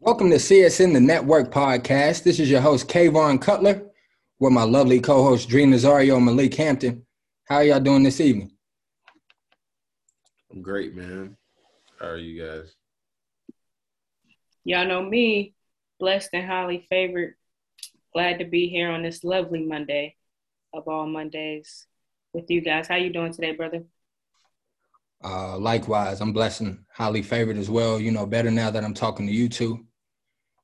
Welcome 0.00 0.30
to 0.30 0.36
CSN 0.36 0.92
the 0.92 1.00
Network 1.00 1.50
podcast. 1.50 2.22
This 2.22 2.38
is 2.38 2.48
your 2.48 2.60
host, 2.60 2.88
Kayvon 2.88 3.42
Cutler, 3.42 3.82
with 4.38 4.52
my 4.52 4.62
lovely 4.62 5.00
co-host, 5.00 5.48
Dream 5.48 5.72
Nazario 5.72 6.16
and 6.16 6.24
Malik 6.24 6.54
Hampton. 6.54 7.04
How 7.48 7.56
are 7.56 7.64
y'all 7.64 7.80
doing 7.80 8.04
this 8.04 8.20
evening? 8.20 8.52
I'm 10.52 10.62
great, 10.62 10.94
man. 10.94 11.36
How 11.98 12.10
are 12.10 12.16
you 12.16 12.40
guys? 12.40 12.72
Y'all 14.62 14.86
know 14.86 15.02
me, 15.02 15.54
blessed 15.98 16.30
and 16.32 16.46
highly 16.46 16.86
favored. 16.88 17.34
Glad 18.12 18.38
to 18.38 18.44
be 18.44 18.68
here 18.68 18.90
on 18.90 19.02
this 19.02 19.24
lovely 19.24 19.66
Monday 19.66 20.14
of 20.72 20.86
all 20.86 21.08
Mondays 21.08 21.88
with 22.32 22.48
you 22.50 22.60
guys. 22.60 22.86
How 22.86 22.96
you 22.96 23.12
doing 23.12 23.32
today, 23.32 23.50
brother? 23.50 23.82
Uh, 25.24 25.58
likewise, 25.58 26.20
I'm 26.20 26.32
blessed 26.32 26.60
and 26.60 26.78
highly 26.92 27.22
favored 27.22 27.56
as 27.56 27.68
well. 27.68 27.98
You 28.00 28.12
know, 28.12 28.26
better 28.26 28.52
now 28.52 28.70
that 28.70 28.84
I'm 28.84 28.94
talking 28.94 29.26
to 29.26 29.32
you 29.32 29.48
two. 29.48 29.84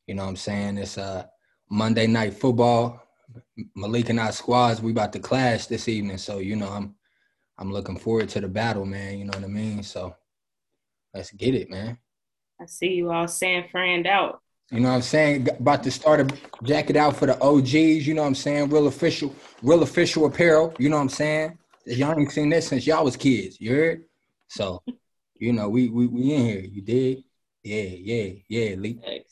You 0.06 0.14
know 0.14 0.24
what 0.24 0.30
I'm 0.30 0.36
saying? 0.36 0.78
It's 0.78 0.98
uh, 0.98 1.24
Monday 1.70 2.06
night 2.06 2.34
football. 2.34 3.00
Malik 3.74 4.10
and 4.10 4.20
I 4.20 4.30
squads, 4.30 4.80
we 4.80 4.92
about 4.92 5.12
to 5.14 5.18
clash 5.18 5.66
this 5.66 5.88
evening. 5.88 6.18
So, 6.18 6.38
you 6.38 6.56
know, 6.56 6.68
I'm 6.68 6.94
I'm 7.58 7.72
looking 7.72 7.98
forward 7.98 8.28
to 8.30 8.40
the 8.40 8.48
battle, 8.48 8.84
man. 8.84 9.18
You 9.18 9.24
know 9.24 9.38
what 9.38 9.44
I 9.44 9.48
mean? 9.48 9.82
So 9.82 10.14
let's 11.12 11.30
get 11.32 11.54
it, 11.54 11.70
man. 11.70 11.98
I 12.60 12.66
see 12.66 12.94
you 12.94 13.10
all 13.10 13.28
San 13.28 13.68
Fran 13.68 14.06
out. 14.06 14.40
You 14.70 14.80
know 14.80 14.88
what 14.88 14.96
I'm 14.96 15.02
saying? 15.02 15.48
About 15.48 15.82
to 15.84 15.90
start 15.90 16.20
a 16.20 16.64
jacket 16.64 16.96
out 16.96 17.16
for 17.16 17.26
the 17.26 17.40
OGs, 17.40 17.74
you 18.06 18.14
know 18.14 18.22
what 18.22 18.28
I'm 18.28 18.34
saying? 18.34 18.70
Real 18.70 18.86
official, 18.86 19.34
real 19.62 19.82
official 19.82 20.24
apparel, 20.24 20.74
you 20.78 20.88
know 20.88 20.96
what 20.96 21.02
I'm 21.02 21.08
saying? 21.10 21.58
Y'all 21.86 22.18
ain't 22.18 22.32
seen 22.32 22.48
this 22.48 22.68
since 22.68 22.86
y'all 22.86 23.04
was 23.04 23.16
kids, 23.16 23.60
you 23.60 23.72
heard? 23.72 24.04
So, 24.48 24.82
you 25.36 25.52
know, 25.52 25.68
we 25.68 25.90
we, 25.90 26.06
we 26.06 26.32
in 26.32 26.46
here, 26.46 26.60
you 26.60 26.80
dig? 26.80 27.24
Yeah, 27.62 27.82
yeah, 27.82 28.32
yeah, 28.48 28.74
Lee. 28.76 29.23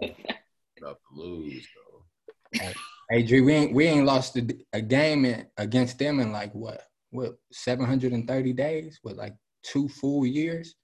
Thanks. 0.00 0.20
About 0.80 0.98
to 1.12 1.20
lose, 1.20 1.66
though. 1.76 2.68
Hey, 3.10 3.22
Dre, 3.22 3.40
we 3.40 3.52
ain't 3.52 3.74
we 3.74 3.86
ain't 3.86 4.06
lost 4.06 4.36
a, 4.36 4.46
a 4.72 4.80
game 4.80 5.24
in, 5.24 5.46
against 5.56 5.98
them 5.98 6.20
in 6.20 6.32
like 6.32 6.52
what 6.54 6.82
what 7.10 7.34
730 7.52 8.52
days 8.54 8.98
with 9.04 9.16
like 9.16 9.34
two 9.62 9.88
full 9.88 10.26
years. 10.26 10.74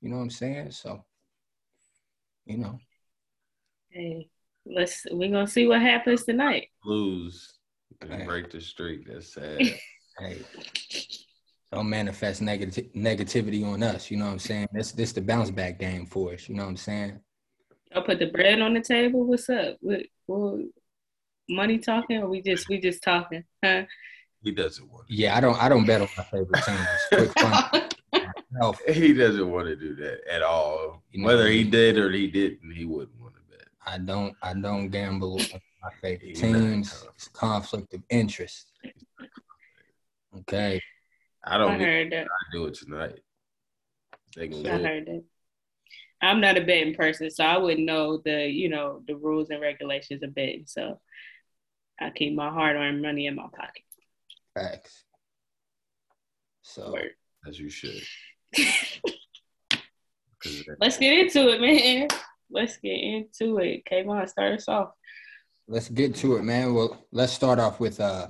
You 0.00 0.10
know 0.10 0.16
what 0.16 0.22
I'm 0.22 0.30
saying? 0.30 0.72
So, 0.72 1.04
you 2.44 2.58
know, 2.58 2.78
Hey, 3.90 4.28
let's 4.66 5.06
we're 5.10 5.30
gonna 5.30 5.46
see 5.46 5.66
what 5.66 5.80
happens 5.80 6.24
tonight. 6.24 6.68
Lose 6.84 7.58
and 8.02 8.12
Hey. 8.12 8.24
break 8.24 8.50
the 8.50 8.60
streak. 8.60 9.06
That's 9.06 9.34
sad. 9.34 9.60
hey, 10.18 10.38
don't 11.72 11.88
manifest 11.88 12.42
negative 12.42 12.92
negativity 12.94 13.64
on 13.64 13.82
us. 13.82 14.10
You 14.10 14.16
know 14.16 14.26
what 14.26 14.32
I'm 14.32 14.38
saying? 14.38 14.68
This 14.72 14.92
this 14.92 15.12
the 15.12 15.20
bounce 15.20 15.50
back 15.50 15.78
game 15.78 16.06
for 16.06 16.32
us. 16.32 16.48
You 16.48 16.54
know 16.56 16.64
what 16.64 16.70
I'm 16.70 16.76
saying? 16.76 17.20
I'll 17.94 18.02
put 18.02 18.18
the 18.18 18.26
bread 18.26 18.60
on 18.60 18.74
the 18.74 18.80
table. 18.80 19.24
What's 19.26 19.48
up? 19.48 19.76
What, 19.80 20.02
what 20.26 20.60
money 21.48 21.78
talking 21.78 22.18
or 22.18 22.28
we 22.28 22.40
just 22.42 22.68
we 22.68 22.78
just 22.80 23.02
talking? 23.02 23.44
Huh? 23.64 23.82
he 24.42 24.52
doesn't 24.52 24.90
want. 24.90 25.08
To. 25.08 25.14
Yeah, 25.14 25.36
I 25.36 25.40
don't 25.40 25.60
I 25.60 25.68
don't 25.68 25.86
bet 25.86 26.00
on 26.00 26.08
my 26.16 26.24
favorite 26.24 26.64
teams. 26.64 26.86
Quick 27.08 27.38
fun. 27.38 27.82
He 28.88 29.14
doesn't 29.14 29.48
want 29.48 29.68
to 29.68 29.76
do 29.76 29.94
that 29.94 30.28
at 30.28 30.42
all. 30.42 31.02
You 31.12 31.22
know 31.22 31.26
Whether 31.28 31.48
he 31.48 31.62
did 31.64 31.96
or 31.96 32.10
he 32.10 32.26
didn't, 32.26 32.72
he 32.72 32.84
wouldn't 32.84 33.18
want 33.18 33.34
to 33.36 33.40
bet. 33.48 33.68
I 33.86 33.96
don't 33.96 34.34
I 34.42 34.54
don't 34.54 34.88
gamble 34.88 35.34
on 35.34 35.60
my 35.82 35.90
favorite 36.02 36.30
He's 36.30 36.40
teams. 36.40 37.06
It's 37.14 37.28
conflict 37.28 37.94
of 37.94 38.02
interest. 38.10 38.66
Okay. 40.40 40.80
I 41.44 41.54
I 41.54 41.58
don't 41.58 41.78
need 41.78 41.84
heard 41.84 42.12
that. 42.12 42.24
to 42.24 42.28
do 42.52 42.66
it 42.66 42.74
tonight. 42.74 43.20
They 44.36 44.48
can 44.48 44.66
I 44.66 44.78
do 44.78 45.12
it. 45.12 45.24
Heard 46.20 46.26
that. 46.26 46.30
I'm 46.30 46.40
not 46.40 46.56
a 46.56 46.64
betting 46.64 46.94
person, 46.94 47.30
so 47.30 47.44
I 47.44 47.58
wouldn't 47.58 47.86
know 47.86 48.18
the 48.18 48.46
you 48.46 48.68
know 48.68 49.02
the 49.06 49.16
rules 49.16 49.50
and 49.50 49.60
regulations 49.60 50.22
of 50.22 50.34
betting. 50.34 50.64
So 50.66 51.00
I 52.00 52.10
keep 52.10 52.34
my 52.34 52.50
hard 52.50 52.76
earned 52.76 53.02
money 53.02 53.26
in 53.26 53.36
my 53.36 53.46
pocket. 53.54 53.82
Facts. 54.54 55.04
So 56.62 56.92
Word. 56.92 57.10
as 57.48 57.58
you 57.58 57.70
should. 57.70 58.02
Let's 60.80 60.96
get 60.96 61.18
into 61.18 61.50
it, 61.50 61.60
man. 61.60 62.08
Let's 62.50 62.78
get 62.78 62.94
into 62.94 63.58
it. 63.58 63.84
Kayvon, 63.84 64.26
start 64.28 64.54
us 64.54 64.68
off. 64.68 64.92
let's 65.68 65.90
get 65.90 66.14
to 66.16 66.36
it, 66.36 66.42
man. 66.44 66.72
Well, 66.72 67.06
let's 67.12 67.32
start 67.32 67.58
off 67.58 67.78
with 67.78 68.00
uh 68.00 68.28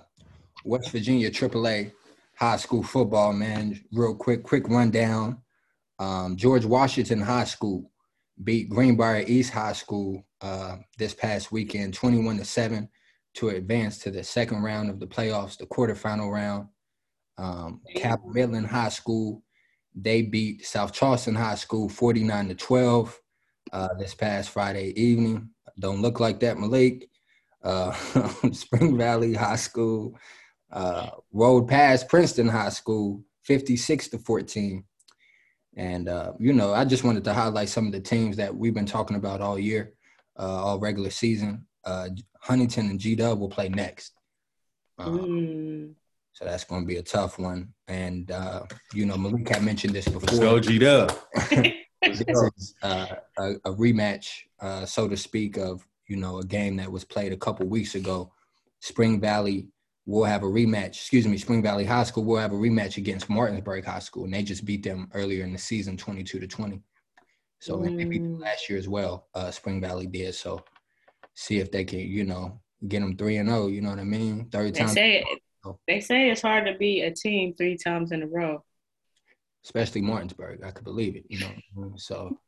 West 0.65 0.91
Virginia 0.91 1.31
AAA 1.31 1.93
high 2.41 2.57
school 2.57 2.83
football, 2.83 3.33
man. 3.33 3.78
Real 3.93 4.15
quick, 4.15 4.43
quick 4.43 4.67
rundown. 4.69 5.39
Um, 6.00 6.34
George 6.34 6.65
Washington 6.65 7.21
High 7.21 7.44
School 7.44 7.91
beat 8.43 8.71
Greenbrier 8.71 9.22
East 9.27 9.53
High 9.53 9.75
School 9.75 10.25
uh, 10.41 10.78
this 10.99 11.12
past 11.12 11.53
weekend, 11.53 11.93
21 11.93 12.38
to 12.38 12.44
7, 12.44 12.88
to 13.34 13.50
advance 13.50 13.99
to 13.99 14.10
the 14.10 14.25
second 14.25 14.62
round 14.62 14.89
of 14.89 14.99
the 14.99 15.06
playoffs, 15.06 15.59
the 15.59 15.66
quarterfinal 15.66 16.33
round. 16.33 16.69
Um, 17.37 17.83
Cabell 17.94 18.31
Midland 18.31 18.66
High 18.66 18.89
School, 18.89 19.43
they 19.94 20.22
beat 20.22 20.65
South 20.65 20.93
Charleston 20.93 21.34
High 21.34 21.55
School 21.55 21.89
49 21.91 22.49
to 22.49 22.55
12 22.55 23.21
uh, 23.72 23.89
this 23.99 24.15
past 24.15 24.50
Friday 24.50 24.99
evening. 25.00 25.50
Don't 25.78 26.00
look 26.00 26.19
like 26.19 26.41
that, 26.41 26.59
Malik. 26.59 27.09
Uh, 27.62 27.93
Spring 28.53 28.97
Valley 28.97 29.34
High 29.34 29.56
School 29.56 30.19
uh, 30.72 31.10
rolled 31.31 31.69
past 31.69 32.09
Princeton 32.09 32.49
High 32.49 32.71
School 32.71 33.22
56 33.43 34.09
to 34.09 34.19
14. 34.19 34.84
And, 35.77 36.09
uh, 36.09 36.33
you 36.39 36.53
know, 36.53 36.73
I 36.75 36.85
just 36.85 37.05
wanted 37.05 37.25
to 37.25 37.33
highlight 37.35 37.69
some 37.69 37.87
of 37.87 37.93
the 37.93 38.01
teams 38.01 38.37
that 38.37 38.55
we've 38.55 38.75
been 38.75 38.87
talking 38.87 39.17
about 39.17 39.41
all 39.41 39.59
year, 39.59 39.93
uh, 40.39 40.43
all 40.65 40.79
regular 40.81 41.11
season. 41.11 41.67
Uh, 41.85 42.09
Huntington 42.41 42.91
and 42.91 42.99
G 42.99 43.15
Dub 43.15 43.39
will 43.39 43.49
play 43.49 43.69
next. 43.69 44.13
Um, 44.99 45.19
Mm. 45.21 45.95
so 46.33 46.45
that's 46.45 46.65
going 46.65 46.83
to 46.83 46.87
be 46.87 46.97
a 46.97 47.03
tough 47.03 47.39
one. 47.39 47.73
And, 47.89 48.31
uh, 48.31 48.65
you 48.93 49.07
know, 49.07 49.17
Malik 49.17 49.49
had 49.49 49.63
mentioned 49.63 49.95
this 49.95 50.07
Let's 50.09 50.25
before. 50.25 50.41
go, 50.41 50.61
G 50.61 50.79
Dub. 50.79 51.13
this 52.03 52.21
is 52.27 52.75
uh, 52.83 53.07
a, 53.39 53.51
a 53.65 53.73
rematch, 53.75 54.41
uh, 54.61 54.85
so 54.87 55.07
to 55.09 55.17
speak, 55.17 55.57
of 55.57 55.87
you 56.09 56.17
know 56.17 56.39
a 56.39 56.45
game 56.45 56.77
that 56.77 56.91
was 56.91 57.05
played 57.05 57.33
a 57.33 57.37
couple 57.37 57.67
weeks 57.67 57.95
ago. 57.95 58.33
Spring 58.81 59.21
Valley 59.21 59.69
will 60.10 60.25
have 60.25 60.43
a 60.43 60.47
rematch. 60.47 60.88
Excuse 60.88 61.26
me, 61.26 61.38
Spring 61.38 61.62
Valley 61.62 61.84
High 61.84 62.03
School 62.04 62.25
We'll 62.25 62.41
have 62.41 62.53
a 62.53 62.56
rematch 62.56 62.97
against 62.97 63.31
Martinsburg 63.31 63.84
High 63.84 63.98
School, 64.00 64.25
and 64.25 64.34
they 64.34 64.43
just 64.43 64.65
beat 64.65 64.82
them 64.82 65.09
earlier 65.15 65.44
in 65.44 65.53
the 65.53 65.59
season, 65.59 65.97
twenty-two 65.97 66.41
to 66.41 66.47
twenty. 66.47 66.82
So 67.60 67.82
and 67.82 67.98
they 67.98 68.04
beat 68.04 68.22
them 68.22 68.38
Mm. 68.38 68.41
last 68.41 68.69
year 68.71 68.78
as 68.78 68.88
well. 68.88 69.28
Uh, 69.34 69.50
Spring 69.50 69.81
Valley 69.81 70.06
did 70.06 70.34
so. 70.34 70.65
See 71.34 71.59
if 71.59 71.71
they 71.71 71.84
can, 71.84 72.00
you 72.00 72.25
know, 72.25 72.60
get 72.88 73.00
them 73.00 73.16
three 73.16 73.37
and 73.37 73.48
zero. 73.48 73.69
You 73.69 73.82
know 73.82 73.91
what 73.91 73.98
I 73.98 74.04
mean? 74.04 74.48
Third 74.50 74.75
They 74.75 74.81
time, 74.81 74.88
say 74.88 75.25
they 75.87 76.00
say 76.00 76.31
it's 76.31 76.41
hard 76.42 76.65
to 76.66 76.75
beat 76.78 77.03
a 77.03 77.10
team 77.12 77.54
three 77.54 77.77
times 77.77 78.12
in 78.12 78.22
a 78.22 78.27
row. 78.27 78.65
especially 79.65 80.00
Martinsburg. 80.00 80.62
I 80.65 80.71
could 80.71 80.84
believe 80.84 81.16
it. 81.16 81.25
You 81.28 81.41
know, 81.41 81.47
what 81.75 81.84
I 81.84 81.88
mean? 81.88 81.98
so 81.98 82.38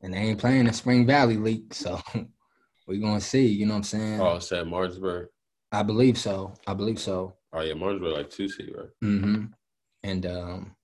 and 0.00 0.14
they 0.14 0.18
ain't 0.18 0.38
playing 0.38 0.66
the 0.66 0.72
Spring 0.72 1.04
Valley 1.06 1.36
League, 1.36 1.74
so 1.74 2.00
we're 2.86 3.00
gonna 3.00 3.20
see. 3.20 3.46
You 3.46 3.66
know 3.66 3.72
what 3.72 3.78
I'm 3.78 3.82
saying? 3.84 4.20
Oh, 4.20 4.36
it's 4.36 4.52
at 4.52 4.66
Martinsburg. 4.66 5.28
I 5.72 5.82
believe 5.82 6.18
so. 6.18 6.54
I 6.66 6.74
believe 6.74 6.98
so. 6.98 7.34
Oh 7.52 7.60
yeah, 7.60 7.74
Martinsburg 7.74 8.12
like 8.12 8.30
two 8.30 8.48
seed, 8.48 8.72
right? 8.76 8.88
Mm-hmm. 9.02 9.44
And 10.02 10.26
um, 10.26 10.76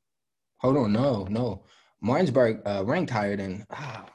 hold 0.59 0.77
on, 0.77 0.93
no, 0.93 1.27
no, 1.31 1.65
Martinsburg 2.01 2.61
uh, 2.67 2.85
ranked 2.85 3.11
higher 3.11 3.37
than 3.37 3.67
ah, 3.71 4.07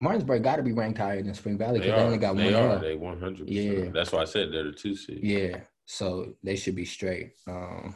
Martinsburg. 0.00 0.42
Got 0.42 0.56
to 0.56 0.62
be 0.62 0.72
ranked 0.72 0.98
higher 0.98 1.22
than 1.22 1.34
Spring 1.34 1.58
Valley 1.58 1.80
They 1.80 1.86
because 1.86 1.96
they, 1.96 2.02
are. 2.02 2.06
only 2.06 2.18
got 2.18 2.36
they 2.36 2.52
one. 2.52 2.62
are. 2.62 2.78
They 2.78 2.94
one 2.96 3.20
hundred. 3.20 3.48
Yeah. 3.48 3.90
That's 3.92 4.12
why 4.12 4.22
I 4.22 4.26
said 4.26 4.52
they're 4.52 4.64
the 4.64 4.72
two 4.72 4.94
seed. 4.96 5.20
Yeah, 5.22 5.60
so 5.86 6.34
they 6.42 6.56
should 6.56 6.76
be 6.76 6.84
straight. 6.84 7.32
Um, 7.46 7.94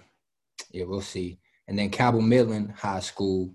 yeah, 0.71 0.84
we'll 0.84 1.00
see. 1.00 1.38
And 1.69 1.78
then 1.78 1.91
Cabell 1.91 2.21
Midland 2.21 2.72
High 2.76 3.00
School, 3.00 3.55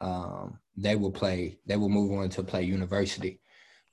um, 0.00 0.58
they 0.76 0.96
will 0.96 1.10
play. 1.12 1.58
They 1.66 1.76
will 1.76 1.88
move 1.88 2.12
on 2.12 2.28
to 2.30 2.42
play 2.42 2.62
University. 2.62 3.40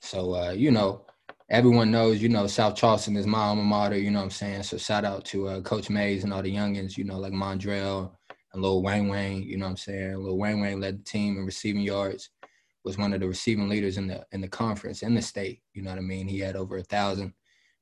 So 0.01 0.33
uh, 0.35 0.51
you 0.51 0.71
know, 0.71 1.05
everyone 1.49 1.91
knows. 1.91 2.21
You 2.21 2.29
know, 2.29 2.47
South 2.47 2.75
Charleston 2.75 3.15
is 3.15 3.27
my 3.27 3.39
alma 3.39 3.63
mater. 3.63 3.97
You 3.97 4.11
know 4.11 4.19
what 4.19 4.25
I'm 4.25 4.31
saying. 4.31 4.63
So 4.63 4.77
shout 4.77 5.05
out 5.05 5.25
to 5.25 5.47
uh, 5.47 5.61
Coach 5.61 5.89
Mays 5.89 6.23
and 6.23 6.33
all 6.33 6.41
the 6.41 6.55
youngins. 6.55 6.97
You 6.97 7.03
know, 7.03 7.19
like 7.19 7.33
Mondrell 7.33 8.11
and 8.53 8.61
Lil 8.61 8.83
Wayne 8.83 9.07
Wayne. 9.07 9.43
You 9.43 9.57
know 9.57 9.65
what 9.65 9.71
I'm 9.71 9.77
saying. 9.77 10.23
Lil 10.23 10.37
Wayne 10.37 10.61
Wayne 10.61 10.79
led 10.79 10.99
the 10.99 11.03
team 11.03 11.37
in 11.37 11.45
receiving 11.45 11.81
yards. 11.81 12.29
Was 12.85 12.97
one 12.97 13.13
of 13.13 13.19
the 13.19 13.27
receiving 13.27 13.67
leaders 13.67 13.97
in 13.97 14.07
the 14.07 14.25
in 14.31 14.41
the 14.41 14.47
conference 14.47 15.03
in 15.03 15.13
the 15.13 15.21
state. 15.21 15.61
You 15.73 15.81
know 15.81 15.89
what 15.89 15.99
I 15.99 16.01
mean. 16.01 16.27
He 16.27 16.39
had 16.39 16.55
over 16.55 16.77
a 16.77 16.83
thousand 16.83 17.33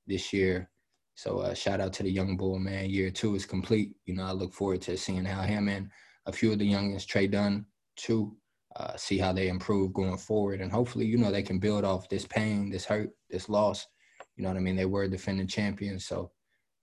this 0.07 0.33
year. 0.33 0.69
So 1.15 1.39
uh, 1.39 1.53
shout 1.53 1.81
out 1.81 1.93
to 1.93 2.03
the 2.03 2.11
young 2.11 2.37
bull, 2.37 2.59
man. 2.59 2.89
Year 2.89 3.09
two 3.09 3.35
is 3.35 3.45
complete. 3.45 3.95
You 4.05 4.15
know, 4.15 4.23
I 4.23 4.31
look 4.31 4.53
forward 4.53 4.81
to 4.83 4.97
seeing 4.97 5.25
how 5.25 5.41
him 5.41 5.67
and 5.67 5.89
a 6.27 6.31
few 6.31 6.51
of 6.51 6.59
the 6.59 6.71
youngins, 6.71 7.07
Trey 7.07 7.25
Dunn, 7.25 7.65
too, 7.95 8.35
uh, 8.77 8.95
see 8.95 9.17
how 9.17 9.33
they 9.33 9.47
improve 9.47 9.93
going 9.93 10.17
forward. 10.17 10.61
And 10.61 10.71
hopefully, 10.71 11.05
you 11.05 11.17
know, 11.17 11.31
they 11.31 11.41
can 11.41 11.57
build 11.57 11.83
off 11.83 12.09
this 12.09 12.25
pain, 12.25 12.69
this 12.69 12.85
hurt, 12.85 13.09
this 13.29 13.49
loss. 13.49 13.87
You 14.35 14.43
know 14.43 14.49
what 14.49 14.57
I 14.57 14.61
mean? 14.61 14.75
They 14.75 14.85
were 14.85 15.07
defending 15.07 15.47
champions. 15.47 16.05
So, 16.05 16.31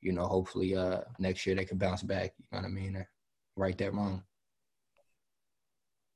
you 0.00 0.12
know, 0.12 0.26
hopefully 0.26 0.76
uh, 0.76 1.02
next 1.19 1.46
year 1.46 1.55
they 1.55 1.64
can 1.64 1.79
bounce 1.79 2.02
back. 2.02 2.35
You 2.38 2.46
know 2.50 2.58
what 2.58 2.67
I 2.67 2.70
mean? 2.70 2.96
And 2.96 3.06
right 3.56 3.79
that 3.79 3.94
wrong. 3.94 4.23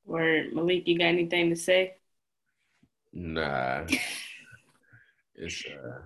Word, 0.05 0.53
Malik, 0.53 0.87
you 0.87 0.97
got 0.97 1.05
anything 1.05 1.49
to 1.49 1.55
say? 1.55 1.95
Nah. 3.13 3.85
it's 5.35 5.63
uh 5.65 6.01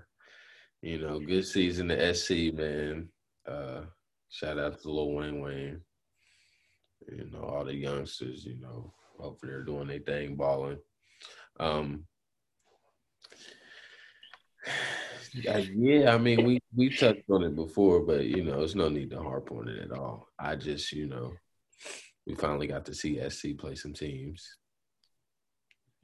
you 0.82 1.00
know, 1.00 1.20
good 1.20 1.46
season 1.46 1.88
to 1.88 2.14
SC, 2.14 2.54
man. 2.54 3.10
Uh 3.48 3.82
shout 4.30 4.60
out 4.60 4.82
to 4.82 4.92
Lil 4.92 5.14
Wayne 5.14 5.42
Wayne. 5.42 5.82
You 7.10 7.30
know, 7.32 7.44
all 7.44 7.66
the 7.66 7.74
youngsters, 7.74 8.46
you 8.46 8.60
know, 8.60 8.94
hopefully 9.24 9.52
they're 9.52 9.64
doing 9.64 9.88
their 9.88 10.00
thing 10.00 10.36
balling. 10.36 10.80
Um 11.60 12.06
yeah, 15.34 16.14
I 16.14 16.18
mean 16.18 16.46
we 16.46 16.60
we 16.76 16.90
touched 16.90 17.30
on 17.30 17.44
it 17.44 17.56
before, 17.56 18.02
but 18.02 18.26
you 18.26 18.44
know, 18.44 18.62
it's 18.62 18.76
no 18.76 18.90
need 18.90 19.10
to 19.12 19.22
harp 19.22 19.52
on 19.52 19.68
it 19.68 19.80
at 19.80 19.92
all. 19.92 20.28
I 20.38 20.56
just, 20.56 20.92
you 20.92 21.08
know, 21.08 21.34
we 22.28 22.36
finally 22.36 22.68
got 22.68 22.86
to 22.86 22.94
see 22.94 23.20
SC 23.30 23.58
play 23.58 23.76
some 23.76 23.94
teams. 23.94 24.58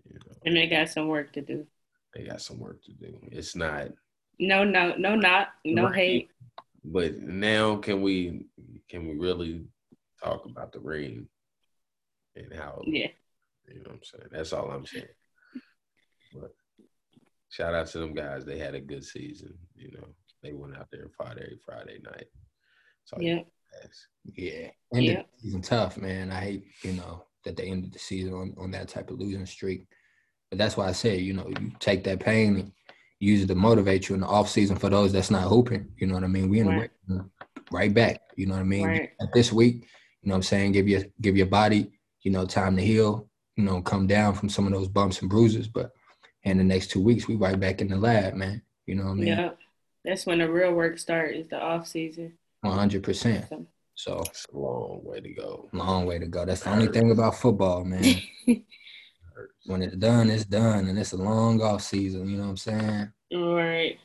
You 0.05 0.19
know, 0.25 0.35
and 0.45 0.55
they 0.55 0.67
got 0.67 0.89
some 0.89 1.07
work 1.07 1.31
to 1.33 1.41
do. 1.41 1.67
They 2.15 2.23
got 2.23 2.41
some 2.41 2.59
work 2.59 2.83
to 2.85 2.93
do. 2.93 3.19
It's 3.31 3.55
not. 3.55 3.89
No, 4.39 4.63
no, 4.63 4.95
no, 4.97 5.15
not 5.15 5.49
no 5.65 5.85
right. 5.85 5.95
hate. 5.95 6.29
But 6.83 7.19
now, 7.19 7.75
can 7.75 8.01
we 8.01 8.45
can 8.89 9.07
we 9.07 9.15
really 9.15 9.65
talk 10.23 10.45
about 10.45 10.71
the 10.71 10.79
ring 10.79 11.27
and 12.35 12.53
how? 12.53 12.81
Yeah. 12.85 13.07
You 13.67 13.75
know 13.75 13.81
what 13.85 13.93
I'm 13.93 14.03
saying? 14.03 14.29
That's 14.31 14.53
all 14.53 14.71
I'm 14.71 14.85
saying. 14.85 15.05
But 16.33 16.51
shout 17.49 17.73
out 17.73 17.87
to 17.87 17.99
them 17.99 18.13
guys. 18.13 18.45
They 18.45 18.57
had 18.57 18.75
a 18.75 18.79
good 18.79 19.03
season. 19.03 19.53
You 19.75 19.91
know, 19.91 20.07
they 20.43 20.53
went 20.53 20.77
out 20.77 20.87
there 20.91 21.03
and 21.03 21.13
fought 21.13 21.37
every 21.37 21.59
Friday 21.65 21.99
night. 22.03 22.27
So 23.05 23.17
yeah. 23.19 23.41
Yeah. 24.35 24.69
Ended 24.93 25.11
yeah. 25.11 25.21
the 25.21 25.41
season 25.41 25.61
tough, 25.61 25.97
man. 25.97 26.31
I 26.31 26.39
hate, 26.41 26.63
you 26.83 26.93
know, 26.93 27.25
that 27.45 27.55
they 27.55 27.67
ended 27.67 27.93
the 27.93 27.99
season 27.99 28.33
on, 28.33 28.55
on 28.57 28.71
that 28.71 28.87
type 28.87 29.09
of 29.09 29.19
losing 29.19 29.45
streak. 29.45 29.87
But 30.49 30.57
that's 30.57 30.77
why 30.77 30.87
I 30.87 30.93
said, 30.93 31.21
you 31.21 31.33
know, 31.33 31.47
you 31.47 31.71
take 31.79 32.03
that 32.05 32.19
pain 32.19 32.55
and 32.55 32.71
use 33.19 33.43
it 33.43 33.47
to 33.47 33.55
motivate 33.55 34.09
you 34.09 34.15
in 34.15 34.21
the 34.21 34.27
off 34.27 34.49
season 34.49 34.77
for 34.77 34.89
those 34.89 35.11
that's 35.11 35.31
not 35.31 35.47
hooping. 35.47 35.87
You 35.97 36.07
know 36.07 36.15
what 36.15 36.23
I 36.23 36.27
mean? 36.27 36.49
We 36.49 36.59
in 36.59 36.67
right. 36.67 36.89
the 37.07 37.29
right 37.71 37.93
back. 37.93 38.21
You 38.35 38.47
know 38.47 38.55
what 38.55 38.61
I 38.61 38.65
mean? 38.65 38.87
Right. 38.87 39.11
This 39.33 39.53
week, 39.53 39.87
you 40.21 40.29
know 40.29 40.33
what 40.33 40.37
I'm 40.37 40.43
saying? 40.43 40.71
Give 40.71 40.87
your 40.87 41.03
give 41.21 41.37
your 41.37 41.47
body, 41.47 41.91
you 42.21 42.31
know, 42.31 42.45
time 42.45 42.75
to 42.75 42.81
heal, 42.81 43.27
you 43.55 43.63
know, 43.63 43.81
come 43.81 44.07
down 44.07 44.33
from 44.33 44.49
some 44.49 44.67
of 44.67 44.73
those 44.73 44.87
bumps 44.87 45.21
and 45.21 45.29
bruises. 45.29 45.67
But 45.67 45.91
in 46.43 46.57
the 46.57 46.63
next 46.63 46.91
two 46.91 47.01
weeks, 47.01 47.27
we 47.27 47.35
right 47.35 47.59
back 47.59 47.81
in 47.81 47.87
the 47.87 47.97
lab, 47.97 48.35
man. 48.35 48.61
You 48.85 48.95
know 48.95 49.05
what 49.05 49.11
I 49.11 49.15
mean? 49.15 49.27
Yeah. 49.27 49.49
That's 50.05 50.25
when 50.25 50.39
the 50.39 50.49
real 50.49 50.73
work 50.73 50.97
starts 50.97 51.37
is 51.37 51.47
the 51.49 51.59
off 51.59 51.87
season. 51.87 52.33
One 52.61 52.77
hundred 52.77 53.03
percent. 53.03 53.45
So 53.95 54.23
it's 54.25 54.45
a 54.53 54.57
long 54.57 55.01
way 55.03 55.19
to 55.19 55.29
go. 55.29 55.69
Long 55.73 56.05
way 56.05 56.19
to 56.19 56.25
go. 56.25 56.45
That's 56.45 56.61
the 56.61 56.71
only 56.71 56.87
thing 56.87 57.11
about 57.11 57.35
football, 57.35 57.83
man. 57.83 58.21
when 59.65 59.81
it's 59.81 59.95
done, 59.97 60.29
it's 60.29 60.45
done, 60.45 60.87
and 60.87 60.97
it's 60.97 61.11
a 61.11 61.17
long 61.17 61.61
off 61.61 61.81
season. 61.81 62.29
You 62.29 62.37
know 62.37 62.43
what 62.43 62.49
I'm 62.49 62.57
saying? 62.57 63.11
Right. 63.33 63.99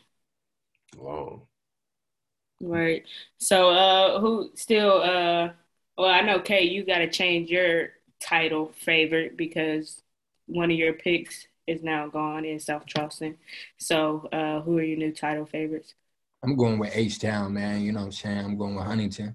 Long. 0.97 1.43
Right. 2.61 3.05
So, 3.39 3.71
uh, 3.71 4.21
who 4.21 4.51
still? 4.55 5.01
Uh, 5.01 5.51
well, 5.97 6.11
I 6.11 6.23
know 6.23 6.41
Kay, 6.41 6.65
you 6.65 6.85
got 6.85 6.99
to 6.99 7.09
change 7.09 7.51
your 7.51 7.91
title 8.21 8.73
favorite 8.75 9.37
because 9.37 10.03
one 10.47 10.71
of 10.71 10.77
your 10.77 10.93
picks 10.93 11.47
is 11.67 11.83
now 11.83 12.09
gone 12.09 12.45
in 12.45 12.59
South 12.59 12.87
Charleston. 12.87 13.37
So, 13.79 14.29
uh, 14.33 14.61
who 14.61 14.79
are 14.79 14.83
your 14.83 14.99
new 14.99 15.13
title 15.13 15.47
favorites? 15.47 15.95
I'm 16.43 16.57
going 16.57 16.79
with 16.79 16.95
H 16.95 17.19
Town, 17.19 17.55
man. 17.55 17.81
You 17.83 17.93
know 17.93 18.01
what 18.01 18.07
I'm 18.07 18.13
saying? 18.13 18.39
I'm 18.39 18.59
going 18.59 18.75
with 18.75 18.85
Huntington. 18.85 19.35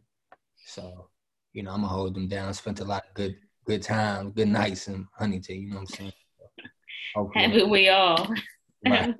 So, 0.65 1.09
you 1.53 1.63
know, 1.63 1.71
I'm 1.71 1.81
gonna 1.81 1.87
hold 1.87 2.13
them 2.13 2.27
down. 2.27 2.53
Spent 2.53 2.79
a 2.81 2.85
lot 2.85 3.03
of 3.07 3.13
good 3.15 3.37
good 3.65 3.81
time, 3.81 4.31
good 4.31 4.47
nights 4.47 4.87
in 4.87 5.07
Huntington. 5.17 5.59
You 5.59 5.69
know 5.69 5.75
what 5.77 5.81
I'm 5.81 5.87
saying? 5.87 6.13
Haven't 7.35 7.69
we 7.69 7.89
all? 7.89 8.27
Right. 8.85 9.13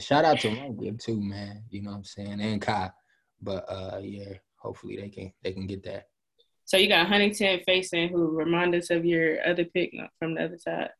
Shout 0.00 0.24
out 0.24 0.40
to 0.40 0.48
Rungib 0.48 1.00
too, 1.00 1.20
man. 1.20 1.62
You 1.70 1.82
know 1.82 1.92
what 1.92 1.98
I'm 1.98 2.04
saying, 2.04 2.40
and 2.40 2.60
Kai. 2.60 2.90
But 3.40 3.64
uh, 3.68 4.00
yeah, 4.02 4.32
hopefully 4.56 4.96
they 4.96 5.08
can 5.08 5.32
they 5.44 5.52
can 5.52 5.68
get 5.68 5.84
that. 5.84 6.08
So 6.64 6.76
you 6.76 6.88
got 6.88 7.08
Huntington 7.08 7.60
facing 7.66 8.08
who? 8.08 8.30
Remind 8.30 8.74
us 8.74 8.90
of 8.90 9.04
your 9.04 9.46
other 9.46 9.64
pick 9.64 9.92
from 10.18 10.34
the 10.34 10.44
other 10.44 10.58
side. 10.58 10.90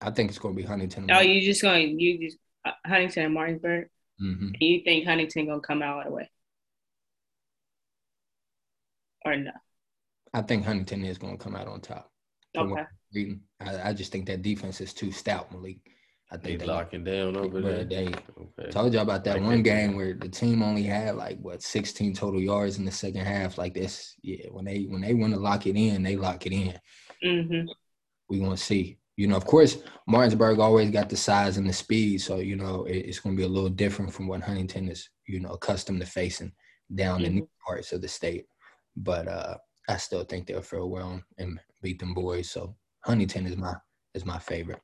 I 0.00 0.10
think 0.10 0.30
it's 0.30 0.38
gonna 0.38 0.54
be 0.54 0.62
Huntington. 0.62 1.10
Oh, 1.10 1.20
you 1.20 1.40
just 1.40 1.62
going 1.62 1.98
you 1.98 2.18
just 2.18 2.38
uh, 2.64 2.72
Huntington 2.86 3.24
and 3.24 3.34
Martinsburg. 3.34 3.88
Mm-hmm. 4.22 4.48
You 4.60 4.82
think 4.84 5.06
Huntington 5.06 5.46
gonna 5.46 5.60
come 5.60 5.82
out 5.82 6.00
of 6.00 6.04
the 6.06 6.12
way? 6.12 6.30
or 9.28 9.36
no? 9.36 9.52
I 10.34 10.42
think 10.42 10.64
Huntington 10.64 11.04
is 11.04 11.18
going 11.18 11.36
to 11.38 11.42
come 11.42 11.56
out 11.56 11.68
on 11.68 11.80
top. 11.80 12.10
Okay. 12.56 12.84
I, 13.60 13.90
I, 13.90 13.92
just 13.92 14.12
think 14.12 14.26
that 14.26 14.42
defense 14.42 14.80
is 14.80 14.92
too 14.92 15.12
stout, 15.12 15.52
Malik. 15.52 15.78
I 16.30 16.36
think 16.36 16.60
they 16.60 16.66
locking 16.66 17.04
down 17.04 17.36
over 17.36 17.60
there. 17.62 17.84
They 17.84 18.08
okay. 18.08 18.70
told 18.70 18.92
you 18.92 19.00
about 19.00 19.24
that 19.24 19.36
like 19.36 19.44
one 19.44 19.62
game 19.62 19.96
where 19.96 20.12
the 20.12 20.28
team 20.28 20.62
only 20.62 20.82
had 20.82 21.16
like 21.16 21.38
what 21.40 21.62
16 21.62 22.12
total 22.14 22.40
yards 22.40 22.78
in 22.78 22.84
the 22.84 22.90
second 22.90 23.24
half. 23.24 23.56
Like 23.56 23.72
this, 23.72 24.14
yeah. 24.22 24.46
When 24.50 24.66
they 24.66 24.82
when 24.82 25.00
they 25.00 25.14
want 25.14 25.32
to 25.32 25.40
lock 25.40 25.66
it 25.66 25.76
in, 25.76 26.02
they 26.02 26.16
lock 26.16 26.44
it 26.44 26.52
in. 26.52 26.78
Mm-hmm. 27.24 27.68
We 28.28 28.40
gonna 28.40 28.56
see. 28.58 28.98
You 29.16 29.26
know, 29.26 29.36
of 29.36 29.46
course, 29.46 29.78
Martinsburg 30.06 30.60
always 30.60 30.90
got 30.90 31.08
the 31.08 31.16
size 31.16 31.56
and 31.56 31.68
the 31.68 31.72
speed, 31.72 32.20
so 32.20 32.36
you 32.36 32.56
know 32.56 32.84
it, 32.84 32.96
it's 32.96 33.20
gonna 33.20 33.34
be 33.34 33.44
a 33.44 33.48
little 33.48 33.70
different 33.70 34.12
from 34.12 34.28
what 34.28 34.42
Huntington 34.42 34.88
is, 34.88 35.08
you 35.26 35.40
know, 35.40 35.52
accustomed 35.52 36.00
to 36.00 36.06
facing 36.06 36.52
down 36.94 37.22
mm-hmm. 37.22 37.38
in 37.38 37.48
parts 37.66 37.92
of 37.92 38.02
the 38.02 38.08
state. 38.08 38.44
But 38.96 39.28
uh, 39.28 39.56
I 39.88 39.96
still 39.96 40.24
think 40.24 40.46
they'll 40.46 40.60
fare 40.60 40.84
well 40.84 41.22
and 41.38 41.58
beat 41.82 41.98
them 41.98 42.12
boys. 42.12 42.50
So 42.50 42.76
Huntington 43.04 43.46
is 43.46 43.56
my 43.56 43.74
is 44.14 44.26
my 44.26 44.38
favorite. 44.38 44.80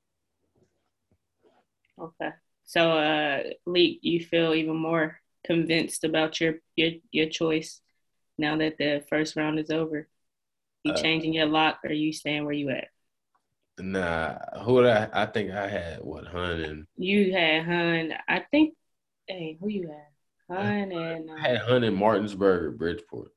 Okay. 2.00 2.30
So 2.64 2.92
uh 2.92 3.42
Leek, 3.66 4.00
you 4.02 4.20
feel 4.24 4.54
even 4.54 4.76
more 4.76 5.20
convinced 5.44 6.04
about 6.04 6.40
your 6.40 6.54
your 6.76 6.92
your 7.10 7.28
choice 7.28 7.80
now 8.38 8.56
that 8.56 8.78
the 8.78 9.04
first 9.08 9.36
round 9.36 9.58
is 9.58 9.70
over? 9.70 10.08
You 10.82 10.92
uh, 10.92 10.96
changing 10.96 11.34
your 11.34 11.46
lock 11.46 11.80
or 11.84 11.92
you 11.92 12.12
staying 12.12 12.44
where 12.44 12.52
you 12.52 12.70
at? 12.70 12.88
Nah, 13.78 14.38
who 14.62 14.86
I 14.86 15.08
I 15.12 15.26
think 15.26 15.50
I 15.50 15.68
had 15.68 15.98
what 15.98 16.26
Hun 16.26 16.60
and 16.60 16.86
you 16.96 17.32
had 17.32 17.64
Hun. 17.64 18.14
I 18.28 18.40
think 18.50 18.74
hey, 19.26 19.56
who 19.60 19.68
you 19.68 19.88
had? 19.88 20.56
Hun 20.56 20.92
and 20.92 21.30
uh, 21.30 21.34
I 21.34 21.40
had 21.40 21.58
Hun 21.58 21.84
and 21.84 21.96
Martinsburg, 21.96 22.78
Bridgeport. 22.78 23.32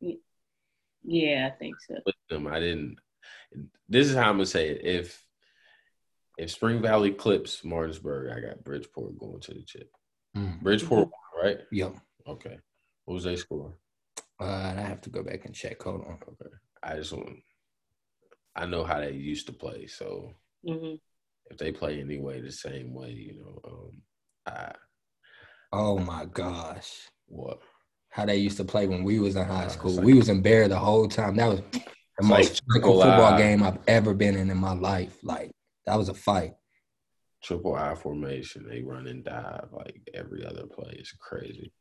Yeah, 1.04 1.50
I 1.51 1.57
think 1.57 1.75
so. 1.88 1.95
With 2.06 2.15
them, 2.30 2.48
I 2.48 2.59
didn't. 2.59 2.98
This 3.88 4.09
is 4.09 4.15
how 4.15 4.30
I'm 4.30 4.36
gonna 4.36 4.45
say 4.45 4.69
it. 4.69 4.86
If 4.86 5.27
if 6.38 6.52
Spring 6.52 6.82
Valley 6.82 7.12
clips 7.12 7.64
Martinsburg, 7.64 8.32
I 8.32 8.40
got 8.40 8.64
Bridgeport 8.64 9.18
going 9.18 9.40
to 9.42 9.54
the 9.54 9.64
chip. 9.64 9.90
Mm. 10.36 10.62
Bridgeport, 10.62 11.10
right? 11.42 11.60
Yep. 11.72 11.96
Okay. 12.28 12.58
What 13.06 13.16
was 13.16 13.24
they 13.24 13.36
score? 13.36 13.74
Uh, 14.40 14.74
I 14.78 14.82
have 14.82 15.02
to 15.02 15.10
go 15.10 15.24
back 15.24 15.46
and 15.46 15.56
check. 15.56 15.82
Hold 15.82 16.02
on. 16.02 16.20
Okay. 16.28 16.56
I 16.84 16.96
just 16.96 17.14
want. 17.14 17.40
I 18.56 18.66
know 18.66 18.84
how 18.84 19.00
they 19.00 19.12
used 19.12 19.48
to 19.48 19.54
play, 19.54 19.88
so 19.88 20.34
mm-hmm. 20.68 20.96
if 21.52 21.58
they 21.58 21.72
play 21.72 22.00
anyway 22.00 22.42
the 22.42 22.52
same 22.52 22.94
way, 22.94 23.12
you 23.12 23.40
know, 23.40 23.62
um, 23.66 24.02
I. 24.46 24.74
Oh 25.72 26.00
my 26.00 26.26
gosh! 26.26 27.10
What? 27.28 27.60
how 28.18 28.26
they 28.26 28.38
used 28.38 28.58
to 28.58 28.64
play 28.64 28.88
when 28.88 29.04
we 29.04 29.20
was 29.20 29.36
in 29.36 29.46
high 29.46 29.68
school. 29.68 29.92
Like, 29.92 30.06
we 30.06 30.16
was 30.16 30.28
in 30.28 30.42
Bear 30.42 30.68
the 30.68 30.80
whole 30.80 31.08
time. 31.08 31.36
That 31.36 31.50
was 31.50 31.62
the 31.72 31.82
most 32.24 32.32
like 32.32 32.48
physical 32.48 33.00
football 33.00 33.38
game 33.38 33.62
I've 33.62 33.78
ever 33.88 34.16
been 34.16 34.36
in 34.36 34.50
in 34.50 34.58
my 34.58 34.74
life. 34.74 35.18
Like 35.24 35.52
that 35.88 35.98
was 35.98 36.10
a 36.10 36.14
fight. 36.14 36.54
Triple 37.42 37.76
I 37.76 37.96
formation, 37.96 38.68
they 38.70 38.82
run 38.82 39.08
and 39.08 39.24
dive 39.24 39.70
like 39.72 40.02
every 40.14 40.46
other 40.46 40.66
play. 40.66 40.96
It's 41.00 41.14
crazy. 41.14 41.72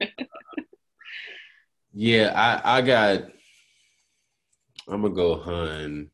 yeah, 1.92 2.32
I 2.34 2.78
I 2.78 2.82
got. 2.82 3.24
I'm 4.88 5.02
gonna 5.02 5.14
go 5.14 5.36
Hun. 5.36 6.10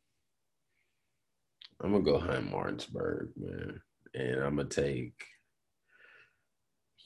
I'm 1.80 1.92
gonna 1.92 2.02
go 2.02 2.18
Hun 2.18 2.50
Martinsburg, 2.50 3.30
man, 3.36 3.80
and 4.14 4.40
I'm 4.42 4.56
gonna 4.56 4.68
take. 4.68 5.14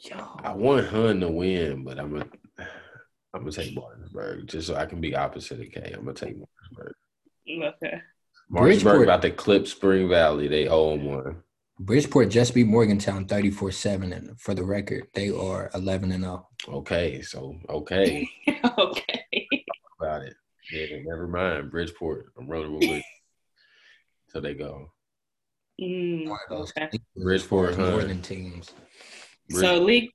Yo. 0.03 0.41
I 0.43 0.55
want 0.55 0.87
Hun 0.87 1.21
to 1.21 1.29
win, 1.29 1.85
but 1.85 1.99
I'm 1.99 2.13
gonna 2.13 2.31
I'm 3.35 3.43
gonna 3.43 3.53
take 3.53 3.75
Martinsburg 3.75 4.47
just 4.47 4.69
so 4.69 4.77
I 4.77 4.87
can 4.87 5.03
be 5.03 5.15
opposite 5.15 5.61
of 5.61 5.71
K. 5.71 5.93
I'm 5.93 6.05
gonna 6.05 6.15
take 6.15 6.39
Martinsburg. 6.39 6.95
Okay. 7.47 8.01
Martinsburg 8.51 9.05
about 9.05 9.23
to 9.23 9.31
clip 9.31 9.69
Spring 9.69 10.09
Valley. 10.09 10.49
They 10.49 10.67
own 10.67 11.05
one. 11.05 11.37
Bridgeport 11.79 12.29
just 12.29 12.53
beat 12.55 12.67
Morgantown 12.67 13.25
34-7 13.25 14.15
and 14.15 14.39
for 14.39 14.53
the 14.53 14.65
record, 14.65 15.07
they 15.15 15.31
are 15.31 15.71
11 15.73 16.13
and 16.13 16.25
0. 16.25 16.47
Okay, 16.69 17.23
so 17.23 17.59
okay. 17.71 18.29
okay. 18.79 19.49
About 19.99 20.23
it. 20.23 20.35
Yeah, 20.71 20.99
never 21.05 21.27
mind. 21.27 21.71
Bridgeport. 21.71 22.33
I'm 22.37 22.49
rolling 22.49 22.75
with 22.75 23.03
So 24.29 24.41
they 24.41 24.55
go. 24.55 24.91
Mm, 25.81 26.37
okay. 26.51 26.91
Bridgeport 27.17 27.79
more 27.79 28.05
than 28.05 28.21
teams. 28.21 28.73
So 29.51 29.79
League 29.79 30.11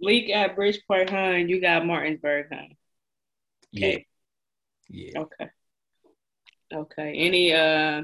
Lee 0.00 0.32
at 0.32 0.56
Bridgeport 0.56 1.10
Hun. 1.10 1.48
You 1.48 1.60
got 1.60 1.86
Martinsburg 1.86 2.46
Hun. 2.50 2.76
Okay. 3.76 4.04
Yeah. 4.88 5.12
Yeah. 5.12 5.20
Okay. 5.20 5.50
Okay. 6.72 7.14
Any 7.16 7.52
uh 7.52 8.02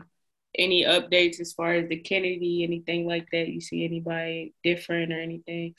any 0.56 0.84
updates 0.84 1.40
as 1.40 1.52
far 1.52 1.74
as 1.74 1.88
the 1.88 1.96
Kennedy, 1.96 2.62
anything 2.62 3.06
like 3.06 3.28
that? 3.32 3.48
You 3.48 3.60
see 3.60 3.84
anybody 3.84 4.54
different 4.62 5.12
or 5.12 5.20
anything? 5.20 5.74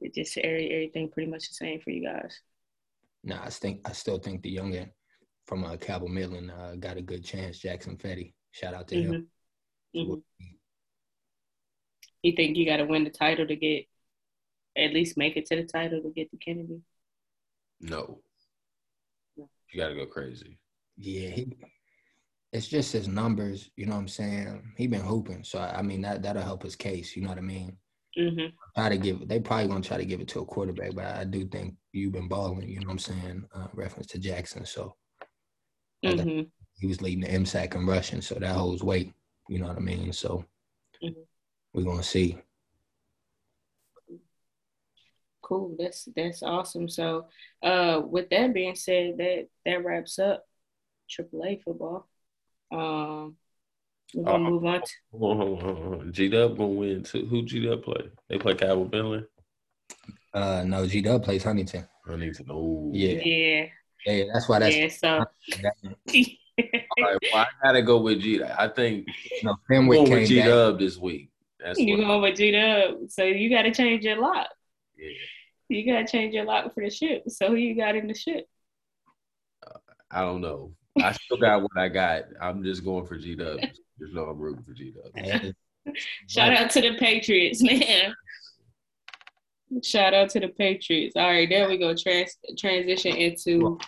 It 0.00 0.14
just 0.14 0.36
everything 0.38 1.10
pretty 1.10 1.30
much 1.30 1.48
the 1.48 1.54
same 1.54 1.80
for 1.80 1.90
you 1.90 2.06
guys. 2.06 2.38
No, 3.22 3.38
I 3.42 3.48
think 3.48 3.88
I 3.88 3.92
still 3.92 4.18
think 4.18 4.42
the 4.42 4.54
youngin 4.54 4.90
from 5.46 5.64
uh, 5.64 5.76
Cabell 5.76 6.08
Midland 6.08 6.50
uh, 6.50 6.76
got 6.76 6.96
a 6.96 7.02
good 7.02 7.24
chance. 7.24 7.58
Jackson 7.58 7.96
Fetty, 7.96 8.34
shout 8.52 8.74
out 8.74 8.88
to 8.88 8.96
mm-hmm. 8.96 9.12
him. 9.12 9.28
Mm-hmm. 9.96 10.44
You 12.22 12.32
think 12.32 12.56
you 12.56 12.66
got 12.66 12.78
to 12.78 12.84
win 12.84 13.04
the 13.04 13.10
title 13.10 13.46
to 13.46 13.56
get, 13.56 13.84
at 14.76 14.92
least 14.92 15.18
make 15.18 15.36
it 15.36 15.46
to 15.46 15.56
the 15.56 15.64
title 15.64 16.02
to 16.02 16.10
get 16.10 16.30
the 16.30 16.38
Kennedy? 16.38 16.80
No. 17.80 18.20
You 19.36 19.46
got 19.76 19.88
to 19.88 19.94
go 19.94 20.06
crazy. 20.06 20.58
Yeah, 20.96 21.30
he, 21.30 21.56
it's 22.52 22.68
just 22.68 22.92
his 22.92 23.08
numbers. 23.08 23.70
You 23.76 23.86
know 23.86 23.94
what 23.94 24.02
I'm 24.02 24.08
saying? 24.08 24.72
He 24.76 24.86
been 24.86 25.00
hooping, 25.00 25.44
so 25.44 25.58
I 25.58 25.82
mean 25.82 26.02
that 26.02 26.22
that'll 26.22 26.42
help 26.42 26.62
his 26.62 26.76
case. 26.76 27.16
You 27.16 27.22
know 27.22 27.30
what 27.30 27.38
I 27.38 27.42
mean? 27.42 27.76
Mm-hmm. 28.16 28.46
Try 28.76 28.88
to 28.88 28.96
give. 28.96 29.26
They 29.26 29.40
probably 29.40 29.68
gonna 29.68 29.80
try 29.80 29.96
to 29.96 30.04
give 30.04 30.20
it 30.20 30.28
to 30.28 30.40
a 30.40 30.46
quarterback, 30.46 30.94
but 30.94 31.04
I 31.04 31.24
do 31.24 31.46
think 31.46 31.74
you've 31.92 32.12
been 32.12 32.28
balling. 32.28 32.68
You 32.68 32.80
know 32.80 32.86
what 32.86 32.92
I'm 32.92 32.98
saying? 33.00 33.44
Uh, 33.52 33.66
reference 33.74 34.06
to 34.08 34.18
Jackson, 34.18 34.64
so 34.64 34.94
mm-hmm. 36.04 36.42
he 36.78 36.86
was 36.86 37.02
leading 37.02 37.22
the 37.22 37.38
MSAC 37.38 37.74
and 37.74 37.88
rushing, 37.88 38.20
so 38.20 38.36
that 38.36 38.54
holds 38.54 38.84
weight. 38.84 39.12
You 39.48 39.58
know 39.58 39.66
what 39.66 39.76
I 39.76 39.80
mean? 39.80 40.12
So 40.12 40.44
mm-hmm. 41.02 41.20
we're 41.72 41.84
gonna 41.84 42.04
see. 42.04 42.38
Cool. 45.42 45.74
That's 45.76 46.08
that's 46.14 46.44
awesome. 46.44 46.88
So, 46.88 47.26
uh, 47.62 48.00
with 48.04 48.30
that 48.30 48.54
being 48.54 48.76
said, 48.76 49.18
that 49.18 49.48
that 49.66 49.84
wraps 49.84 50.20
up 50.20 50.44
AAA 51.10 51.62
football. 51.62 52.08
Um, 52.70 53.36
we're 54.14 54.24
gonna 54.24 54.46
uh, 54.46 54.50
move 54.50 54.64
on. 54.64 54.82
To- 56.02 56.10
G 56.10 56.28
Dub 56.28 56.56
gonna 56.56 56.68
win 56.68 57.02
too. 57.02 57.26
Who 57.26 57.42
G 57.42 57.66
Dub 57.66 57.82
play? 57.82 58.10
They 58.28 58.38
play 58.38 58.54
Cabell 58.54 58.88
Midland. 58.90 59.26
Uh, 60.32 60.64
no, 60.66 60.86
G 60.86 61.00
Dub 61.00 61.22
plays 61.24 61.44
Huntington. 61.44 61.86
Huntington. 62.06 62.46
Oh, 62.50 62.90
yeah, 62.92 63.20
yeah, 63.24 63.66
yeah. 64.06 64.24
That's 64.32 64.48
why 64.48 64.58
that's. 64.58 64.76
Yeah, 64.76 64.88
so. 64.88 65.24
All 66.58 67.04
right, 67.04 67.18
well, 67.32 67.42
I 67.42 67.46
gotta 67.64 67.82
go 67.82 67.98
with 67.98 68.20
G. 68.20 68.42
I 68.42 68.68
think 68.68 69.08
no, 69.42 69.56
I'm 69.70 69.88
going 69.88 70.10
with 70.10 70.28
G 70.28 70.40
Dub 70.42 70.78
this 70.78 70.96
week. 70.96 71.30
That's 71.58 71.78
you 71.78 71.96
going 71.96 72.22
with 72.22 72.36
G 72.36 72.52
Dub, 72.52 73.08
so 73.08 73.24
you 73.24 73.50
got 73.50 73.62
to 73.62 73.72
change 73.72 74.04
your 74.04 74.20
lock. 74.20 74.48
Yeah, 74.96 75.08
you 75.68 75.92
got 75.92 76.06
to 76.06 76.06
change 76.06 76.34
your 76.34 76.44
lock 76.44 76.72
for 76.74 76.84
the 76.84 76.90
ship. 76.90 77.24
So 77.28 77.48
who 77.48 77.54
you 77.54 77.74
got 77.74 77.96
in 77.96 78.06
the 78.06 78.14
ship? 78.14 78.46
Uh, 79.66 79.78
I 80.10 80.20
don't 80.20 80.42
know. 80.42 80.72
I 81.02 81.12
still 81.12 81.38
got 81.38 81.62
what 81.62 81.76
I 81.76 81.88
got. 81.88 82.24
I'm 82.40 82.62
just 82.62 82.84
going 82.84 83.06
for 83.06 83.16
G 83.16 83.34
Dub. 83.34 83.60
There's 83.98 84.12
no 84.12 84.24
I'm 84.24 84.38
rooting 84.38 84.64
for 84.64 84.72
G 84.72 84.92
Dub. 84.92 85.54
Shout 86.28 86.52
out 86.52 86.70
to 86.70 86.80
the 86.80 86.94
Patriots, 86.94 87.62
man. 87.62 88.14
Shout 89.82 90.14
out 90.14 90.30
to 90.30 90.40
the 90.40 90.48
Patriots. 90.48 91.16
All 91.16 91.28
right, 91.28 91.48
there 91.48 91.68
we 91.68 91.78
go. 91.78 91.94
Trans- 91.94 92.36
transition 92.58 93.16
into. 93.16 93.78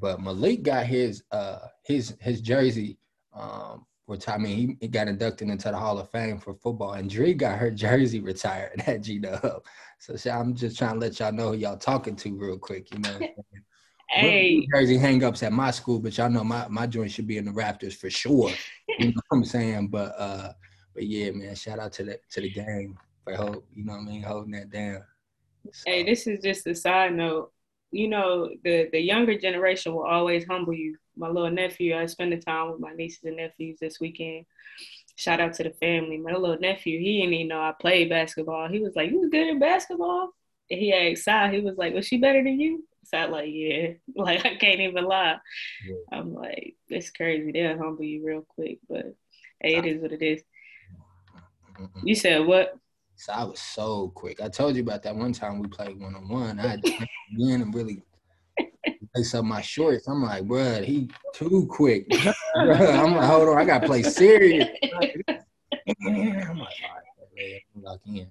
But 0.00 0.20
Malik 0.20 0.62
got 0.62 0.86
his 0.86 1.22
uh 1.32 1.58
his 1.84 2.16
his 2.20 2.40
jersey 2.40 2.98
um 3.34 3.86
retired. 4.06 4.40
I 4.40 4.42
mean, 4.42 4.56
he, 4.56 4.76
he 4.80 4.88
got 4.88 5.08
inducted 5.08 5.48
into 5.48 5.70
the 5.70 5.76
Hall 5.76 5.98
of 5.98 6.10
Fame 6.10 6.38
for 6.38 6.54
football, 6.54 6.94
and 6.94 7.10
Dre 7.10 7.34
got 7.34 7.58
her 7.58 7.70
jersey 7.70 8.20
retired 8.20 8.82
at 8.86 9.02
G 9.02 9.18
Dub. 9.18 9.64
So, 9.98 10.16
so 10.16 10.30
I'm 10.30 10.54
just 10.54 10.78
trying 10.78 10.94
to 10.94 11.00
let 11.00 11.20
y'all 11.20 11.32
know 11.32 11.52
who 11.52 11.58
y'all 11.58 11.76
talking 11.76 12.16
to 12.16 12.36
real 12.36 12.58
quick. 12.58 12.92
You 12.92 13.00
know, 13.00 13.18
hey, 14.12 14.66
jersey 14.72 14.98
hangups 14.98 15.42
at 15.42 15.52
my 15.52 15.70
school, 15.70 15.98
but 15.98 16.16
y'all 16.16 16.30
know 16.30 16.44
my 16.44 16.66
my 16.68 16.86
joint 16.86 17.10
should 17.10 17.26
be 17.26 17.38
in 17.38 17.44
the 17.44 17.50
Raptors 17.50 17.94
for 17.94 18.10
sure. 18.10 18.50
you 18.98 19.06
know 19.06 19.20
what 19.28 19.38
I'm 19.38 19.44
saying? 19.44 19.88
But 19.88 20.14
uh, 20.18 20.52
but 20.94 21.06
yeah, 21.06 21.30
man, 21.30 21.54
shout 21.54 21.78
out 21.78 21.92
to 21.94 22.04
the 22.04 22.20
to 22.30 22.40
the 22.40 22.50
gang 22.50 22.96
for 23.24 23.34
hope. 23.34 23.66
You 23.74 23.84
know 23.84 23.94
what 23.94 24.00
I 24.00 24.04
mean, 24.04 24.22
holding 24.22 24.52
that 24.52 24.70
down. 24.70 25.02
So. 25.70 25.82
Hey, 25.86 26.04
this 26.04 26.26
is 26.26 26.40
just 26.42 26.66
a 26.66 26.74
side 26.74 27.14
note. 27.14 27.52
You 27.90 28.08
know, 28.08 28.50
the 28.64 28.88
the 28.92 29.00
younger 29.00 29.38
generation 29.38 29.94
will 29.94 30.06
always 30.06 30.44
humble 30.46 30.74
you. 30.74 30.96
My 31.16 31.28
little 31.28 31.50
nephew, 31.50 31.96
I 31.96 32.06
spent 32.06 32.30
the 32.30 32.38
time 32.38 32.70
with 32.70 32.80
my 32.80 32.92
nieces 32.94 33.24
and 33.24 33.36
nephews 33.36 33.78
this 33.80 34.00
weekend. 34.00 34.46
Shout 35.16 35.40
out 35.40 35.52
to 35.54 35.62
the 35.62 35.70
family. 35.70 36.16
My 36.16 36.32
little 36.32 36.58
nephew, 36.58 36.98
he 36.98 37.20
didn't 37.20 37.34
even 37.34 37.48
know 37.48 37.60
I 37.60 37.74
played 37.78 38.08
basketball. 38.08 38.68
He 38.68 38.80
was 38.80 38.96
like, 38.96 39.10
"You 39.10 39.20
was 39.20 39.30
good 39.30 39.54
at 39.54 39.60
basketball." 39.60 40.30
And 40.70 40.80
he 40.80 40.92
asked 40.92 41.24
Si, 41.24 41.56
he 41.56 41.60
was 41.60 41.76
like, 41.76 41.94
"Was 41.94 42.06
she 42.06 42.16
better 42.16 42.42
than 42.42 42.58
you?" 42.58 42.84
So 43.04 43.18
I 43.18 43.26
like, 43.26 43.50
yeah, 43.50 43.88
like 44.16 44.44
I 44.44 44.56
can't 44.56 44.80
even 44.80 45.04
lie. 45.04 45.38
Yeah. 45.86 45.94
I'm 46.12 46.34
like, 46.34 46.76
it's 46.88 47.10
crazy. 47.10 47.52
They'll 47.52 47.78
humble 47.78 48.04
you 48.04 48.24
real 48.24 48.46
quick, 48.48 48.78
but 48.88 49.14
hey, 49.60 49.76
it 49.76 49.86
is 49.86 50.00
what 50.00 50.12
it 50.12 50.22
is. 50.22 50.42
You 52.04 52.14
said 52.14 52.46
what? 52.46 52.74
So 53.16 53.32
I 53.32 53.44
was 53.44 53.60
so 53.60 54.08
quick. 54.14 54.40
I 54.40 54.48
told 54.48 54.76
you 54.76 54.82
about 54.82 55.02
that 55.04 55.14
one 55.14 55.32
time 55.32 55.60
we 55.60 55.68
played 55.68 56.00
one 56.00 56.14
on 56.14 56.28
one. 56.28 56.58
I 56.58 56.66
had 56.66 56.84
to 56.84 57.06
and 57.38 57.74
really 57.74 58.02
lace 59.14 59.34
up 59.34 59.44
my 59.44 59.60
shorts. 59.60 60.08
I'm 60.08 60.22
like, 60.22 60.44
bro, 60.44 60.82
he 60.82 61.10
too 61.34 61.66
quick. 61.70 62.06
I'm 62.56 63.16
like, 63.16 63.28
hold 63.28 63.48
on, 63.48 63.58
I 63.58 63.64
gotta 63.64 63.86
play 63.86 64.02
serious. 64.02 64.68
I'm 64.92 65.00
like, 65.00 65.14
all 66.04 66.58
right, 67.36 67.62
lock 67.76 68.00
in. 68.06 68.30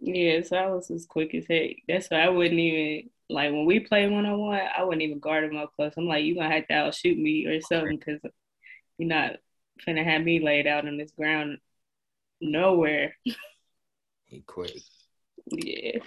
Yeah, 0.00 0.40
so 0.42 0.56
I 0.56 0.66
was 0.68 0.90
as 0.90 1.06
quick 1.06 1.34
as 1.34 1.46
heck. 1.48 1.76
That's 1.86 2.08
why 2.08 2.20
I 2.20 2.28
wouldn't 2.30 2.58
even 2.58 3.10
like 3.28 3.52
when 3.52 3.66
we 3.66 3.80
play 3.80 4.08
one 4.08 4.26
on 4.26 4.38
one. 4.38 4.60
I 4.76 4.82
wouldn't 4.82 5.02
even 5.02 5.20
guard 5.20 5.44
him 5.44 5.56
up 5.56 5.72
close. 5.76 5.92
I'm 5.96 6.06
like, 6.06 6.24
you 6.24 6.34
gonna 6.34 6.52
have 6.52 6.66
to 6.68 6.74
outshoot 6.74 7.18
me 7.18 7.46
or 7.46 7.60
something 7.60 7.98
because 7.98 8.20
you're 8.98 9.08
not 9.08 9.36
gonna 9.84 10.04
have 10.04 10.22
me 10.22 10.40
laid 10.40 10.66
out 10.66 10.86
on 10.86 10.96
this 10.96 11.12
ground 11.12 11.58
nowhere. 12.40 13.14
he 14.24 14.40
quit. 14.40 14.80
Yeah. 15.46 15.98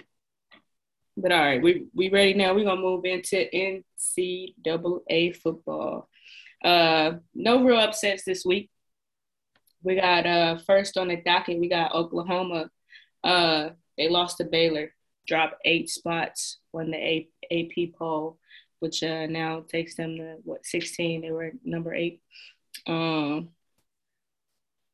But 1.16 1.30
all 1.30 1.40
right, 1.40 1.62
we 1.62 1.86
we 1.94 2.10
ready 2.10 2.34
now. 2.34 2.54
We're 2.54 2.64
gonna 2.64 2.80
move 2.80 3.04
into 3.04 3.46
NCAA 3.54 5.36
football. 5.36 6.08
Uh, 6.62 7.18
no 7.34 7.62
real 7.62 7.78
upsets 7.78 8.24
this 8.24 8.44
week. 8.44 8.70
We 9.82 9.94
got 9.94 10.26
uh 10.26 10.58
first 10.66 10.96
on 10.96 11.08
the 11.08 11.16
docket. 11.16 11.60
We 11.60 11.68
got 11.68 11.94
Oklahoma. 11.94 12.70
Uh, 13.22 13.70
they 13.96 14.08
lost 14.08 14.38
to 14.38 14.44
Baylor, 14.44 14.92
dropped 15.26 15.56
eight 15.64 15.88
spots, 15.88 16.58
won 16.72 16.90
the 16.90 17.26
AP 17.50 17.94
poll, 17.98 18.38
which 18.80 19.02
uh, 19.02 19.26
now 19.26 19.64
takes 19.68 19.94
them 19.96 20.16
to 20.16 20.36
what 20.44 20.66
16. 20.66 21.22
They 21.22 21.30
were 21.30 21.52
number 21.64 21.94
eight. 21.94 22.20
Um, 22.86 23.50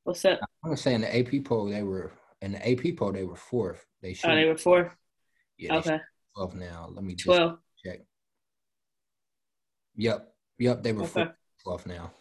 what's 0.05 0.25
up? 0.25 0.41
I 0.65 0.69
was 0.69 0.81
saying 0.81 1.01
the 1.01 1.19
AP 1.19 1.45
poll 1.45 1.67
they 1.67 1.83
were 1.83 2.13
in 2.43 2.53
the 2.53 2.71
AP 2.71 2.97
poll 2.97 3.13
they 3.13 3.25
were 3.25 3.37
fourth. 3.37 3.85
They 4.03 4.15
should. 4.15 4.31
Oh, 4.31 4.35
they 4.35 4.47
were 4.47 4.57
fourth. 4.57 4.93
Yeah. 5.59 5.77
Okay. 5.77 6.01
Twelve 6.35 6.55
now. 6.55 6.89
Let 6.93 7.05
me 7.05 7.17
twelve. 7.17 7.59
Check. 7.85 8.01
Yep. 9.97 10.33
Yep. 10.59 10.83
They 10.83 10.93
were 10.93 11.05
okay. 11.05 11.27
twelve 11.63 11.87
now. 11.87 12.13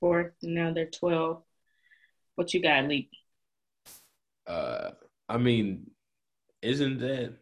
Four. 0.00 0.34
Now 0.42 0.72
they're 0.72 0.86
twelve. 0.86 1.42
What 2.34 2.54
you 2.54 2.62
got, 2.62 2.88
Lee? 2.88 3.10
Uh, 4.46 4.92
I 5.32 5.38
mean, 5.38 5.90
isn't 6.60 6.98
that? 6.98 7.32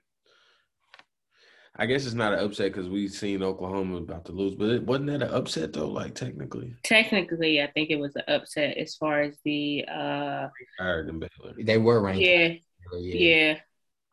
I 1.74 1.86
guess 1.86 2.06
it's 2.06 2.14
not 2.14 2.32
an 2.32 2.38
upset 2.38 2.72
because 2.72 2.88
we've 2.88 3.10
seen 3.10 3.42
Oklahoma 3.42 3.96
about 3.96 4.26
to 4.26 4.32
lose, 4.32 4.54
but 4.54 4.68
it, 4.68 4.86
wasn't 4.86 5.08
that 5.08 5.22
an 5.22 5.34
upset 5.34 5.72
though? 5.72 5.88
Like 5.88 6.14
technically, 6.14 6.76
technically, 6.84 7.60
I 7.60 7.66
think 7.68 7.90
it 7.90 7.98
was 7.98 8.14
an 8.14 8.22
upset 8.28 8.76
as 8.76 8.94
far 8.94 9.22
as 9.22 9.36
the 9.44 9.84
uh 9.90 10.48
higher 10.78 11.04
than 11.04 11.18
Baylor. 11.18 11.54
They 11.58 11.78
were 11.78 12.00
ranked. 12.00 12.20
Yeah, 12.20 12.54
yeah. 12.92 13.14
yeah. 13.14 13.58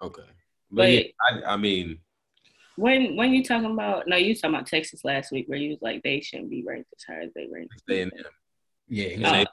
Okay, 0.01 0.23
but, 0.71 0.75
but 0.77 0.91
yeah, 0.91 1.01
I, 1.29 1.53
I, 1.53 1.57
mean, 1.57 1.99
when 2.77 3.15
when 3.15 3.31
you 3.31 3.43
talking 3.43 3.71
about 3.71 4.07
no, 4.07 4.15
you 4.15 4.33
talking 4.33 4.55
about 4.55 4.65
Texas 4.65 5.01
last 5.03 5.31
week 5.31 5.47
where 5.47 5.59
you 5.59 5.69
was 5.69 5.81
like 5.83 6.01
they 6.01 6.19
shouldn't 6.19 6.49
be 6.49 6.63
ranked 6.63 6.89
as 6.95 7.03
high 7.03 7.23
as 7.25 7.31
they 7.35 7.47
ranked. 7.51 7.75
They 7.87 8.01
in 8.01 8.11
Yeah, 8.87 9.43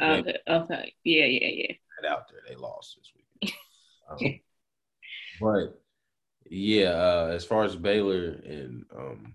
oh, 0.00 0.14
okay, 0.14 0.38
okay, 0.48 0.94
yeah, 1.04 1.24
yeah, 1.24 1.48
yeah. 1.48 1.72
Right 2.00 2.12
out 2.12 2.28
there, 2.30 2.40
they 2.48 2.54
lost 2.54 2.96
this 2.96 3.10
week. 3.14 3.23
But 5.40 5.82
yeah, 6.48 6.90
uh, 6.90 7.32
as 7.34 7.44
far 7.44 7.64
as 7.64 7.74
Baylor 7.74 8.40
and 8.44 8.84
um, 8.96 9.34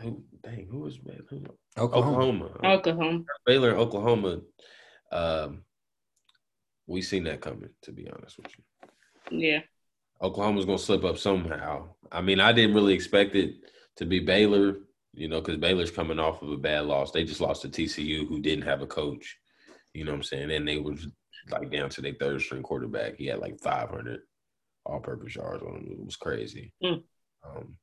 who, 0.00 0.24
dang, 0.42 0.66
who 0.70 0.80
was 0.80 0.98
Baylor? 0.98 1.46
Oklahoma. 1.78 2.46
Oklahoma. 2.46 2.50
Oklahoma. 2.64 3.24
Baylor, 3.46 3.76
Oklahoma. 3.76 4.40
Um, 5.12 5.62
we 6.86 7.02
seen 7.02 7.24
that 7.24 7.40
coming. 7.40 7.70
To 7.82 7.92
be 7.92 8.08
honest 8.10 8.38
with 8.38 8.50
you. 8.58 9.38
Yeah. 9.38 9.60
Oklahoma's 10.22 10.66
gonna 10.66 10.78
slip 10.78 11.04
up 11.04 11.18
somehow. 11.18 11.90
I 12.12 12.20
mean, 12.20 12.40
I 12.40 12.52
didn't 12.52 12.74
really 12.74 12.94
expect 12.94 13.34
it 13.34 13.54
to 13.96 14.04
be 14.04 14.20
Baylor, 14.20 14.78
you 15.14 15.28
know, 15.28 15.40
because 15.40 15.56
Baylor's 15.56 15.90
coming 15.90 16.18
off 16.18 16.42
of 16.42 16.50
a 16.50 16.56
bad 16.56 16.86
loss. 16.86 17.10
They 17.10 17.24
just 17.24 17.40
lost 17.40 17.62
to 17.62 17.68
TCU, 17.68 18.28
who 18.28 18.40
didn't 18.40 18.64
have 18.64 18.82
a 18.82 18.86
coach. 18.86 19.38
You 19.94 20.04
know 20.04 20.12
what 20.12 20.18
I'm 20.18 20.22
saying? 20.24 20.50
And 20.50 20.68
they 20.68 20.78
was 20.78 21.08
like 21.50 21.70
down 21.70 21.88
to 21.90 22.00
their 22.00 22.14
third 22.14 22.40
string 22.40 22.62
quarterback. 22.62 23.16
He 23.16 23.26
had 23.26 23.38
like 23.38 23.60
500 23.60 24.20
all 24.86 25.00
purpose 25.00 25.36
yards 25.36 25.62
on 25.62 25.76
him. 25.76 25.88
It 25.90 26.04
was 26.04 26.16
crazy. 26.16 26.72
Mm. 26.82 27.02
Um, 27.44 27.76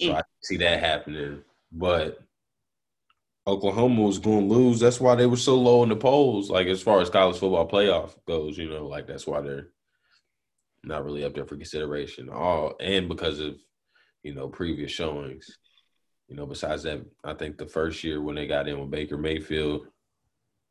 so 0.00 0.08
mm. 0.08 0.14
I 0.14 0.22
see 0.42 0.56
that 0.58 0.80
happening. 0.80 1.42
but 1.70 2.18
Oklahoma 3.46 4.02
was 4.02 4.18
going 4.18 4.48
to 4.48 4.54
lose. 4.54 4.78
That's 4.78 5.00
why 5.00 5.16
they 5.16 5.26
were 5.26 5.36
so 5.36 5.56
low 5.56 5.82
in 5.82 5.88
the 5.88 5.96
polls. 5.96 6.48
Like 6.48 6.68
as 6.68 6.80
far 6.80 7.00
as 7.00 7.10
college 7.10 7.38
football 7.38 7.68
playoff 7.68 8.14
goes, 8.26 8.56
you 8.56 8.68
know, 8.68 8.86
like 8.86 9.06
that's 9.06 9.26
why 9.26 9.40
they're 9.40 9.68
not 10.84 11.04
really 11.04 11.24
up 11.24 11.34
there 11.34 11.46
for 11.46 11.56
consideration. 11.56 12.28
All 12.28 12.74
and 12.80 13.08
because 13.08 13.40
of 13.40 13.56
you 14.22 14.34
know 14.34 14.48
previous 14.48 14.92
showings. 14.92 15.58
You 16.28 16.36
know, 16.36 16.46
besides 16.46 16.84
that, 16.84 17.04
I 17.24 17.34
think 17.34 17.58
the 17.58 17.66
first 17.66 18.02
year 18.04 18.22
when 18.22 18.36
they 18.36 18.46
got 18.46 18.66
in 18.66 18.80
with 18.80 18.90
Baker 18.90 19.18
Mayfield, 19.18 19.86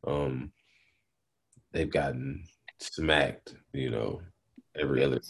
um, 0.07 0.51
they've 1.71 1.91
gotten 1.91 2.43
smacked. 2.79 3.55
You 3.73 3.89
know, 3.89 4.21
every 4.79 5.03
other 5.03 5.21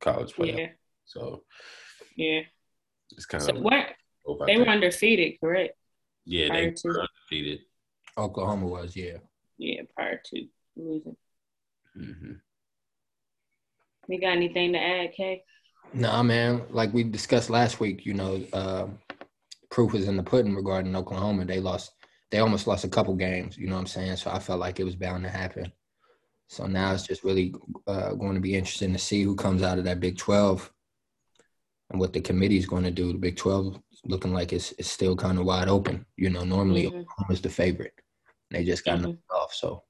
college 0.00 0.34
player. 0.34 0.58
Yeah. 0.58 0.68
So 1.04 1.42
yeah, 2.16 2.40
it's 3.10 3.26
kind 3.26 3.42
so 3.42 3.56
of 3.56 3.62
what 3.62 3.86
they 4.46 4.56
were 4.56 4.68
undefeated, 4.68 5.38
correct? 5.40 5.76
Yeah, 6.24 6.48
prior 6.48 6.70
they 6.70 6.76
were 6.84 7.00
undefeated. 7.00 7.60
Oklahoma 8.16 8.66
was, 8.66 8.96
yeah. 8.96 9.18
Yeah, 9.58 9.82
prior 9.94 10.20
to 10.24 10.46
losing. 10.76 11.16
Mm-hmm. 11.96 12.32
You 14.08 14.20
got 14.20 14.36
anything 14.36 14.72
to 14.72 14.78
add, 14.78 15.12
Kay? 15.12 15.44
Nah, 15.94 16.22
man. 16.22 16.62
Like 16.70 16.92
we 16.92 17.04
discussed 17.04 17.50
last 17.50 17.80
week, 17.80 18.04
you 18.04 18.14
know, 18.14 18.42
uh, 18.52 18.86
proof 19.70 19.94
is 19.94 20.08
in 20.08 20.16
the 20.16 20.22
pudding 20.22 20.54
regarding 20.54 20.94
Oklahoma. 20.96 21.44
They 21.44 21.60
lost. 21.60 21.92
They 22.32 22.38
almost 22.38 22.66
lost 22.66 22.84
a 22.84 22.88
couple 22.88 23.14
games. 23.14 23.58
You 23.58 23.66
know 23.66 23.74
what 23.74 23.82
I'm 23.82 23.86
saying? 23.86 24.16
So 24.16 24.30
I 24.30 24.38
felt 24.38 24.58
like 24.58 24.80
it 24.80 24.84
was 24.84 24.96
bound 24.96 25.22
to 25.24 25.28
happen. 25.28 25.70
So 26.48 26.66
now 26.66 26.94
it's 26.94 27.06
just 27.06 27.24
really 27.24 27.54
uh, 27.86 28.14
going 28.14 28.34
to 28.34 28.40
be 28.40 28.54
interesting 28.54 28.94
to 28.94 28.98
see 28.98 29.22
who 29.22 29.36
comes 29.36 29.62
out 29.62 29.76
of 29.76 29.84
that 29.84 30.00
Big 30.00 30.16
12 30.16 30.72
and 31.90 32.00
what 32.00 32.14
the 32.14 32.22
committee 32.22 32.56
is 32.56 32.64
going 32.64 32.84
to 32.84 32.90
do. 32.90 33.12
The 33.12 33.18
Big 33.18 33.36
12 33.36 33.78
looking 34.06 34.32
like 34.32 34.54
it's, 34.54 34.72
it's 34.78 34.90
still 34.90 35.14
kind 35.14 35.38
of 35.38 35.44
wide 35.44 35.68
open. 35.68 36.06
You 36.16 36.30
know, 36.30 36.42
normally 36.42 36.84
mm-hmm. 36.84 37.00
Oklahoma's 37.00 37.42
the 37.42 37.50
favorite. 37.50 37.92
They 38.50 38.64
just 38.64 38.86
got 38.86 38.98
mm-hmm. 38.98 39.10
knocked 39.10 39.30
off. 39.30 39.52
So 39.52 39.82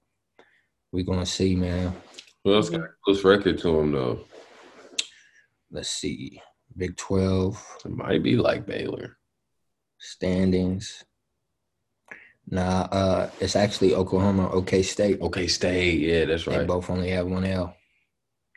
we're 0.90 1.04
going 1.04 1.20
to 1.20 1.26
see, 1.26 1.54
man. 1.54 1.94
Who 2.42 2.54
else 2.54 2.70
got 2.70 2.80
a 2.80 2.88
close 3.04 3.22
record 3.22 3.58
to 3.58 3.76
them, 3.76 3.92
though? 3.92 4.24
Let's 5.70 5.90
see. 5.90 6.42
Big 6.76 6.96
12. 6.96 7.78
It 7.84 7.90
might 7.92 8.24
be 8.24 8.36
like 8.36 8.66
Baylor. 8.66 9.16
Standings. 9.98 11.04
Nah, 12.48 12.88
uh, 12.90 13.30
it's 13.40 13.56
actually 13.56 13.94
Oklahoma, 13.94 14.50
OK 14.50 14.82
State. 14.82 15.18
OK 15.20 15.46
State, 15.46 16.00
yeah, 16.00 16.24
that's 16.24 16.46
right. 16.46 16.58
They 16.58 16.64
both 16.64 16.90
only 16.90 17.10
have 17.10 17.26
one 17.26 17.44
L. 17.44 17.74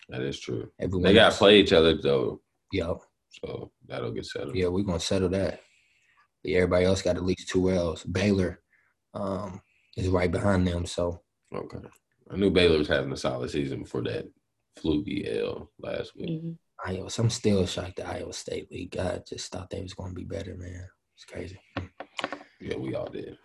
That 0.09 0.21
is 0.21 0.39
true. 0.39 0.69
Everyone 0.79 1.03
they 1.03 1.13
got 1.13 1.31
to 1.31 1.37
play 1.37 1.59
each 1.59 1.73
other 1.73 1.95
though. 1.95 2.41
Yep. 2.71 2.97
So 3.29 3.71
that'll 3.87 4.11
get 4.11 4.25
settled. 4.25 4.55
Yeah, 4.55 4.67
we're 4.67 4.83
gonna 4.83 4.99
settle 4.99 5.29
that. 5.29 5.61
Yeah, 6.43 6.57
everybody 6.57 6.85
else 6.85 7.01
got 7.01 7.17
at 7.17 7.25
least 7.25 7.49
two 7.49 7.71
L's. 7.71 8.03
Baylor 8.03 8.61
um, 9.13 9.61
is 9.97 10.07
right 10.07 10.31
behind 10.31 10.67
them. 10.67 10.85
So 10.85 11.21
okay, 11.53 11.79
I 12.31 12.37
knew 12.37 12.51
Baylor 12.51 12.77
was 12.77 12.87
having 12.87 13.11
a 13.11 13.17
solid 13.17 13.49
season 13.49 13.83
before 13.83 14.03
that 14.03 14.25
fluky 14.77 15.27
L 15.39 15.71
last 15.79 16.15
week. 16.15 16.29
Mm-hmm. 16.29 16.51
Iowa, 16.85 17.09
I'm 17.17 17.29
still 17.29 17.65
shocked 17.65 17.97
the 17.97 18.07
Iowa 18.07 18.33
State 18.33 18.69
league. 18.71 18.97
I 18.97 19.21
just 19.27 19.51
thought 19.51 19.69
they 19.69 19.81
was 19.81 19.93
gonna 19.93 20.13
be 20.13 20.25
better, 20.25 20.55
man. 20.55 20.87
It's 21.15 21.25
crazy. 21.25 21.59
Yeah, 22.59 22.77
we 22.77 22.95
all 22.95 23.07
did. 23.07 23.37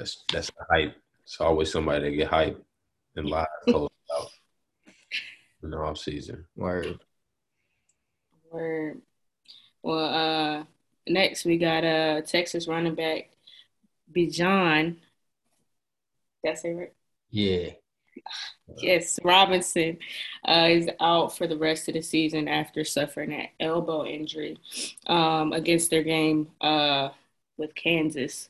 That's 0.00 0.24
that's 0.32 0.46
the 0.46 0.64
hype. 0.70 0.96
It's 1.24 1.38
always 1.42 1.70
somebody 1.70 2.08
that 2.08 2.16
get 2.16 2.28
hype 2.28 2.64
and 3.16 3.28
live 3.28 3.46
close 3.68 3.90
out 4.16 4.30
in 5.62 5.68
the 5.68 5.76
off 5.76 5.98
season. 5.98 6.46
Word. 6.56 6.98
Word. 8.50 9.02
Well, 9.82 10.60
uh, 10.60 10.64
next 11.06 11.44
we 11.44 11.58
got 11.58 11.84
uh 11.84 12.22
Texas 12.22 12.66
running 12.66 12.94
back 12.94 13.28
Bijan. 14.10 14.96
That's 16.42 16.64
it, 16.64 16.70
right? 16.70 16.92
Yeah. 17.30 17.70
Yes, 18.78 19.18
Robinson 19.24 19.98
uh, 20.46 20.68
is 20.70 20.88
out 21.00 21.36
for 21.36 21.48
the 21.48 21.58
rest 21.58 21.88
of 21.88 21.94
the 21.94 22.02
season 22.02 22.46
after 22.46 22.84
suffering 22.84 23.32
an 23.32 23.48
elbow 23.58 24.04
injury 24.04 24.58
um, 25.08 25.52
against 25.52 25.90
their 25.90 26.04
game 26.04 26.46
uh, 26.60 27.08
with 27.56 27.74
Kansas. 27.74 28.48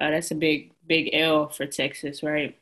Uh, 0.00 0.10
that's 0.10 0.30
a 0.30 0.34
big, 0.34 0.72
big 0.86 1.10
L 1.12 1.48
for 1.48 1.66
Texas, 1.66 2.22
right? 2.22 2.58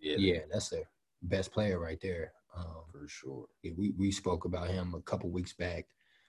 Yeah, 0.00 0.16
yeah, 0.18 0.38
that's 0.50 0.70
their 0.70 0.88
best 1.22 1.52
player 1.52 1.78
right 1.78 2.00
there. 2.00 2.32
Um, 2.56 2.82
for 2.90 3.08
sure. 3.08 3.46
Yeah, 3.62 3.72
we, 3.76 3.92
we 3.96 4.10
spoke 4.10 4.44
about 4.44 4.68
him 4.68 4.94
a 4.94 5.00
couple 5.00 5.30
weeks 5.30 5.52
back. 5.52 5.86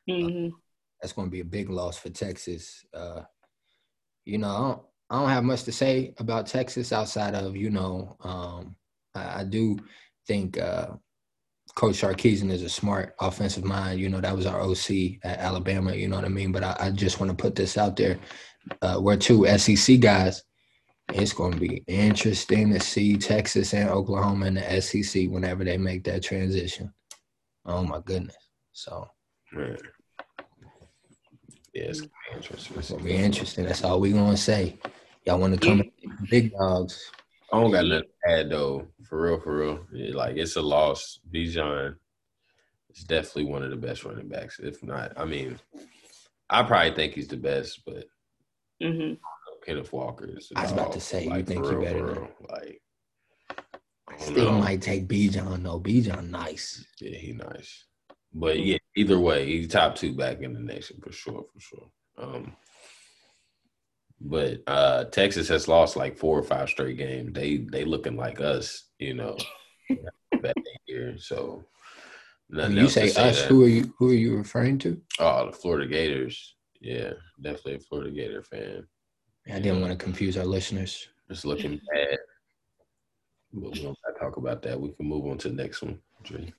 Uh, 0.09 0.13
mm-hmm. 0.13 0.53
Uh, 0.53 0.57
that's 1.01 1.13
going 1.13 1.27
to 1.27 1.31
be 1.31 1.41
a 1.41 1.45
big 1.45 1.69
loss 1.69 1.97
for 1.97 2.09
Texas. 2.09 2.85
Uh, 2.93 3.21
you 4.25 4.37
know, 4.37 4.47
I 4.47 4.59
don't, 4.59 4.81
I 5.09 5.19
don't, 5.19 5.29
have 5.29 5.43
much 5.43 5.63
to 5.63 5.71
say 5.71 6.13
about 6.17 6.47
Texas 6.47 6.93
outside 6.93 7.35
of 7.35 7.57
you 7.57 7.69
know, 7.69 8.15
um, 8.21 8.75
I, 9.13 9.41
I, 9.41 9.43
do 9.43 9.77
think 10.25 10.57
uh, 10.57 10.91
Coach 11.75 11.95
Sarkisian 11.95 12.49
is 12.49 12.63
a 12.63 12.69
smart 12.69 13.15
offensive 13.19 13.65
mind. 13.65 13.99
You 13.99 14.07
know, 14.07 14.21
that 14.21 14.35
was 14.35 14.45
our 14.45 14.61
OC 14.61 15.19
at 15.23 15.39
Alabama. 15.39 15.93
You 15.93 16.07
know 16.07 16.15
what 16.15 16.25
I 16.25 16.29
mean? 16.29 16.53
But 16.53 16.63
I, 16.63 16.77
I 16.79 16.91
just 16.91 17.19
want 17.19 17.31
to 17.31 17.35
put 17.35 17.55
this 17.55 17.77
out 17.77 17.97
there. 17.97 18.17
Uh, 18.81 18.97
we're 19.01 19.17
two 19.17 19.45
SEC 19.57 19.99
guys 19.99 20.43
it's 21.09 21.33
going 21.33 21.53
to 21.53 21.59
be 21.59 21.83
interesting 21.87 22.73
to 22.73 22.79
see 22.79 23.17
Texas 23.17 23.73
and 23.73 23.89
Oklahoma 23.89 24.47
in 24.47 24.55
the 24.55 24.81
SEC 24.81 25.27
whenever 25.27 25.63
they 25.63 25.77
make 25.77 26.03
that 26.05 26.23
transition. 26.23 26.93
Oh 27.65 27.83
my 27.83 27.99
goodness! 28.03 28.35
So, 28.71 29.07
yeah, 29.55 29.75
it's 31.73 32.01
gonna 32.01 32.11
be 32.29 32.35
interesting. 32.35 32.77
It's 32.77 32.91
gonna 32.91 33.03
be 33.03 33.15
interesting. 33.15 33.65
That's 33.65 33.83
all 33.83 33.99
we 33.99 34.11
gonna 34.11 34.37
say. 34.37 34.77
Y'all 35.25 35.39
want 35.39 35.53
to 35.53 35.59
come 35.59 35.83
yeah. 35.99 36.11
big 36.29 36.51
dogs? 36.53 37.09
I 37.51 37.61
don't 37.61 37.71
got 37.71 37.85
nothing 37.85 38.09
to 38.25 38.31
add 38.31 38.49
though. 38.49 38.87
For 39.07 39.21
real, 39.21 39.39
for 39.39 39.57
real. 39.57 39.79
Yeah, 39.93 40.15
like 40.15 40.37
it's 40.37 40.55
a 40.55 40.61
loss. 40.61 41.19
Bijan 41.33 41.95
is 42.93 43.03
definitely 43.03 43.45
one 43.45 43.63
of 43.63 43.69
the 43.69 43.77
best 43.77 44.03
running 44.03 44.27
backs. 44.27 44.59
If 44.59 44.83
not, 44.83 45.13
I 45.15 45.25
mean, 45.25 45.59
I 46.49 46.63
probably 46.63 46.93
think 46.95 47.13
he's 47.13 47.27
the 47.27 47.37
best, 47.37 47.81
but. 47.85 48.05
Mm-hmm. 48.81 49.13
Kenneth 49.65 49.93
Walker 49.93 50.29
is. 50.37 50.51
I 50.55 50.63
was 50.63 50.71
about 50.71 50.91
to 50.93 50.99
say, 50.99 51.27
like, 51.27 51.39
you 51.39 51.43
think 51.43 51.65
you're 51.65 51.81
better 51.81 52.13
than 52.13 52.27
like. 52.49 52.81
Still 54.19 54.51
know. 54.51 54.59
might 54.59 54.81
take 54.81 55.07
Bijan 55.07 55.63
though. 55.63 55.79
Bijan 55.79 56.29
nice. 56.29 56.85
Yeah, 56.99 57.17
he 57.17 57.33
nice. 57.33 57.85
But 58.33 58.59
yeah, 58.59 58.77
either 58.95 59.19
way, 59.19 59.45
he's 59.45 59.67
top 59.69 59.95
two 59.95 60.13
back 60.13 60.41
in 60.41 60.53
the 60.53 60.59
nation 60.59 60.99
for 61.01 61.11
sure, 61.11 61.45
for 61.53 61.59
sure. 61.59 61.87
Um, 62.17 62.55
but 64.19 64.61
uh, 64.67 65.05
Texas 65.05 65.47
has 65.49 65.67
lost 65.67 65.95
like 65.95 66.17
four 66.17 66.37
or 66.37 66.43
five 66.43 66.69
straight 66.69 66.97
games. 66.97 67.33
They 67.33 67.57
they 67.57 67.85
looking 67.85 68.17
like 68.17 68.39
us, 68.39 68.89
you 68.99 69.13
know, 69.13 69.37
that 70.41 70.55
year. 70.87 71.17
So 71.17 71.65
when 72.49 72.77
you 72.77 72.89
say, 72.89 73.07
say 73.07 73.29
us, 73.29 73.41
that. 73.41 73.49
who 73.49 73.63
are 73.63 73.69
you? 73.69 73.93
Who 73.99 74.09
are 74.09 74.15
you 74.15 74.37
referring 74.37 74.77
to? 74.79 75.01
Oh, 75.19 75.47
the 75.47 75.51
Florida 75.51 75.87
Gators. 75.87 76.55
Yeah, 76.79 77.13
definitely 77.41 77.75
a 77.75 77.79
Florida 77.79 78.11
Gator 78.11 78.43
fan. 78.43 78.87
I 79.47 79.59
didn't 79.59 79.81
want 79.81 79.91
to 79.91 80.03
confuse 80.03 80.37
our 80.37 80.45
listeners. 80.45 81.09
It's 81.29 81.45
looking 81.45 81.81
bad. 81.91 82.17
But 83.51 83.73
we 83.73 83.83
don't 83.83 83.97
talk 84.19 84.37
about 84.37 84.61
that. 84.63 84.79
We 84.79 84.91
can 84.93 85.05
move 85.05 85.25
on 85.25 85.37
to 85.39 85.49
the 85.49 85.55
next 85.55 85.81
one. 85.81 85.99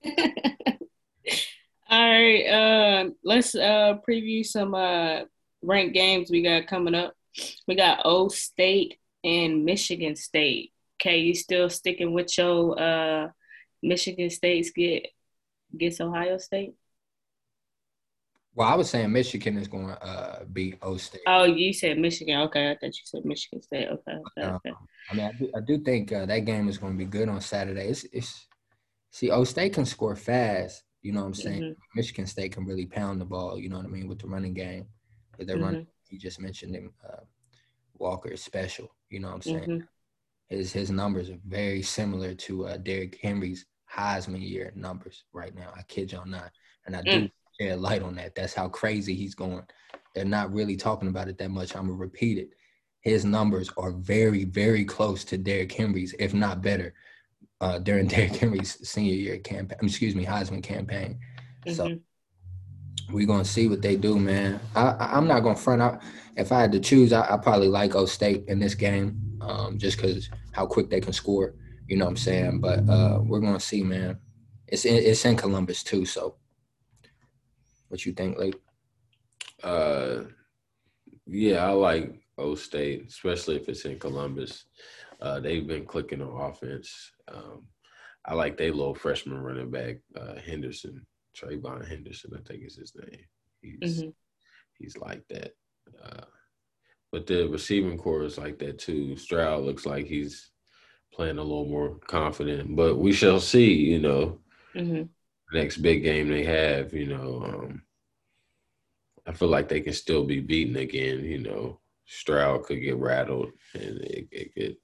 All 1.91 2.11
right. 2.11 2.47
Uh, 2.47 3.11
let's 3.25 3.55
uh, 3.55 3.99
preview 4.07 4.45
some 4.45 4.75
uh, 4.75 5.23
ranked 5.63 5.95
games 5.95 6.31
we 6.31 6.43
got 6.43 6.67
coming 6.67 6.95
up. 6.95 7.15
We 7.67 7.75
got 7.75 8.03
O 8.05 8.29
State 8.29 8.99
and 9.25 9.65
Michigan 9.65 10.15
State. 10.15 10.73
Okay, 11.01 11.19
you 11.19 11.35
still 11.35 11.69
sticking 11.71 12.13
with 12.13 12.37
your 12.39 12.81
uh, 12.81 13.29
Michigan 13.83 14.31
State's 14.31 14.71
get 14.71 15.09
gets 15.77 16.01
Ohio 16.01 16.39
State? 16.39 16.75
Well, 18.57 18.69
I 18.69 18.75
was 18.77 18.89
saying 18.89 19.11
Michigan 19.11 19.57
is 19.59 19.67
going 19.67 19.89
to 19.89 20.05
uh, 20.05 20.45
beat 20.53 20.79
O 20.81 20.97
State. 20.97 21.23
Oh, 21.27 21.43
you 21.43 21.73
said 21.73 21.99
Michigan. 21.99 22.41
Okay, 22.43 22.71
I 22.71 22.75
thought 22.75 22.97
you 22.97 23.03
said 23.05 23.25
Michigan 23.25 23.61
State. 23.63 23.89
Okay, 23.89 24.13
okay. 24.13 24.49
Um, 24.49 24.55
okay. 24.57 24.73
I 25.11 25.15
mean, 25.15 25.27
I 25.27 25.33
do, 25.33 25.53
I 25.57 25.61
do 25.61 25.79
think 25.79 26.13
uh, 26.13 26.27
that 26.27 26.41
game 26.41 26.69
is 26.69 26.79
going 26.79 26.93
to 26.93 26.99
be 26.99 27.05
good 27.05 27.29
on 27.29 27.41
Saturday. 27.41 27.89
It's, 27.89 28.05
it's 28.13 28.47
see, 29.11 29.31
O 29.31 29.43
State 29.43 29.75
can 29.75 29.85
score 29.85 30.15
fast. 30.15 30.85
You 31.03 31.13
know 31.13 31.21
what 31.21 31.27
I'm 31.27 31.35
saying? 31.35 31.63
Mm-hmm. 31.63 31.97
Michigan 31.97 32.27
State 32.27 32.53
can 32.53 32.65
really 32.65 32.87
pound 32.87 33.21
the 33.21 33.25
ball. 33.25 33.59
You 33.59 33.69
know 33.69 33.77
what 33.77 33.87
I 33.87 33.91
mean 33.91 34.09
with 34.09 34.21
the 34.21 34.29
running 34.29 34.55
game. 34.55 34.87
With 35.37 35.49
their 35.49 35.57
mm-hmm. 35.57 35.65
running, 35.65 35.87
you 36.09 36.19
just 36.19 36.41
mentioned 36.41 36.77
him. 36.77 36.93
Uh, 37.05 37.25
Walker 37.95 38.31
is 38.31 38.43
special. 38.43 38.95
You 39.11 39.19
know 39.19 39.29
what 39.29 39.35
I'm 39.35 39.43
saying? 39.43 39.61
Mm-hmm. 39.63 39.85
His 40.49 40.73
his 40.73 40.93
numbers 40.93 41.29
are 41.29 41.41
very 41.45 41.83
similar 41.83 42.35
to 42.35 42.67
uh, 42.67 42.77
Derrick 42.77 43.19
Henry's 43.21 43.67
Heisman 43.93 44.49
year 44.49 44.73
numbers 44.77 45.25
right 45.33 45.55
now. 45.55 45.73
I 45.77 45.83
kid 45.83 46.13
y'all 46.13 46.25
not, 46.25 46.53
and 46.87 46.95
I 46.95 47.03
do 47.03 47.11
mm 47.11 47.31
shed 47.61 47.81
light 47.81 48.03
on 48.03 48.15
that. 48.17 48.35
That's 48.35 48.55
how 48.55 48.69
crazy 48.69 49.15
he's 49.15 49.35
going. 49.35 49.63
They're 50.15 50.25
not 50.25 50.53
really 50.53 50.77
talking 50.77 51.09
about 51.09 51.29
it 51.29 51.39
that 51.39 51.51
much. 51.51 51.75
I'm 51.75 51.87
gonna 51.87 51.95
repeat 51.95 52.39
it. 52.39 52.51
His 53.01 53.25
numbers 53.25 53.71
are 53.77 53.93
very, 53.93 54.45
very 54.45 54.85
close 54.85 55.25
to 55.25 55.39
Derrick 55.39 55.73
Henry's, 55.73 56.15
if 56.19 56.33
not 56.33 56.63
better, 56.63 56.95
uh, 57.61 57.79
during 57.79 58.07
Derrick 58.09 58.37
Henry's 58.37 58.89
senior 58.89 59.15
year 59.15 59.39
campaign. 59.39 59.79
Excuse 59.83 60.15
me, 60.15 60.25
Heisman 60.25 60.63
campaign. 60.63 61.19
Mm-hmm. 61.67 61.75
So 61.75 61.99
we're 63.11 63.27
gonna 63.27 63.45
see 63.45 63.69
what 63.69 63.83
they 63.83 63.97
do, 63.97 64.19
man. 64.19 64.61
I, 64.75 65.17
am 65.19 65.27
not 65.27 65.41
gonna 65.41 65.57
front 65.57 65.83
out. 65.83 66.03
If 66.37 66.53
I 66.53 66.61
had 66.61 66.73
to 66.73 66.81
choose, 66.81 67.13
I, 67.13 67.35
I 67.35 67.37
probably 67.37 67.69
like 67.69 67.95
O 67.95 68.07
State 68.07 68.45
in 68.49 68.59
this 68.59 68.75
game, 68.75 69.21
um, 69.41 69.79
just 69.79 69.97
because 69.97 70.31
how 70.53 70.67
quick 70.67 70.91
they 70.91 71.01
can 71.01 71.13
score. 71.13 71.55
You 71.89 71.97
know 71.99 72.07
what 72.07 72.13
I'm 72.13 72.17
saying? 72.17 72.61
But 72.61 72.89
uh, 72.89 73.21
we're 73.23 73.41
gonna 73.41 73.61
see, 73.61 73.83
man. 73.83 74.19
It's 74.67 74.85
in, 74.87 74.97
it's 74.97 75.25
in 75.25 75.37
Columbus 75.37 75.83
too, 75.83 76.07
so 76.07 76.37
what 77.95 78.05
you 78.05 78.13
think, 78.13 78.37
like? 78.37 78.57
Uh, 79.63 80.25
yeah, 81.29 81.65
I 81.65 81.71
like 81.71 82.21
O 82.39 82.57
State, 82.57 83.07
especially 83.09 83.55
if 83.55 83.69
it's 83.69 83.85
in 83.85 84.01
Columbus. 84.01 84.65
Uh, 85.21 85.39
they've 85.39 85.67
been 85.67 85.87
clicking 85.87 86.21
on 86.21 86.51
offense. 86.51 87.13
Um, 87.33 87.63
I 88.27 88.35
like 88.35 88.57
their 88.57 88.73
little 88.73 88.97
freshman 88.97 89.39
running 89.39 89.71
back, 89.71 89.99
uh, 90.21 90.35
Henderson, 90.45 91.07
TreVeyon 91.37 91.89
Henderson, 91.89 92.33
I 92.35 92.43
think 92.43 92.65
is 92.65 92.75
his 92.75 92.97
name. 92.97 93.21
He's 93.63 94.01
mm-hmm. 94.01 94.09
he's 94.77 94.97
like 94.97 95.23
that. 95.29 95.53
Uh, 96.05 96.25
but 97.13 97.29
the 97.29 97.47
receiving 97.49 97.97
corps 97.97 98.25
is 98.25 98.39
like 98.39 98.59
that 98.59 98.81
too. 98.81 99.17
Stroud 99.17 99.63
looks 99.63 99.87
like 99.87 100.07
he's 100.07 100.51
playing 101.13 101.39
a 101.39 101.43
little 101.43 101.67
more 101.67 102.01
confident, 102.09 102.75
but 102.75 102.97
we 102.97 103.13
shall 103.13 103.39
see. 103.39 103.73
You 103.73 104.01
know, 104.01 104.39
mm-hmm. 104.75 105.03
Next 105.55 105.79
big 105.79 106.03
game 106.03 106.29
they 106.29 106.45
have. 106.45 106.93
You 106.93 107.07
know, 107.07 107.43
um, 107.45 107.83
I 109.27 109.33
feel 109.33 109.49
like 109.49 109.69
they 109.69 109.81
can 109.81 109.95
still 109.95 110.25
be 110.25 110.41
beaten 110.41 110.77
again. 110.77 111.25
You 111.25 111.39
know, 111.39 111.81
Stroud 112.07 112.65
could 112.65 112.81
get 112.81 112.97
rattled, 112.97 113.53
and 113.75 114.01
it, 114.01 114.29
it 114.31 114.55
could 114.55 114.77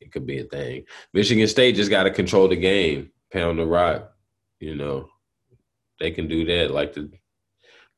it 0.00 0.12
could 0.12 0.26
be 0.26 0.40
a 0.40 0.44
thing. 0.44 0.84
Michigan 1.12 1.46
State 1.46 1.76
just 1.76 1.90
got 1.90 2.04
to 2.04 2.10
control 2.10 2.48
the 2.48 2.56
game, 2.56 3.10
pound 3.32 3.58
the 3.58 3.66
rock. 3.66 4.12
You 4.60 4.76
know, 4.76 5.08
they 6.00 6.10
can 6.10 6.28
do 6.28 6.44
that 6.46 6.70
like 6.72 6.94
the 6.94 7.10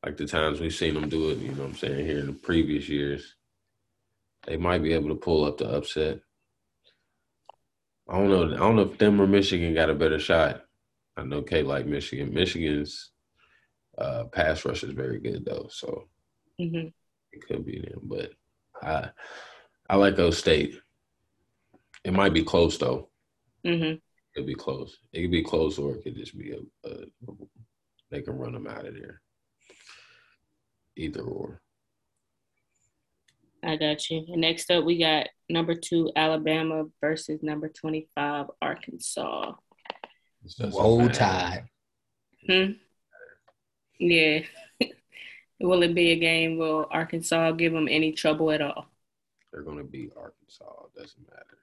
like 0.05 0.17
the 0.17 0.27
times 0.27 0.59
we've 0.59 0.73
seen 0.73 0.93
them 0.93 1.09
do 1.09 1.29
it. 1.29 1.39
You 1.39 1.51
know, 1.51 1.63
what 1.63 1.69
I'm 1.69 1.75
saying 1.75 2.05
here 2.05 2.19
in 2.19 2.27
the 2.27 2.33
previous 2.33 2.89
years, 2.89 3.35
they 4.45 4.57
might 4.57 4.83
be 4.83 4.93
able 4.93 5.09
to 5.09 5.15
pull 5.15 5.45
up 5.45 5.57
the 5.57 5.67
upset. 5.67 6.19
I 8.07 8.17
don't 8.17 8.29
know. 8.29 8.55
I 8.55 8.59
don't 8.59 8.75
know 8.75 8.83
if 8.83 8.97
them 8.97 9.19
or 9.19 9.25
Michigan 9.25 9.73
got 9.73 9.89
a 9.89 9.95
better 9.95 10.19
shot. 10.19 10.64
I 11.17 11.23
know 11.23 11.41
K 11.41 11.63
like 11.63 11.85
Michigan. 11.85 12.33
Michigan's 12.33 13.11
uh, 13.97 14.25
pass 14.25 14.65
rush 14.65 14.83
is 14.83 14.91
very 14.91 15.19
good 15.19 15.45
though, 15.45 15.67
so 15.71 16.07
mm-hmm. 16.59 16.87
it 17.31 17.47
could 17.47 17.65
be 17.65 17.79
them. 17.79 18.01
But 18.03 18.31
I 18.81 19.09
I 19.89 19.95
like 19.95 20.19
O 20.19 20.31
State. 20.31 20.79
It 22.03 22.13
might 22.13 22.33
be 22.33 22.43
close 22.43 22.77
though. 22.77 23.09
Mm-hmm. 23.65 23.97
It'll 24.35 24.47
be 24.47 24.55
close. 24.55 24.97
It 25.13 25.21
could 25.21 25.31
be 25.31 25.43
close, 25.43 25.79
or 25.79 25.95
it 25.95 26.03
could 26.03 26.15
just 26.17 26.37
be 26.37 26.51
a, 26.51 26.89
a 26.89 27.05
they 28.11 28.21
can 28.21 28.37
run 28.37 28.53
them 28.53 28.67
out 28.67 28.85
of 28.85 28.93
there. 28.93 29.21
Either 30.97 31.21
or. 31.21 31.61
I 33.63 33.77
got 33.77 34.09
you. 34.09 34.25
And 34.27 34.41
next 34.41 34.69
up, 34.69 34.85
we 34.85 34.99
got 34.99 35.27
number 35.49 35.73
two 35.73 36.11
Alabama 36.15 36.83
versus 37.01 37.41
number 37.41 37.69
twenty-five 37.69 38.47
Arkansas. 38.61 39.53
Roll 40.59 41.09
Tide. 41.09 41.65
Hmm. 42.47 42.71
Yeah. 43.99 44.41
Will 45.59 45.83
it 45.83 45.95
be 45.95 46.11
a 46.11 46.19
game? 46.19 46.57
Will 46.57 46.87
Arkansas 46.91 47.51
give 47.51 47.73
them 47.73 47.87
any 47.89 48.11
trouble 48.11 48.51
at 48.51 48.61
all? 48.61 48.87
They're 49.51 49.63
going 49.63 49.77
to 49.77 49.83
beat 49.83 50.11
Arkansas. 50.17 50.65
It 50.65 50.99
doesn't 50.99 51.29
matter. 51.29 51.57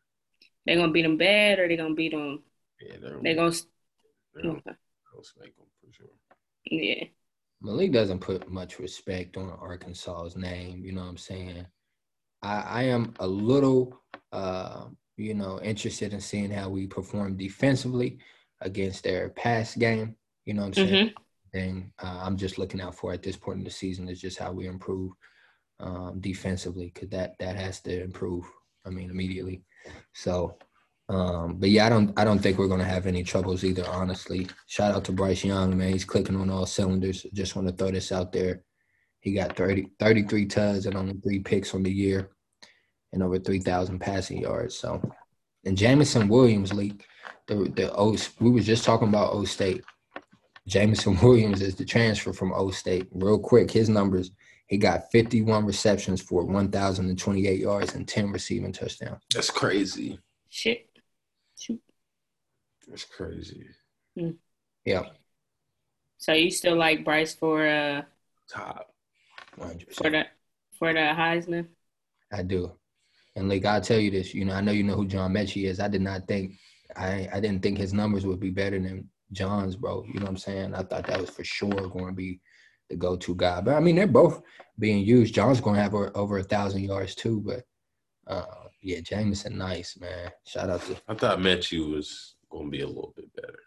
They're 0.64 0.77
going 0.77 0.88
to 0.88 0.92
beat 0.92 1.03
them 1.03 1.18
bad, 1.18 1.59
or 1.59 1.68
they're 1.68 1.77
going 1.77 1.90
to 1.90 1.95
beat 1.95 2.12
them. 2.12 2.42
Yeah, 2.81 2.97
they're, 3.01 3.21
they're 3.23 3.35
going 3.35 3.53
to. 3.53 3.62
They're 4.35 4.42
going 4.45 4.62
to 4.62 4.75
smack 5.23 5.57
them 5.57 5.66
for 5.81 5.92
sure. 5.92 6.07
Yeah. 6.64 7.05
Malik 7.61 7.92
doesn't 7.92 8.21
put 8.21 8.51
much 8.51 8.79
respect 8.79 9.37
on 9.37 9.51
Arkansas's 9.51 10.37
name. 10.37 10.85
You 10.85 10.92
know 10.92 11.03
what 11.03 11.11
I'm 11.11 11.16
saying? 11.16 11.66
I, 12.42 12.61
I 12.61 12.83
am 12.85 13.14
a 13.21 13.27
little, 13.27 14.01
uh, 14.33 14.87
you 15.16 15.35
know, 15.35 15.61
interested 15.61 16.12
in 16.12 16.21
seeing 16.21 16.51
how 16.51 16.71
we 16.71 16.87
perform 16.87 17.37
defensively 17.37 18.18
against 18.62 19.05
their 19.05 19.29
pass 19.31 19.75
game. 19.77 20.16
You 20.44 20.55
know 20.55 20.62
what 20.62 20.79
I'm 20.79 20.88
saying? 20.88 21.07
Mm-hmm. 21.09 21.59
And 21.59 21.90
uh, 22.03 22.20
I'm 22.22 22.37
just 22.37 22.59
looking 22.59 22.81
out 22.81 22.94
for 22.94 23.12
at 23.12 23.22
this 23.22 23.37
point 23.37 23.59
in 23.59 23.64
the 23.64 23.70
season 23.70 24.09
is 24.09 24.20
just 24.20 24.38
how 24.38 24.53
we 24.53 24.66
improve 24.66 25.12
um, 25.81 26.18
defensively 26.20 26.90
because 26.92 27.11
that 27.11 27.35
that 27.38 27.57
has 27.57 27.81
to 27.81 28.03
improve. 28.03 28.44
I 28.87 28.90
mean, 28.90 29.11
immediately. 29.11 29.62
So 30.12 30.57
um, 31.09 31.57
but 31.59 31.68
yeah, 31.68 31.87
I 31.87 31.88
don't 31.90 32.18
I 32.18 32.25
don't 32.25 32.38
think 32.38 32.59
we're 32.59 32.68
gonna 32.68 32.85
have 32.85 33.07
any 33.07 33.22
troubles 33.22 33.64
either, 33.64 33.87
honestly. 33.88 34.48
Shout 34.66 34.94
out 34.94 35.05
to 35.05 35.12
Bryce 35.12 35.44
Young, 35.44 35.77
man. 35.77 35.92
He's 35.92 36.05
clicking 36.05 36.37
on 36.37 36.48
all 36.48 36.64
cylinders. 36.64 37.27
Just 37.35 37.55
want 37.55 37.68
to 37.68 37.75
throw 37.75 37.90
this 37.90 38.12
out 38.12 38.33
there. 38.33 38.64
He 39.20 39.33
got 39.33 39.57
30, 39.57 39.90
33 40.01 40.46
tuds 40.46 40.87
and 40.87 40.96
only 40.96 41.14
three 41.14 41.40
picks 41.40 41.75
on 41.75 41.83
the 41.83 41.92
year 41.92 42.31
and 43.12 43.22
over 43.22 43.38
3,000 43.38 44.01
passing 44.01 44.38
yards. 44.38 44.75
So, 44.75 45.01
and 45.64 45.77
Jameson 45.77 46.29
Williams, 46.29 46.72
leak 46.72 47.05
the, 47.55 47.71
the 47.71 47.95
O, 47.95 48.17
we 48.41 48.51
was 48.51 48.67
just 48.67 48.85
talking 48.85 49.09
about 49.09 49.33
O 49.33 49.45
State. 49.45 49.83
Jameson 50.67 51.19
Williams 51.23 51.61
is 51.61 51.75
the 51.75 51.85
transfer 51.85 52.33
from 52.33 52.53
O 52.53 52.71
State. 52.71 53.09
Real 53.12 53.38
quick, 53.38 53.71
his 53.71 53.88
numbers, 53.88 54.31
he 54.67 54.79
got 54.79 55.11
51 55.11 55.67
receptions 55.67 56.21
for 56.21 56.45
1,028 56.45 57.61
yards 57.61 57.95
and 57.95 58.07
10 58.09 58.31
receiving 58.31 58.73
touchdowns. 58.73 59.23
That's 59.35 59.51
crazy. 59.51 60.19
Shit. 60.49 60.88
That's 62.88 63.05
crazy. 63.05 63.65
Mm. 64.19 64.37
Yeah. 64.85 65.05
So 66.19 66.33
you 66.33 66.51
still 66.51 66.77
like 66.77 67.05
Bryce 67.05 67.35
for 67.35 67.67
uh 67.67 68.03
top 68.51 68.93
100%. 69.59 69.95
for 69.95 70.11
the 70.11 70.27
for 70.79 70.93
the 70.93 70.99
Heisman? 71.01 71.69
I 72.33 72.43
do. 72.43 72.73
And 73.35 73.49
like 73.49 73.65
I'll 73.65 73.81
tell 73.81 73.99
you 73.99 74.11
this, 74.11 74.35
you 74.35 74.45
know, 74.45 74.55
I 74.55 74.61
know 74.61 74.73
you 74.73 74.83
know 74.83 74.95
who 74.95 75.07
John 75.07 75.33
Metchie 75.33 75.65
is. 75.65 75.81
I 75.81 75.88
did 75.88 76.03
not 76.03 76.29
think 76.29 76.59
I 76.97 77.29
I 77.33 77.41
didn't 77.41 77.63
think 77.63 77.79
his 77.79 77.93
numbers 77.93 78.27
would 78.27 78.41
be 78.41 78.51
better 78.51 78.79
than 78.79 79.09
John's, 79.33 79.77
bro. 79.77 80.05
You 80.07 80.15
know 80.15 80.23
what 80.23 80.31
I'm 80.31 80.37
saying? 80.37 80.75
I 80.75 80.83
thought 80.83 81.07
that 81.07 81.21
was 81.21 81.31
for 81.31 81.45
sure 81.45 81.71
going 81.71 82.07
to 82.07 82.13
be 82.13 82.41
the 82.91 82.97
go-to 82.97 83.35
guy. 83.35 83.61
But 83.61 83.75
I 83.75 83.81
mean, 83.81 83.97
they're 83.97 84.07
both 84.07 84.43
being 84.79 85.05
used. 85.05 85.35
John's 85.35 85.61
going 85.61 85.77
to 85.77 85.83
have 85.83 85.95
over, 85.95 86.17
over 86.17 86.39
a 86.39 86.43
thousand 86.43 86.85
yards 86.85 87.15
too. 87.15 87.41
But 87.41 87.65
uh, 88.27 88.45
yeah, 88.83 89.01
Jameson, 89.01 89.57
nice 89.57 89.99
man. 89.99 90.31
Shout 90.47 90.71
out 90.71 90.83
to. 90.83 90.97
I 91.09 91.15
thought 91.15 91.39
Metchie 91.39 91.91
was 91.91 92.37
going 92.51 92.67
to 92.67 92.71
be 92.71 92.83
a 92.83 92.87
little 92.87 93.15
bit 93.17 93.35
better. 93.35 93.59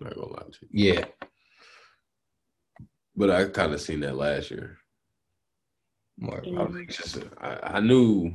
I'm 0.00 0.06
not 0.06 0.16
gonna 0.16 0.32
lie 0.32 0.42
to 0.42 0.58
you. 0.70 0.92
Yeah. 0.94 1.04
But 3.16 3.30
I 3.30 3.44
kind 3.46 3.72
of 3.72 3.80
seen 3.80 4.00
that 4.00 4.16
last 4.16 4.50
year. 4.50 4.78
More. 6.18 6.42
I, 6.44 6.84
just, 6.86 7.18
I, 7.40 7.58
I 7.62 7.80
knew 7.80 8.34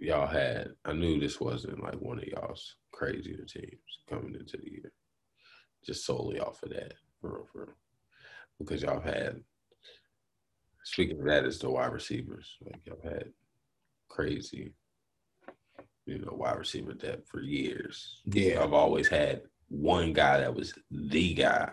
y'all 0.00 0.26
had. 0.26 0.70
I 0.84 0.92
knew 0.92 1.18
this 1.20 1.40
wasn't 1.40 1.82
like 1.82 2.00
one 2.00 2.18
of 2.18 2.24
y'all's 2.24 2.76
crazier 2.92 3.44
teams 3.44 3.98
coming 4.08 4.34
into 4.34 4.56
the 4.56 4.70
year, 4.70 4.92
just 5.84 6.04
solely 6.04 6.40
off 6.40 6.62
of 6.62 6.70
that, 6.70 6.94
for 7.20 7.30
real, 7.30 7.46
for 7.52 7.58
real. 7.60 7.74
Because 8.58 8.82
y'all 8.82 9.00
had. 9.00 9.40
Speaking 10.82 11.20
of 11.20 11.26
that, 11.26 11.44
is 11.44 11.58
the 11.58 11.70
wide 11.70 11.92
receivers. 11.92 12.56
Like 12.64 12.80
y'all 12.86 13.00
had 13.04 13.26
crazy 14.08 14.72
you 16.10 16.18
know, 16.18 16.32
wide 16.32 16.58
receiver 16.58 16.92
depth 16.92 17.28
for 17.28 17.40
years. 17.40 18.20
Yeah. 18.26 18.62
I've 18.62 18.72
always 18.72 19.08
had 19.08 19.42
one 19.68 20.12
guy 20.12 20.40
that 20.40 20.54
was 20.54 20.74
the 20.90 21.34
guy, 21.34 21.70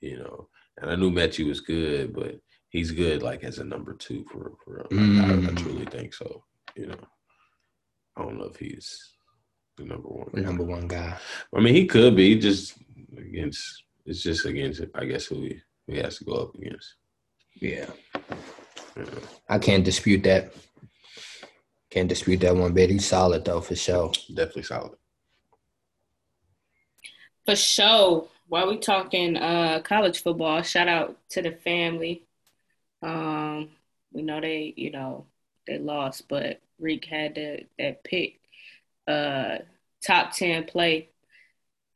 you 0.00 0.18
know. 0.18 0.48
And 0.78 0.90
I 0.90 0.96
knew 0.96 1.10
Metchie 1.10 1.46
was 1.46 1.60
good, 1.60 2.12
but 2.12 2.40
he's 2.70 2.90
good 2.90 3.22
like 3.22 3.44
as 3.44 3.58
a 3.58 3.64
number 3.64 3.94
two 3.94 4.24
for 4.30 4.52
for 4.64 4.86
mm. 4.90 5.20
I, 5.20 5.24
I, 5.24 5.36
mm. 5.36 5.56
truly 5.56 5.84
think 5.86 6.14
so. 6.14 6.44
You 6.74 6.86
know. 6.86 6.98
I 8.20 8.24
don't 8.24 8.38
know 8.38 8.44
if 8.44 8.56
he's 8.56 9.12
the 9.78 9.84
number 9.84 10.08
one. 10.08 10.28
The 10.34 10.40
number 10.42 10.64
one 10.64 10.86
guy. 10.86 11.16
I 11.54 11.60
mean 11.60 11.74
he 11.74 11.86
could 11.86 12.16
be 12.16 12.38
just 12.38 12.74
against 13.16 13.84
it's 14.04 14.22
just 14.22 14.44
against 14.44 14.82
I 14.94 15.04
guess 15.06 15.26
who 15.26 15.36
he, 15.36 15.60
who 15.86 15.94
he 15.94 15.98
has 16.00 16.18
to 16.18 16.24
go 16.24 16.32
up 16.34 16.54
against. 16.54 16.96
Yeah. 17.54 17.86
yeah. 18.96 19.04
I 19.48 19.58
can't 19.58 19.84
dispute 19.84 20.22
that. 20.24 20.52
Can't 21.90 22.08
dispute 22.08 22.40
that 22.40 22.54
one 22.54 22.74
bit. 22.74 22.90
He's 22.90 23.06
solid 23.06 23.44
though, 23.44 23.60
for 23.60 23.74
sure. 23.74 24.12
Definitely 24.28 24.64
solid. 24.64 24.98
For 27.46 27.56
sure. 27.56 28.28
While 28.48 28.68
we 28.68 28.78
talking 28.78 29.36
uh, 29.36 29.80
college 29.82 30.22
football, 30.22 30.60
shout 30.62 30.88
out 30.88 31.16
to 31.30 31.42
the 31.42 31.52
family. 31.52 32.24
Um, 33.02 33.70
we 34.12 34.22
know 34.22 34.40
they, 34.40 34.74
you 34.76 34.90
know, 34.90 35.26
they 35.70 35.78
lost, 35.78 36.28
but 36.28 36.60
Reek 36.78 37.04
had 37.04 37.36
the, 37.36 37.66
that 37.78 38.04
pick, 38.04 38.40
uh, 39.06 39.58
top 40.04 40.32
ten 40.32 40.64
play. 40.64 41.08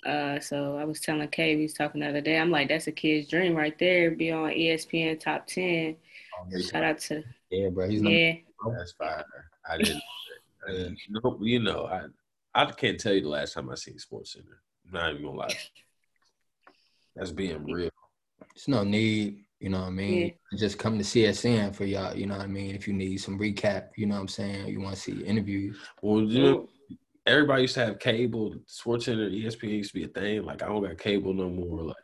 Uh, 0.06 0.38
so 0.38 0.76
I 0.76 0.84
was 0.84 1.00
telling 1.00 1.26
Kay, 1.28 1.56
we 1.56 1.62
was 1.62 1.72
talking 1.72 2.00
the 2.00 2.08
other 2.08 2.20
day. 2.20 2.38
I'm 2.38 2.50
like, 2.50 2.68
that's 2.68 2.87
a 2.87 2.92
kid's 2.92 3.28
dream 3.28 3.54
right 3.54 3.78
there. 3.78 4.10
Be 4.10 4.30
on 4.30 4.50
ESPN 4.50 5.18
top 5.18 5.46
ten. 5.46 5.96
Oh, 6.38 6.60
Shout 6.60 6.84
out 6.84 6.98
to 7.00 7.24
yeah, 7.50 7.68
bro. 7.68 7.88
He's 7.88 8.02
yeah. 8.02 8.34
That's 8.76 8.92
fire. 8.92 9.24
I 9.68 9.78
didn't. 9.78 10.02
I 10.66 10.72
didn't 10.72 10.98
know, 11.10 11.38
you 11.42 11.60
know, 11.60 11.87
I 11.87 12.06
I 12.54 12.70
can't 12.70 12.98
tell 12.98 13.12
you 13.12 13.22
the 13.22 13.28
last 13.28 13.54
time 13.54 13.70
I 13.70 13.74
seen 13.74 13.98
Sports 13.98 14.32
Center. 14.32 14.60
I'm 14.87 14.92
not 14.92 15.10
even 15.12 15.24
gonna 15.24 15.38
lie. 15.38 15.56
That's 17.16 17.32
being 17.32 17.64
real. 17.64 17.90
It's 18.54 18.68
no 18.68 18.84
need. 18.84 19.43
You 19.61 19.71
know 19.71 19.81
what 19.81 19.87
I 19.87 19.90
mean? 19.90 20.33
Yeah. 20.53 20.59
Just 20.59 20.79
come 20.79 20.99
to 20.99 21.05
CSN 21.05 21.75
for 21.75 21.85
y'all. 21.85 22.14
You 22.14 22.27
know 22.27 22.37
what 22.37 22.45
I 22.45 22.49
mean? 22.49 22.75
If 22.75 22.87
you 22.87 22.93
need 22.93 23.19
some 23.19 23.38
recap, 23.38 23.90
you 23.97 24.07
know 24.07 24.17
what 24.17 24.23
I'm 24.23 24.29
saying? 24.29 24.69
You 24.69 24.81
want 24.81 24.97
to 24.97 25.01
see 25.01 25.23
interviews. 25.23 25.79
Well, 26.03 26.23
you 26.23 26.43
know, 26.43 26.69
everybody 27.27 27.62
used 27.62 27.75
to 27.75 27.87
have 27.87 27.99
cable. 27.99 28.55
Sports 28.67 29.07
Center, 29.07 29.31
ESPN 29.31 29.71
used 29.71 29.93
to 29.93 29.99
be 29.99 30.05
a 30.05 30.09
thing. 30.09 30.45
Like 30.45 30.62
I 30.62 30.67
don't 30.67 30.83
got 30.83 30.99
cable 30.99 31.33
no 31.33 31.49
more. 31.49 31.83
Like 31.83 31.97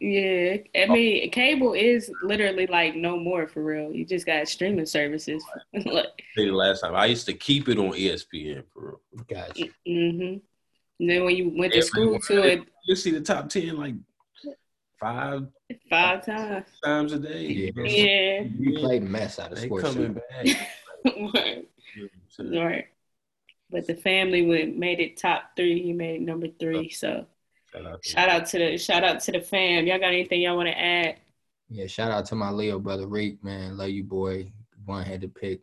yeah, 0.00 0.56
I 0.76 0.86
mean, 0.86 1.30
cable 1.30 1.72
is 1.72 2.10
literally 2.22 2.66
like 2.66 2.94
no 2.94 3.18
more 3.18 3.48
for 3.48 3.64
real. 3.64 3.92
You 3.92 4.04
just 4.04 4.26
got 4.26 4.46
streaming 4.46 4.86
services. 4.86 5.42
like, 5.72 6.06
the 6.36 6.50
last 6.50 6.80
time 6.80 6.94
I 6.94 7.06
used 7.06 7.26
to 7.26 7.34
keep 7.34 7.68
it 7.68 7.78
on 7.78 7.92
ESPN 7.92 8.64
for 8.72 8.98
real. 9.14 9.24
Gotcha. 9.28 9.64
Mm-hmm. 9.88 10.38
And 11.00 11.10
then 11.10 11.24
when 11.24 11.34
you 11.34 11.52
went 11.56 11.72
to 11.72 11.82
school 11.82 12.18
to 12.20 12.42
it, 12.42 12.62
you 12.86 12.94
see 12.94 13.10
the 13.10 13.20
top 13.20 13.48
ten 13.48 13.76
like 13.76 13.94
five 15.00 15.46
five 15.88 16.24
times 16.24 16.66
times 16.84 17.12
a 17.12 17.18
day. 17.18 17.46
Yeah, 17.46 17.82
yeah. 17.84 18.42
we 18.58 18.76
played 18.76 19.02
mess 19.02 19.38
out 19.38 19.52
of 19.52 19.58
they 19.58 19.66
sports. 19.66 19.84
coming 19.84 20.14
back. 20.14 20.68
right. 21.34 21.68
right. 22.38 22.84
But 23.70 23.86
the 23.86 23.94
family 23.94 24.42
would 24.42 24.76
made 24.76 25.00
it 25.00 25.16
top 25.16 25.56
three. 25.56 25.82
He 25.82 25.92
made 25.92 26.16
it 26.16 26.22
number 26.22 26.48
three. 26.58 26.90
So 26.90 27.26
Shout 27.72 27.86
out, 27.86 28.04
shout 28.04 28.28
out 28.28 28.46
to 28.46 28.58
the 28.58 28.78
shout 28.78 29.04
out 29.04 29.20
to 29.20 29.32
the 29.32 29.40
fam. 29.40 29.86
Y'all 29.86 29.98
got 29.98 30.08
anything 30.08 30.40
y'all 30.40 30.56
want 30.56 30.68
to 30.68 30.78
add? 30.78 31.16
Yeah, 31.68 31.86
shout 31.86 32.10
out 32.10 32.26
to 32.26 32.34
my 32.34 32.50
Leo 32.50 32.80
brother 32.80 33.06
Reek, 33.06 33.42
man. 33.44 33.76
Love 33.76 33.90
you, 33.90 34.02
boy. 34.02 34.52
One 34.86 35.04
had 35.04 35.20
to 35.20 35.28
pick. 35.28 35.60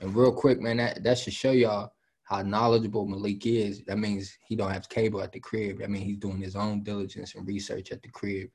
And 0.00 0.16
real 0.16 0.32
quick, 0.32 0.58
man, 0.58 0.78
that, 0.78 1.02
that 1.02 1.18
should 1.18 1.34
show 1.34 1.50
y'all 1.50 1.92
how 2.22 2.40
knowledgeable 2.40 3.04
Malik 3.04 3.44
is. 3.44 3.82
That 3.84 3.98
means 3.98 4.38
he 4.48 4.56
don't 4.56 4.70
have 4.70 4.88
cable 4.88 5.20
at 5.20 5.32
the 5.32 5.40
crib. 5.40 5.82
I 5.84 5.86
mean, 5.86 6.00
he's 6.00 6.16
doing 6.16 6.38
his 6.38 6.56
own 6.56 6.82
diligence 6.82 7.34
and 7.34 7.46
research 7.46 7.92
at 7.92 8.00
the 8.02 8.08
crib 8.08 8.48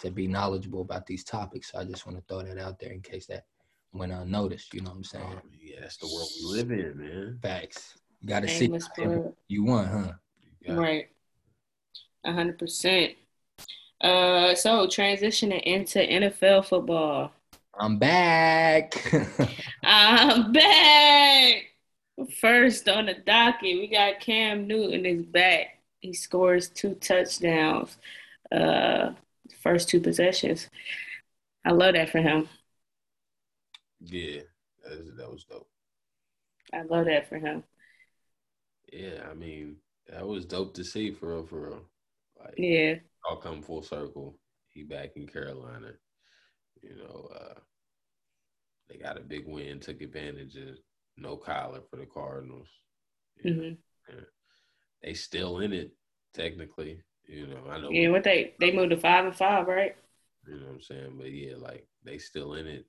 to 0.00 0.10
be 0.10 0.26
knowledgeable 0.26 0.82
about 0.82 1.06
these 1.06 1.24
topics. 1.24 1.72
So 1.72 1.78
I 1.78 1.84
just 1.84 2.06
want 2.06 2.18
to 2.18 2.24
throw 2.26 2.42
that 2.42 2.58
out 2.58 2.78
there 2.78 2.92
in 2.92 3.00
case 3.00 3.26
that 3.26 3.44
went 3.92 4.12
unnoticed. 4.12 4.74
You 4.74 4.82
know 4.82 4.90
what 4.90 4.96
I'm 4.96 5.04
saying? 5.04 5.24
Oh, 5.28 5.48
yeah, 5.60 5.80
that's 5.80 5.96
the 5.96 6.06
world 6.06 6.28
we 6.40 6.56
live 6.56 6.70
in, 6.70 6.98
man. 6.98 7.38
Facts. 7.42 7.98
You 8.20 8.28
got 8.28 8.40
to 8.40 8.48
see 8.48 8.70
you 9.48 9.64
won, 9.64 9.86
huh? 9.86 10.74
Right 10.74 11.08
hundred 12.26 12.58
percent. 12.58 13.14
Uh, 14.00 14.54
so 14.54 14.86
transitioning 14.86 15.62
into 15.62 15.98
NFL 15.98 16.66
football. 16.66 17.32
I'm 17.78 17.98
back. 17.98 18.94
I'm 19.82 20.52
back. 20.52 21.54
First 22.40 22.88
on 22.88 23.06
the 23.06 23.14
docket, 23.14 23.62
we 23.62 23.88
got 23.88 24.20
Cam 24.20 24.66
Newton 24.66 25.06
is 25.06 25.24
back. 25.24 25.78
He 26.00 26.12
scores 26.12 26.68
two 26.68 26.94
touchdowns. 26.94 27.96
Uh, 28.52 29.12
first 29.60 29.88
two 29.88 30.00
possessions. 30.00 30.68
I 31.64 31.72
love 31.72 31.94
that 31.94 32.10
for 32.10 32.18
him. 32.18 32.48
Yeah, 34.00 34.40
that, 34.84 34.92
is, 34.92 35.16
that 35.16 35.30
was 35.30 35.44
dope. 35.44 35.68
I 36.72 36.82
love 36.82 37.06
that 37.06 37.28
for 37.28 37.38
him. 37.38 37.64
Yeah, 38.92 39.26
I 39.30 39.34
mean, 39.34 39.76
that 40.08 40.26
was 40.26 40.46
dope 40.46 40.74
to 40.74 40.84
see 40.84 41.12
for 41.12 41.34
real, 41.34 41.46
for 41.46 41.68
real. 41.68 41.84
Like, 42.42 42.54
yeah, 42.56 42.94
all 43.28 43.36
come 43.36 43.62
full 43.62 43.82
circle. 43.82 44.38
He 44.72 44.82
back 44.82 45.10
in 45.16 45.26
Carolina. 45.26 45.92
You 46.82 46.96
know, 46.96 47.28
uh, 47.34 47.60
they 48.88 48.96
got 48.96 49.18
a 49.18 49.20
big 49.20 49.46
win, 49.46 49.80
took 49.80 50.00
advantage 50.00 50.56
of 50.56 50.78
no 51.16 51.36
Kyler 51.36 51.82
for 51.90 51.96
the 51.96 52.06
Cardinals. 52.06 52.68
Mm-hmm. 53.44 53.74
They 55.02 55.14
still 55.14 55.60
in 55.60 55.72
it 55.72 55.92
technically. 56.34 57.02
You 57.30 57.46
know, 57.46 57.70
I 57.70 57.80
know. 57.80 57.90
Yeah, 57.90 58.08
what 58.08 58.24
they 58.24 58.54
they 58.58 58.72
moved 58.72 58.90
to 58.90 58.96
five 58.96 59.24
and 59.24 59.34
five, 59.34 59.66
right? 59.66 59.96
You 60.46 60.54
know 60.54 60.66
what 60.66 60.74
I'm 60.74 60.82
saying? 60.82 61.14
But 61.16 61.30
yeah, 61.30 61.54
like 61.56 61.86
they 62.04 62.18
still 62.18 62.54
in 62.54 62.66
it 62.66 62.86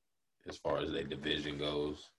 as 0.47 0.57
far 0.57 0.79
as 0.79 0.91
their 0.91 1.03
division 1.03 1.57
goes 1.57 2.09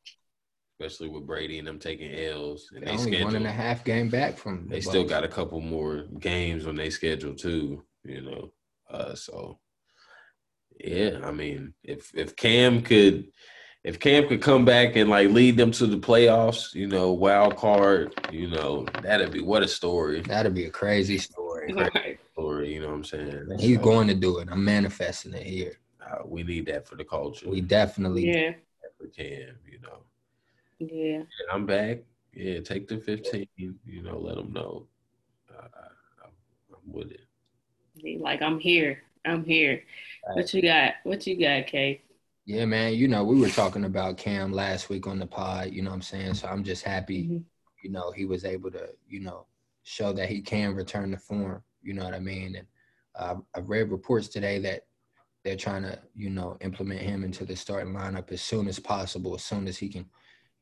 especially 0.82 1.08
with 1.08 1.26
Brady 1.26 1.58
and 1.58 1.68
them 1.68 1.78
taking 1.78 2.12
L's. 2.14 2.70
And 2.74 2.84
they 2.84 2.90
only 2.90 3.22
one 3.22 3.36
and 3.36 3.46
a 3.46 3.52
half 3.52 3.84
game 3.84 4.08
back 4.08 4.36
from. 4.36 4.64
The 4.64 4.74
they 4.74 4.80
still 4.80 5.04
got 5.04 5.24
a 5.24 5.28
couple 5.28 5.60
more 5.60 6.04
games 6.18 6.66
on 6.66 6.76
their 6.76 6.90
schedule 6.90 7.34
too. 7.34 7.82
You 8.04 8.22
know, 8.22 8.52
uh, 8.90 9.14
so 9.14 9.58
yeah, 10.80 11.20
I 11.22 11.30
mean, 11.30 11.74
if 11.84 12.12
if 12.14 12.34
Cam 12.34 12.82
could, 12.82 13.28
if 13.84 14.00
Cam 14.00 14.26
could 14.26 14.42
come 14.42 14.64
back 14.64 14.96
and 14.96 15.08
like 15.08 15.30
lead 15.30 15.56
them 15.56 15.70
to 15.72 15.86
the 15.86 15.98
playoffs, 15.98 16.74
you 16.74 16.88
know, 16.88 17.12
wild 17.12 17.56
card, 17.56 18.14
you 18.32 18.48
know, 18.48 18.86
that'd 19.02 19.32
be 19.32 19.40
what 19.40 19.62
a 19.62 19.68
story. 19.68 20.20
That'd 20.20 20.54
be 20.54 20.64
a 20.64 20.70
crazy 20.70 21.18
story. 21.18 21.41
Crazy 21.70 22.18
story, 22.32 22.74
you 22.74 22.80
know 22.80 22.88
what 22.88 22.94
I'm 22.94 23.04
saying? 23.04 23.46
He's 23.58 23.76
so, 23.76 23.82
going 23.82 24.08
to 24.08 24.14
do 24.14 24.38
it. 24.38 24.48
I'm 24.50 24.64
manifesting 24.64 25.34
it 25.34 25.44
here. 25.44 25.78
Uh, 26.00 26.22
we 26.24 26.42
need 26.42 26.66
that 26.66 26.86
for 26.86 26.96
the 26.96 27.04
culture. 27.04 27.48
We 27.48 27.60
definitely 27.60 28.26
yeah. 28.26 28.52
For 28.98 29.06
Cam, 29.06 29.56
you 29.70 29.80
know. 29.82 30.02
Yeah. 30.78 31.18
yeah. 31.18 31.22
I'm 31.52 31.66
back. 31.66 31.98
Yeah, 32.34 32.60
take 32.60 32.88
the 32.88 32.98
15. 32.98 33.46
You 33.56 34.02
know, 34.02 34.18
let 34.18 34.36
them 34.36 34.52
know. 34.52 34.86
Uh, 35.50 35.62
I, 35.62 36.26
am 36.26 36.32
with 36.86 37.12
it. 37.12 38.20
Like 38.20 38.42
I'm 38.42 38.58
here. 38.58 39.02
I'm 39.24 39.44
here. 39.44 39.82
Right. 40.26 40.36
What 40.36 40.54
you 40.54 40.62
got? 40.62 40.94
What 41.04 41.26
you 41.26 41.38
got, 41.38 41.66
Kay? 41.66 42.02
Yeah, 42.46 42.64
man. 42.64 42.94
You 42.94 43.06
know, 43.06 43.22
we 43.22 43.38
were 43.38 43.48
talking 43.48 43.84
about 43.84 44.16
Cam 44.16 44.52
last 44.52 44.88
week 44.88 45.06
on 45.06 45.18
the 45.18 45.26
pod. 45.26 45.70
You 45.72 45.82
know 45.82 45.90
what 45.90 45.96
I'm 45.96 46.02
saying? 46.02 46.34
So 46.34 46.48
I'm 46.48 46.64
just 46.64 46.82
happy. 46.82 47.24
Mm-hmm. 47.24 47.38
You 47.84 47.90
know, 47.90 48.10
he 48.10 48.24
was 48.24 48.44
able 48.44 48.70
to. 48.72 48.88
You 49.08 49.20
know, 49.20 49.46
show 49.82 50.12
that 50.12 50.28
he 50.28 50.40
can 50.40 50.74
return 50.74 51.10
to 51.10 51.16
form. 51.16 51.62
You 51.82 51.94
know 51.94 52.04
what 52.04 52.14
I 52.14 52.20
mean? 52.20 52.56
And 52.56 52.66
uh, 53.14 53.36
I 53.54 53.60
read 53.60 53.90
reports 53.90 54.28
today 54.28 54.58
that 54.60 54.82
they're 55.44 55.56
trying 55.56 55.82
to, 55.82 55.98
you 56.14 56.30
know, 56.30 56.56
implement 56.60 57.00
him 57.00 57.24
into 57.24 57.44
the 57.44 57.56
starting 57.56 57.92
lineup 57.92 58.30
as 58.30 58.42
soon 58.42 58.68
as 58.68 58.78
possible, 58.78 59.34
as 59.34 59.44
soon 59.44 59.66
as 59.66 59.76
he 59.76 59.88
can 59.88 60.06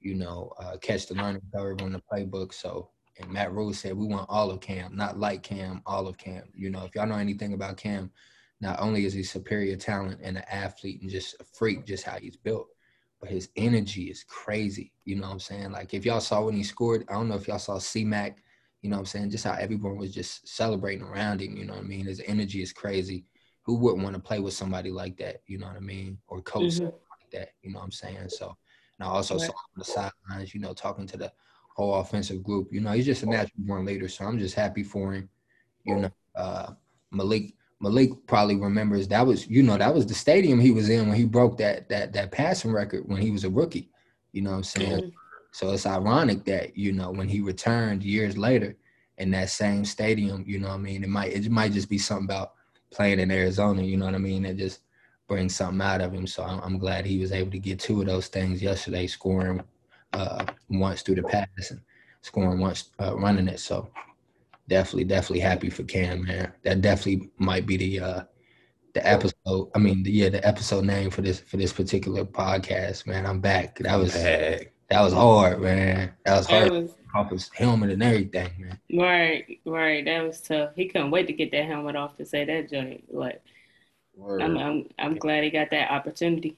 you 0.01 0.15
know, 0.15 0.53
uh, 0.59 0.77
catch 0.79 1.07
the 1.07 1.15
learning 1.15 1.43
curve 1.55 1.83
on 1.83 1.93
the 1.93 2.03
playbook. 2.13 2.53
So, 2.53 2.91
and 3.19 3.31
Matt 3.31 3.53
Rhule 3.53 3.75
said 3.75 3.97
we 3.97 4.07
want 4.07 4.27
all 4.29 4.51
of 4.51 4.61
Cam, 4.61 4.97
not 4.97 5.19
like 5.19 5.43
Cam, 5.43 5.83
all 5.87 6.09
of 6.09 6.17
Cam. 6.17 6.45
You 6.55 6.71
know, 6.71 6.85
if 6.85 6.95
y'all 6.95 7.07
know 7.07 7.17
anything 7.17 7.53
about 7.53 7.77
Cam, 7.77 8.11
not 8.61 8.81
only 8.81 9.05
is 9.05 9.13
he 9.13 9.23
superior 9.23 9.77
talent 9.77 10.21
and 10.23 10.39
an 10.39 10.45
athlete 10.51 11.03
and 11.03 11.11
just 11.11 11.37
a 11.41 11.45
freak, 11.45 11.87
just 11.87 12.05
how 12.05 12.19
he's 12.19 12.37
built, 12.37 12.69
but 13.21 13.31
his 13.31 13.51
energy 13.57 14.05
is 14.05 14.25
crazy. 14.25 14.93
You 15.05 15.17
know 15.17 15.27
what 15.27 15.35
I'm 15.35 15.41
saying? 15.41 15.73
Like 15.73 15.93
if 15.93 16.07
y'all 16.07 16.21
saw 16.21 16.43
when 16.43 16.57
he 16.57 16.65
scored, 16.65 17.05
I 17.09 17.15
don't 17.15 17.29
know 17.29 17.37
if 17.37 17.49
y'all 17.49 17.59
saw 17.59 17.79
C-Mac, 17.79 18.43
you 18.83 18.91
know 18.91 18.97
what 18.97 19.01
I'm 19.01 19.07
saying? 19.07 19.31
Just 19.31 19.45
how 19.45 19.53
everyone 19.53 19.97
was 19.97 20.15
just 20.15 20.49
celebrating 20.49 21.05
around 21.05 21.43
him. 21.43 21.57
You 21.57 21.67
know 21.67 21.75
what 21.75 21.85
I 21.85 21.87
mean? 21.87 22.07
His 22.07 22.23
energy 22.27 22.63
is 22.63 22.73
crazy. 22.73 23.25
Who 23.63 23.77
wouldn't 23.77 24.03
want 24.03 24.17
to 24.17 24.23
play 24.23 24.41
with 24.41 24.55
somebody 24.55 24.91
like 24.91 25.17
that? 25.19 25.43
You 25.47 25.59
know 25.59 25.67
what 25.67 25.77
I 25.77 25.81
mean? 25.81 26.19
Or 26.29 26.41
coach 26.41 26.75
mm-hmm. 26.75 26.85
like 26.85 27.31
that. 27.33 27.51
You 27.63 27.73
know 27.73 27.81
what 27.81 27.85
I'm 27.85 27.93
saying? 27.93 28.29
So 28.29 28.57
and 28.99 29.09
I 29.09 29.13
also 29.13 29.37
right. 29.37 29.47
saw 29.47 29.53
on 29.53 29.77
the 29.77 29.85
sidelines, 29.85 30.55
you 30.55 30.61
know, 30.61 30.75
talking 30.75 31.07
to 31.07 31.17
the 31.17 31.33
whole 31.75 31.95
offensive 31.95 32.43
group. 32.43 32.69
You 32.71 32.81
know, 32.81 32.93
he's 32.93 33.07
just 33.07 33.23
a 33.23 33.27
natural 33.27 33.51
born 33.59 33.85
leader. 33.85 34.09
So 34.09 34.25
I'm 34.25 34.39
just 34.39 34.55
happy 34.55 34.83
for 34.83 35.13
him. 35.13 35.29
You 35.85 35.97
know, 35.97 36.11
uh, 36.37 36.73
Malik 37.11 37.55
Malik 37.81 38.11
probably 38.27 38.57
remembers 38.57 39.09
that 39.09 39.27
was, 39.27 39.49
you 39.49 39.63
know, 39.63 39.79
that 39.79 39.95
was 39.95 40.05
the 40.05 40.15
stadium 40.15 40.61
he 40.61 40.71
was 40.71 40.91
in 40.91 41.09
when 41.09 41.17
he 41.17 41.25
broke 41.25 41.57
that 41.59 41.89
that 41.89 42.13
that 42.13 42.31
passing 42.31 42.73
record 42.73 43.05
when 43.07 43.21
he 43.21 43.31
was 43.31 43.45
a 43.45 43.51
rookie. 43.51 43.91
You 44.33 44.43
know 44.43 44.51
what 44.51 44.57
I'm 44.57 44.65
saying? 44.65 45.13
So 45.53 45.73
it's 45.73 45.87
ironic 45.87 46.45
that, 46.45 46.77
you 46.77 46.93
know, 46.93 47.11
when 47.11 47.29
he 47.29 47.41
returned 47.41 48.03
years 48.03 48.39
later 48.39 48.77
in 49.19 49.31
that 49.33 49.51
same 49.51 49.85
stadium, 49.85 50.45
you 50.47 50.59
know 50.59 50.69
what 50.69 50.75
I 50.75 50.79
mean? 50.79 51.05
It 51.05 51.11
might 51.11 51.33
it 51.33 51.51
might 51.51 51.73
just 51.73 51.89
be 51.89 51.99
something 51.99 52.27
about 52.27 52.53
playing 52.91 53.21
in 53.21 53.31
Arizona, 53.31 53.83
you 53.83 53.97
know 53.97 54.07
what 54.07 54.15
I 54.15 54.19
mean? 54.19 54.45
It 54.45 54.57
just 54.57 54.81
brings 55.29 55.55
something 55.55 55.81
out 55.81 56.01
of 56.01 56.13
him. 56.13 56.27
So 56.27 56.43
I'm, 56.43 56.61
I'm, 56.61 56.79
glad 56.79 57.07
he 57.07 57.21
was 57.21 57.31
able 57.31 57.53
to 57.53 57.59
get 57.59 57.79
two 57.79 58.01
of 58.01 58.07
those 58.09 58.27
things 58.27 58.61
yesterday, 58.61 59.07
scoring 59.07 59.63
uh, 60.13 60.45
once 60.69 61.03
through 61.03 61.15
the 61.17 61.23
pass 61.23 61.71
and 61.71 61.81
scoring 62.21 62.59
once 62.59 62.91
uh, 63.01 63.17
running 63.17 63.47
it. 63.47 63.61
So 63.61 63.91
definitely, 64.69 65.05
definitely 65.05 65.41
happy 65.41 65.71
for 65.71 65.85
Cam, 65.85 66.25
man. 66.25 66.53
That 66.63 66.81
definitely 66.81 67.31
might 67.39 67.65
be 67.65 67.77
the 67.77 68.01
uh, 68.01 68.23
the 68.95 69.07
episode. 69.07 69.71
I 69.75 69.79
mean, 69.79 70.03
the, 70.03 70.11
yeah, 70.11 70.31
the 70.31 70.45
episode 70.47 70.85
name 70.85 71.11
for 71.11 71.23
this 71.23 71.39
for 71.39 71.57
this 71.59 71.73
particular 71.73 72.25
podcast, 72.25 73.07
man. 73.07 73.25
I'm 73.25 73.41
back. 73.41 73.79
That 73.79 73.97
was 73.97 74.15
that 74.91 75.01
was 75.03 75.13
hard, 75.13 75.61
man. 75.61 76.13
That 76.25 76.39
was 76.39 76.47
hard. 76.47 76.65
That 76.65 76.73
was, 76.73 76.95
off 77.15 77.31
his 77.31 77.51
helmet 77.55 77.91
and 77.91 78.03
everything, 78.03 78.51
man. 78.59 78.79
Right, 78.93 79.61
right. 79.65 80.05
That 80.05 80.23
was 80.23 80.41
tough. 80.41 80.71
He 80.77 80.87
couldn't 80.89 81.11
wait 81.11 81.27
to 81.27 81.33
get 81.33 81.51
that 81.53 81.67
helmet 81.67 81.97
off 81.97 82.17
to 82.17 82.25
say 82.25 82.45
that 82.45 82.71
joint. 82.71 83.13
Like 83.13 83.43
I'm, 84.41 84.57
I'm 84.59 84.89
I'm 84.99 85.17
glad 85.17 85.45
he 85.45 85.51
got 85.51 85.71
that 85.71 85.91
opportunity. 85.91 86.57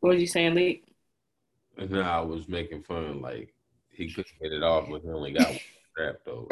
What 0.00 0.14
was 0.14 0.20
you 0.20 0.26
saying, 0.26 0.54
Lee? 0.54 0.82
No, 1.78 2.02
I 2.02 2.20
was 2.20 2.48
making 2.48 2.82
fun. 2.82 3.20
Like 3.20 3.54
he 3.90 4.10
couldn't 4.10 4.32
get 4.40 4.52
it 4.52 4.62
off, 4.62 4.88
but 4.90 5.02
he 5.02 5.08
only 5.08 5.32
got 5.32 5.48
one 5.48 5.58
strap 5.92 6.16
though. 6.24 6.48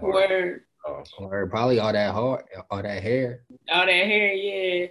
Word. 0.00 0.64
Oh. 0.84 1.04
Or 1.18 1.46
probably 1.46 1.78
all 1.78 1.92
that 1.92 2.12
hard, 2.12 2.44
all 2.70 2.82
that 2.82 3.02
hair. 3.02 3.42
All 3.70 3.86
that 3.86 3.92
hair, 3.92 4.32
yeah, 4.32 4.86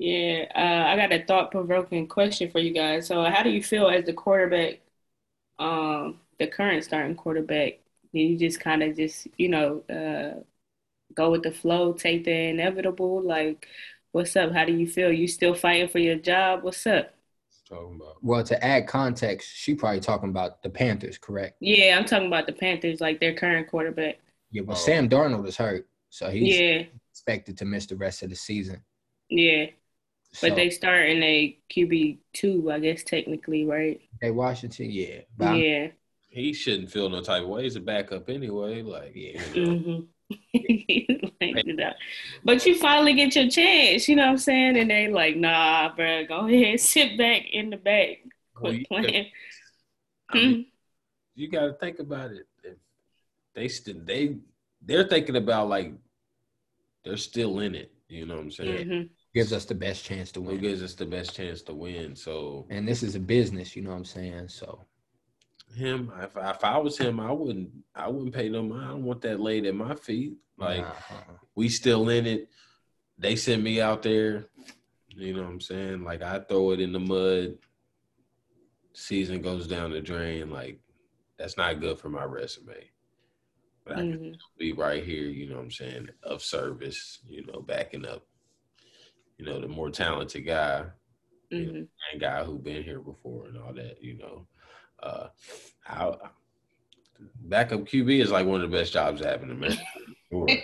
yeah. 0.00 0.46
Uh, 0.54 0.88
I 0.92 0.96
got 0.96 1.12
a 1.12 1.24
thought 1.24 1.52
provoking 1.52 2.08
question 2.08 2.50
for 2.50 2.58
you 2.60 2.72
guys. 2.74 3.08
So, 3.08 3.24
how 3.24 3.42
do 3.42 3.50
you 3.50 3.62
feel 3.62 3.88
as 3.88 4.04
the 4.06 4.14
quarterback, 4.14 4.80
um, 5.58 6.20
the 6.38 6.48
current 6.48 6.84
starting 6.84 7.16
quarterback, 7.16 7.80
you 8.12 8.38
just 8.38 8.60
kind 8.60 8.82
of 8.82 8.96
just 8.96 9.28
you 9.38 9.48
know 9.50 9.82
uh, 9.90 10.42
go 11.14 11.30
with 11.30 11.44
the 11.44 11.52
flow, 11.52 11.94
take 11.94 12.24
the 12.24 12.32
inevitable? 12.32 13.22
Like, 13.22 13.68
what's 14.12 14.36
up? 14.36 14.52
How 14.52 14.66
do 14.66 14.74
you 14.74 14.88
feel? 14.88 15.12
You 15.12 15.28
still 15.28 15.54
fighting 15.54 15.88
for 15.90 16.00
your 16.00 16.16
job? 16.16 16.64
What's 16.64 16.86
up? 16.86 17.14
Well, 18.22 18.42
to 18.44 18.64
add 18.64 18.86
context, 18.88 19.48
she 19.54 19.74
probably 19.74 20.00
talking 20.00 20.28
about 20.28 20.62
the 20.62 20.70
Panthers, 20.70 21.18
correct? 21.18 21.56
Yeah, 21.60 21.96
I'm 21.98 22.04
talking 22.06 22.26
about 22.26 22.46
the 22.46 22.52
Panthers, 22.52 23.00
like 23.00 23.20
their 23.20 23.34
current 23.34 23.68
quarterback. 23.68 24.18
Yeah, 24.50 24.62
but 24.62 24.76
Oh. 24.76 24.84
Sam 24.84 25.08
Darnold 25.08 25.46
is 25.46 25.56
hurt, 25.56 25.88
so 26.08 26.30
he's 26.30 26.56
Yeah, 26.56 26.86
expected 27.12 27.58
to 27.58 27.64
miss 27.64 27.86
the 27.86 27.96
rest 27.96 28.22
of 28.22 28.30
the 28.30 28.36
season. 28.36 28.82
yeah. 29.28 29.70
But 30.32 30.50
So, 30.50 30.54
they 30.54 30.70
start 30.70 31.08
in 31.08 31.22
a 31.22 31.58
QB 31.70 32.18
two, 32.32 32.70
I 32.70 32.78
guess 32.78 33.02
technically, 33.02 33.64
right? 33.66 34.00
hey, 34.20 34.30
Washington, 34.30 34.90
yeah, 34.90 35.20
but 35.36 35.46
I'm- 35.46 35.56
Yeah. 35.60 35.88
He 36.28 36.52
shouldn't 36.52 36.92
feel 36.92 37.08
no 37.08 37.22
type 37.22 37.42
of 37.42 37.48
way. 37.48 37.64
He's 37.64 37.74
a 37.74 37.80
backup 37.80 38.28
anyway. 38.30 38.82
Like, 38.82 39.12
Yeah. 39.16 39.42
you 39.54 39.64
know, 39.64 39.74
hmm 39.74 40.00
like, 41.40 41.66
you 41.66 41.74
know. 41.74 41.92
But 42.44 42.64
you 42.66 42.76
finally 42.76 43.14
get 43.14 43.34
your 43.34 43.48
chance, 43.48 44.08
you 44.08 44.14
know 44.14 44.26
what 44.26 44.30
I'm 44.32 44.38
saying? 44.38 44.76
And 44.78 44.90
they 44.90 45.08
like, 45.08 45.36
nah, 45.36 45.94
bro, 45.94 46.24
go 46.26 46.46
ahead, 46.46 46.78
sit 46.80 47.18
back 47.18 47.42
in 47.50 47.70
the 47.70 47.76
back, 47.76 48.18
well, 48.60 48.72
quit 48.72 48.80
you, 48.80 48.84
playing. 48.86 49.26
I 50.28 50.36
mean, 50.36 50.66
you 51.34 51.48
got 51.50 51.66
to 51.66 51.72
think 51.74 51.98
about 51.98 52.30
it. 52.30 52.46
They 53.54 53.68
still 53.68 53.96
they 54.04 54.36
they're 54.82 55.06
thinking 55.08 55.36
about 55.36 55.68
like 55.68 55.92
they're 57.04 57.16
still 57.16 57.58
in 57.60 57.74
it. 57.74 57.92
You 58.08 58.26
know 58.26 58.36
what 58.36 58.42
I'm 58.44 58.50
saying? 58.50 58.86
hmm 58.86 59.02
gives 59.34 59.52
us 59.52 59.64
the 59.64 59.74
best 59.74 60.04
chance 60.04 60.32
to 60.32 60.40
Who 60.40 60.46
win. 60.46 60.60
gives 60.60 60.82
us 60.82 60.94
the 60.94 61.06
best 61.06 61.34
chance 61.34 61.62
to 61.62 61.74
win? 61.74 62.16
So 62.16 62.66
And 62.70 62.86
this 62.86 63.02
is 63.02 63.14
a 63.14 63.20
business, 63.20 63.76
you 63.76 63.82
know 63.82 63.90
what 63.90 63.96
I'm 63.96 64.04
saying? 64.04 64.48
So 64.48 64.84
him, 65.74 66.12
if, 66.20 66.36
if 66.36 66.64
I 66.64 66.78
was 66.78 66.98
him, 66.98 67.20
I 67.20 67.32
wouldn't 67.32 67.70
I 67.94 68.08
wouldn't 68.08 68.34
pay 68.34 68.48
no 68.48 68.62
mind. 68.62 68.84
I 68.84 68.88
don't 68.88 69.04
want 69.04 69.20
that 69.22 69.40
laid 69.40 69.66
at 69.66 69.74
my 69.74 69.94
feet. 69.94 70.34
Like 70.58 70.80
uh-uh. 70.84 71.36
we 71.54 71.68
still 71.68 72.08
in 72.08 72.26
it. 72.26 72.48
They 73.18 73.36
send 73.36 73.62
me 73.62 73.80
out 73.80 74.02
there. 74.02 74.46
You 75.08 75.34
know 75.34 75.42
what 75.42 75.50
I'm 75.50 75.60
saying? 75.60 76.04
Like 76.04 76.22
I 76.22 76.40
throw 76.40 76.70
it 76.72 76.80
in 76.80 76.92
the 76.92 77.00
mud. 77.00 77.54
Season 78.94 79.40
goes 79.40 79.66
down 79.68 79.92
the 79.92 80.00
drain. 80.00 80.50
Like 80.50 80.80
that's 81.38 81.56
not 81.56 81.80
good 81.80 81.98
for 81.98 82.08
my 82.08 82.24
resume. 82.24 82.90
But 83.84 83.96
I 83.96 84.00
can 84.02 84.18
hmm 84.18 84.32
be 84.58 84.72
right 84.72 85.02
here, 85.02 85.24
you 85.24 85.48
know 85.48 85.56
what 85.56 85.64
I'm 85.64 85.70
saying, 85.70 86.08
of 86.22 86.42
service, 86.42 87.20
you 87.26 87.46
know, 87.46 87.60
backing 87.62 88.04
up, 88.04 88.26
you 89.40 89.46
know, 89.46 89.58
the 89.60 89.68
more 89.68 89.90
talented 89.90 90.44
guy 90.46 90.84
hmm 91.50 91.82
and 92.12 92.20
guy 92.20 92.44
who 92.44 92.58
been 92.58 92.82
here 92.82 93.00
before 93.00 93.46
and 93.46 93.56
all 93.56 93.72
that, 93.72 94.02
you 94.02 94.18
know. 94.18 94.46
Uh 95.02 95.28
I, 95.88 96.12
backup 97.44 97.80
QB 97.80 98.20
is 98.20 98.30
like 98.30 98.46
one 98.46 98.60
of 98.60 98.70
the 98.70 98.76
best 98.76 98.92
jobs 98.92 99.24
happening, 99.24 99.56
have 99.62 99.62
in 99.62 99.72
America. 99.72 99.82
Sure. 100.30 100.46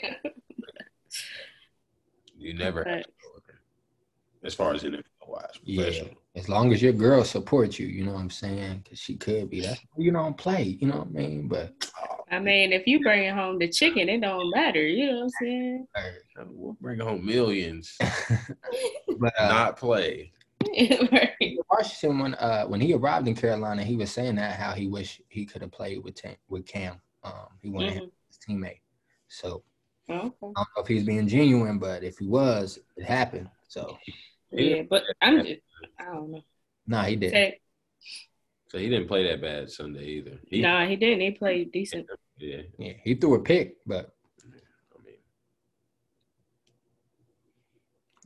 You 2.38 2.52
never 2.52 2.84
have 2.84 2.96
Right. 2.96 3.04
to 3.04 4.46
as 4.46 4.54
far 4.54 4.74
as 4.74 4.82
NFL 4.82 5.02
wise, 5.26 5.58
yeah. 5.64 6.04
Professional. 6.36 6.56
As 6.56 6.62
long 6.64 6.72
as 6.72 6.82
your 6.82 6.92
girl 6.92 7.24
supports 7.24 7.78
you, 7.78 7.86
you 7.86 8.04
know 8.04 8.12
what 8.12 8.20
I'm 8.20 8.30
saying? 8.30 8.82
Because 8.84 8.98
she 8.98 9.16
could 9.16 9.50
be. 9.50 9.60
That's 9.60 9.80
why 9.92 10.04
you 10.04 10.12
don't 10.12 10.36
play, 10.36 10.62
you 10.80 10.88
know 10.88 10.98
what 10.98 11.08
I 11.08 11.10
mean? 11.10 11.48
But 11.48 11.72
I 12.30 12.38
mean, 12.38 12.72
if 12.72 12.86
you 12.86 13.00
bring 13.00 13.32
home 13.34 13.58
the 13.58 13.68
chicken, 13.68 14.08
it 14.08 14.20
don't 14.20 14.50
matter. 14.50 14.82
You 14.82 15.06
know 15.06 15.16
what 15.16 15.22
I'm 15.24 15.28
saying? 15.30 15.86
We'll 16.48 16.76
bring 16.80 17.00
home 17.00 17.24
millions, 17.24 17.96
but 19.18 19.32
uh, 19.38 19.48
not 19.48 19.76
play. 19.76 20.32
right. 21.12 21.58
Washington 21.70 22.18
when 22.18 22.34
uh 22.34 22.64
when 22.66 22.80
he 22.80 22.92
arrived 22.92 23.28
in 23.28 23.34
Carolina, 23.34 23.82
he 23.84 23.96
was 23.96 24.10
saying 24.10 24.34
that 24.36 24.58
how 24.58 24.72
he 24.72 24.86
wished 24.88 25.22
he 25.28 25.46
could 25.46 25.62
have 25.62 25.70
played 25.70 26.02
with 26.02 26.14
Tam, 26.14 26.34
with 26.48 26.66
Cam. 26.66 27.00
Um, 27.22 27.48
he 27.62 27.70
wanted 27.70 27.92
him 27.92 28.02
Mhm. 28.04 28.06
as 28.06 28.36
his 28.36 28.38
teammate. 28.46 28.80
So 29.28 29.62
Okay. 30.08 30.26
I 30.26 30.38
don't 30.40 30.54
know 30.54 30.82
if 30.82 30.86
he's 30.86 31.04
being 31.04 31.26
genuine, 31.26 31.78
but 31.78 32.02
if 32.04 32.18
he 32.18 32.26
was, 32.26 32.78
it 32.96 33.04
happened. 33.04 33.48
So 33.68 33.98
Yeah, 34.50 34.82
but 34.88 35.04
I'm 35.22 35.44
just, 35.44 35.60
I 35.98 36.04
don't 36.14 36.30
know. 36.30 36.42
nah, 36.86 37.04
he 37.04 37.16
did. 37.16 37.30
Say, 37.32 37.60
So 38.68 38.78
he 38.78 38.88
didn't 38.88 39.08
play 39.08 39.26
that 39.28 39.40
bad 39.40 39.70
Sunday 39.70 40.04
either. 40.06 40.38
He, 40.48 40.60
nah, 40.62 40.86
he 40.86 40.96
didn't. 40.96 41.20
He 41.20 41.30
played 41.32 41.72
decent. 41.72 42.06
Yeah, 42.38 42.62
Yeah, 42.78 42.92
he 43.02 43.14
threw 43.14 43.34
a 43.34 43.40
pick, 43.40 43.76
but 43.86 44.12
I 44.44 45.02
mean, 45.04 45.14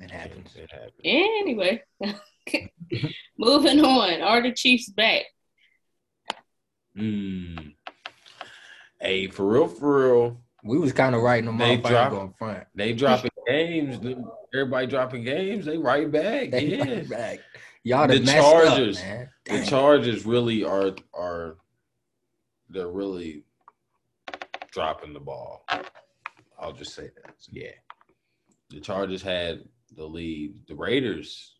it 0.01 0.11
happens. 0.11 0.51
It 0.57 0.71
happened. 0.71 0.93
Anyway, 1.05 1.83
moving 3.39 3.85
on. 3.85 4.21
Are 4.23 4.43
the 4.43 4.53
Chiefs 4.53 4.89
back? 4.91 5.25
Mm. 6.97 7.75
Hey, 9.01 9.29
for 9.29 9.47
real, 9.47 9.69
for 9.69 10.09
real, 10.13 10.41
We 10.65 10.79
was 10.79 10.93
kind 10.93 11.15
of 11.15 11.23
writing 11.23 11.47
them 11.47 11.57
They 11.59 11.65
off. 11.65 11.69
I 11.71 11.73
ain't 11.75 11.85
dropped- 11.85 12.11
going 12.11 12.35
front. 12.39 12.65
they 12.75 12.93
dropping 12.93 13.31
games. 13.47 13.99
Them- 14.53 14.61
Everybody 14.61 14.87
dropping 14.87 15.25
games. 15.25 15.65
They 15.67 15.79
right 15.79 16.11
back. 16.11 16.51
They 16.51 16.65
yeah. 16.67 16.85
right 16.85 17.09
back. 17.09 17.39
Y'all 17.83 18.07
The 18.07 18.19
the 18.19 18.33
Chargers. 18.33 18.99
up, 18.99 19.05
man. 19.05 19.31
The 19.47 19.65
Chargers 19.65 20.27
really 20.27 20.65
are 20.65 20.93
are 21.15 21.57
they're 22.69 22.89
really 22.89 23.45
dropping 24.71 25.13
the 25.13 25.21
ball. 25.21 25.65
I'll 26.59 26.73
just 26.73 26.95
say 26.95 27.11
that. 27.23 27.35
yeah, 27.51 27.71
The 28.69 28.81
Chargers 28.81 29.23
had 29.23 29.65
the 29.97 30.05
lead. 30.05 30.55
The 30.69 30.75
Raiders, 30.75 31.57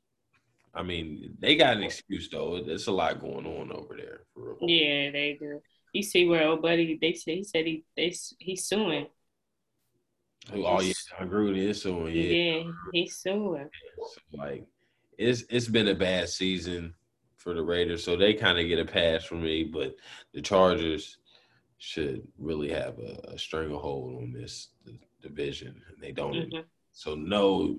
I 0.75 0.83
mean, 0.83 1.35
they 1.41 1.57
got 1.57 1.77
an 1.79 1.83
excuse 1.83 2.29
though. 2.29 2.63
There's 2.63 2.87
a 2.87 2.93
lot 2.93 3.21
going 3.21 3.47
on 3.47 3.73
over 3.73 3.97
there. 3.97 4.21
For 4.35 4.55
real. 4.61 4.69
Yeah, 4.71 5.11
they 5.11 5.37
do. 5.41 5.61
You 5.93 6.03
see 6.03 6.27
where 6.27 6.47
old 6.47 6.63
buddy? 6.63 6.99
They 7.01 7.15
said 7.15 7.35
he 7.35 7.45
said 7.45 7.67
he 7.67 7.85
they 7.97 8.15
he's 8.39 8.67
suing. 8.67 9.07
Who- 10.53 10.65
Oh 10.67 10.81
yeah, 10.81 10.93
Jon 11.19 11.29
Gruden 11.31 11.57
is 11.57 11.83
so 11.83 12.07
yeah. 12.07 12.23
Yeah, 12.63 12.71
he's 12.93 13.17
suing. 13.17 13.69
So, 13.97 14.21
like 14.39 14.65
it's 15.19 15.45
it's 15.51 15.69
been 15.69 15.89
a 15.89 15.95
bad 15.95 16.29
season 16.29 16.95
for 17.37 17.55
the 17.55 17.63
Raiders, 17.63 18.05
so 18.05 18.17
they 18.17 18.35
kind 18.35 18.59
of 18.59 18.67
get 18.69 18.79
a 18.79 18.85
pass 18.85 19.25
from 19.25 19.43
me. 19.43 19.65
But 19.65 19.95
the 20.35 20.41
Chargers 20.43 21.19
should 21.79 22.27
really 22.39 22.71
have 22.71 22.99
a, 22.99 23.33
a 23.35 23.39
stranglehold 23.39 24.23
on 24.23 24.33
this 24.33 24.69
division, 25.23 25.81
and 25.89 26.03
they 26.03 26.13
don't. 26.13 26.35
Mhm. 26.35 26.65
So 26.93 27.15
no, 27.15 27.79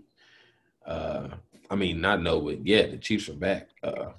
uh, 0.86 1.30
I 1.70 1.76
mean 1.76 2.00
not 2.02 2.22
no, 2.22 2.40
but 2.42 2.66
yeah, 2.66 2.88
the 2.88 2.98
Chiefs 2.98 3.28
are 3.30 3.34
back. 3.34 3.70
Uh, 3.84 4.12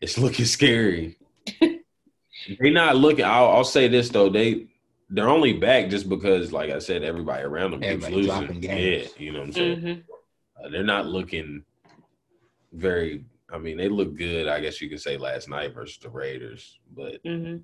it's 0.00 0.18
looking 0.18 0.44
scary. 0.44 1.16
they 1.60 2.70
not 2.70 2.96
looking. 2.96 3.24
I'll, 3.24 3.48
I'll 3.48 3.64
say 3.64 3.88
this 3.88 4.10
though, 4.10 4.28
they 4.28 4.66
they're 5.10 5.28
only 5.28 5.54
back 5.54 5.88
just 5.88 6.08
because, 6.08 6.52
like 6.52 6.70
I 6.70 6.78
said, 6.78 7.02
everybody 7.02 7.42
around 7.44 7.70
them 7.72 7.80
keeps 7.80 8.08
losing. 8.10 8.24
dropping 8.30 8.60
games. 8.60 9.12
Yeah, 9.18 9.22
you 9.24 9.32
know 9.32 9.38
what 9.40 9.46
I'm 9.48 9.52
saying. 9.52 9.80
Mhm. 9.80 10.04
Uh, 10.62 10.68
they're 10.68 10.82
not 10.84 11.06
looking 11.06 11.64
very. 12.72 13.24
I 13.50 13.56
mean, 13.58 13.78
they 13.78 13.88
look 13.88 14.14
good. 14.16 14.46
I 14.46 14.60
guess 14.60 14.80
you 14.82 14.90
could 14.90 15.00
say 15.00 15.16
last 15.16 15.48
night 15.48 15.72
versus 15.72 15.98
the 15.98 16.10
Raiders, 16.10 16.78
but 16.90 17.22
Mhm. 17.24 17.62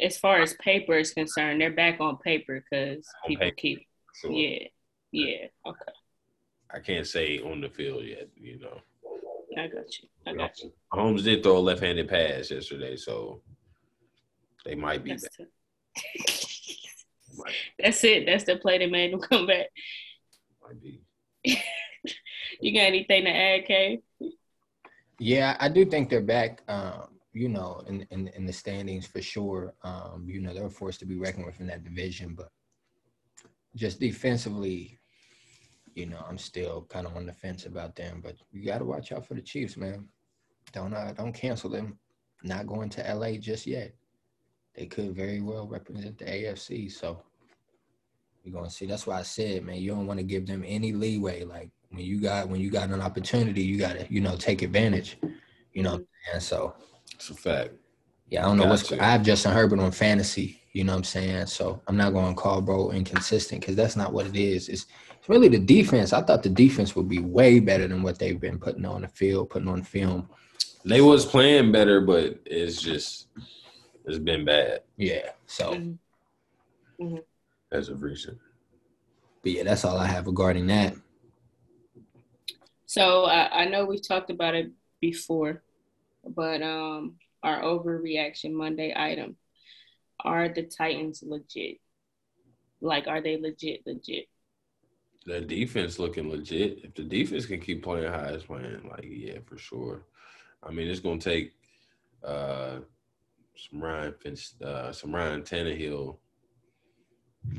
As 0.00 0.18
far 0.18 0.42
as 0.42 0.54
paper 0.54 0.94
is 0.98 1.14
concerned, 1.14 1.60
they're 1.60 1.70
back 1.70 2.00
on 2.00 2.18
paper 2.18 2.60
because 2.68 3.06
people 3.26 3.44
paper. 3.44 3.54
keep. 3.56 3.86
so 4.14 4.28
Yeah, 4.30 4.66
yeah. 5.12 5.46
Okay, 5.64 5.92
I 6.70 6.80
can't 6.80 7.06
say 7.06 7.38
on 7.40 7.60
the 7.60 7.68
field 7.70 8.04
yet. 8.04 8.28
You 8.36 8.58
know, 8.58 8.80
I 9.56 9.68
got 9.68 10.02
you. 10.02 10.08
I 10.26 10.34
got 10.34 10.60
you. 10.60 10.72
Holmes 10.90 11.22
did 11.22 11.42
throw 11.44 11.56
a 11.56 11.60
left-handed 11.60 12.08
pass 12.08 12.50
yesterday, 12.50 12.96
so 12.96 13.40
they 14.64 14.74
might 14.74 15.04
be 15.04 15.10
That's, 15.10 15.22
back. 15.22 15.36
the- 15.38 15.53
Might, 17.36 17.52
That's 17.78 18.02
it. 18.04 18.26
That's 18.26 18.44
the 18.44 18.56
play 18.56 18.78
that 18.78 18.90
made 18.90 19.12
them 19.12 19.20
come 19.20 19.46
back. 19.46 19.66
might 20.62 20.82
be. 20.82 21.00
You 22.60 22.72
got 22.72 22.82
anything 22.86 23.24
to 23.24 23.30
add, 23.30 23.64
Kay? 23.66 24.00
yeah, 25.18 25.56
I 25.58 25.68
do 25.68 25.84
think 25.84 26.08
they're 26.08 26.20
back. 26.20 26.62
Um, 26.68 27.08
you 27.32 27.48
know, 27.48 27.82
in, 27.88 28.06
in 28.10 28.28
in 28.28 28.46
the 28.46 28.52
standings 28.52 29.06
for 29.06 29.20
sure. 29.20 29.74
Um, 29.82 30.24
you 30.28 30.40
know, 30.40 30.54
they're 30.54 30.70
forced 30.70 31.00
to 31.00 31.06
be 31.06 31.16
reckoned 31.16 31.46
with 31.46 31.60
in 31.60 31.66
that 31.66 31.82
division, 31.82 32.34
but 32.34 32.50
just 33.74 33.98
defensively, 33.98 34.98
you 35.94 36.06
know, 36.06 36.24
I'm 36.28 36.38
still 36.38 36.86
kind 36.88 37.06
of 37.06 37.16
on 37.16 37.26
the 37.26 37.32
fence 37.32 37.66
about 37.66 37.96
them. 37.96 38.20
But 38.22 38.36
you 38.52 38.64
got 38.64 38.78
to 38.78 38.84
watch 38.84 39.10
out 39.10 39.26
for 39.26 39.34
the 39.34 39.42
Chiefs, 39.42 39.76
man. 39.76 40.08
Don't 40.72 40.94
uh, 40.94 41.12
don't 41.12 41.32
cancel 41.32 41.70
them. 41.70 41.98
Not 42.44 42.66
going 42.66 42.88
to 42.90 43.14
LA 43.14 43.32
just 43.32 43.66
yet. 43.66 43.94
They 44.74 44.86
could 44.86 45.14
very 45.14 45.40
well 45.40 45.66
represent 45.66 46.18
the 46.18 46.24
AFC. 46.24 46.90
So 46.90 47.22
we're 48.44 48.52
gonna 48.52 48.70
see. 48.70 48.86
That's 48.86 49.06
why 49.06 49.18
I 49.20 49.22
said, 49.22 49.64
man, 49.64 49.76
you 49.76 49.90
don't 49.92 50.06
want 50.06 50.18
to 50.18 50.24
give 50.24 50.46
them 50.46 50.64
any 50.66 50.92
leeway. 50.92 51.44
Like 51.44 51.70
when 51.90 52.04
you 52.04 52.20
got 52.20 52.48
when 52.48 52.60
you 52.60 52.70
got 52.70 52.90
an 52.90 53.00
opportunity, 53.00 53.62
you 53.62 53.78
gotta, 53.78 54.06
you 54.10 54.20
know, 54.20 54.36
take 54.36 54.62
advantage. 54.62 55.18
You 55.72 55.82
know, 55.82 56.04
and 56.32 56.42
so 56.42 56.74
It's 57.14 57.30
a 57.30 57.34
fact. 57.34 57.70
yeah, 58.28 58.44
I 58.44 58.48
don't 58.48 58.58
know 58.58 58.66
what's. 58.66 58.92
I 58.92 59.04
have 59.04 59.22
Justin 59.22 59.52
Herbert 59.52 59.80
on 59.80 59.90
fantasy. 59.90 60.60
You 60.72 60.82
know 60.82 60.92
what 60.92 60.98
I'm 60.98 61.04
saying? 61.04 61.46
So 61.46 61.80
I'm 61.86 61.96
not 61.96 62.12
going 62.12 62.34
to 62.34 62.40
call 62.40 62.60
bro 62.60 62.90
inconsistent 62.90 63.60
because 63.60 63.76
that's 63.76 63.94
not 63.94 64.12
what 64.12 64.26
it 64.26 64.34
is. 64.34 64.68
It's, 64.68 64.86
it's 65.12 65.28
really 65.28 65.46
the 65.46 65.60
defense. 65.60 66.12
I 66.12 66.20
thought 66.20 66.42
the 66.42 66.48
defense 66.48 66.96
would 66.96 67.08
be 67.08 67.20
way 67.20 67.60
better 67.60 67.86
than 67.86 68.02
what 68.02 68.18
they've 68.18 68.40
been 68.40 68.58
putting 68.58 68.84
on 68.84 69.02
the 69.02 69.08
field, 69.08 69.50
putting 69.50 69.68
on 69.68 69.84
film. 69.84 70.28
They 70.84 71.00
was 71.00 71.24
playing 71.24 71.70
better, 71.70 72.00
but 72.00 72.40
it's 72.44 72.82
just 72.82 73.28
it's 74.04 74.18
been 74.18 74.44
bad. 74.44 74.82
Yeah. 74.96 75.30
So 75.46 75.74
Mhm. 77.00 77.24
as 77.72 77.88
of 77.88 78.02
recent. 78.02 78.38
But 79.42 79.52
yeah, 79.52 79.62
that's 79.64 79.84
all 79.84 79.98
I 79.98 80.06
have 80.06 80.26
regarding 80.26 80.66
that. 80.68 80.94
So 82.86 83.24
I, 83.24 83.62
I 83.62 83.64
know 83.66 83.84
we've 83.84 84.06
talked 84.06 84.30
about 84.30 84.54
it 84.54 84.70
before, 85.00 85.62
but 86.24 86.62
um, 86.62 87.16
our 87.42 87.62
overreaction 87.62 88.52
Monday 88.52 88.92
item: 88.96 89.36
Are 90.20 90.48
the 90.48 90.62
Titans 90.62 91.22
legit? 91.26 91.80
Like, 92.80 93.06
are 93.06 93.20
they 93.20 93.38
legit? 93.38 93.86
Legit? 93.86 94.28
The 95.26 95.40
defense 95.40 95.98
looking 95.98 96.30
legit. 96.30 96.84
If 96.84 96.94
the 96.94 97.02
defense 97.02 97.46
can 97.46 97.60
keep 97.60 97.82
playing 97.82 98.12
high 98.12 98.32
as 98.32 98.44
playing, 98.44 98.88
like 98.88 99.04
yeah, 99.08 99.38
for 99.46 99.58
sure. 99.58 100.04
I 100.62 100.70
mean, 100.70 100.88
it's 100.88 101.00
gonna 101.00 101.18
take 101.18 101.52
uh, 102.22 102.78
some 103.56 103.82
Ryan 103.82 104.12
Finch, 104.12 104.50
uh, 104.62 104.92
some 104.92 105.14
Ryan 105.14 105.42
Tannehill, 105.42 106.16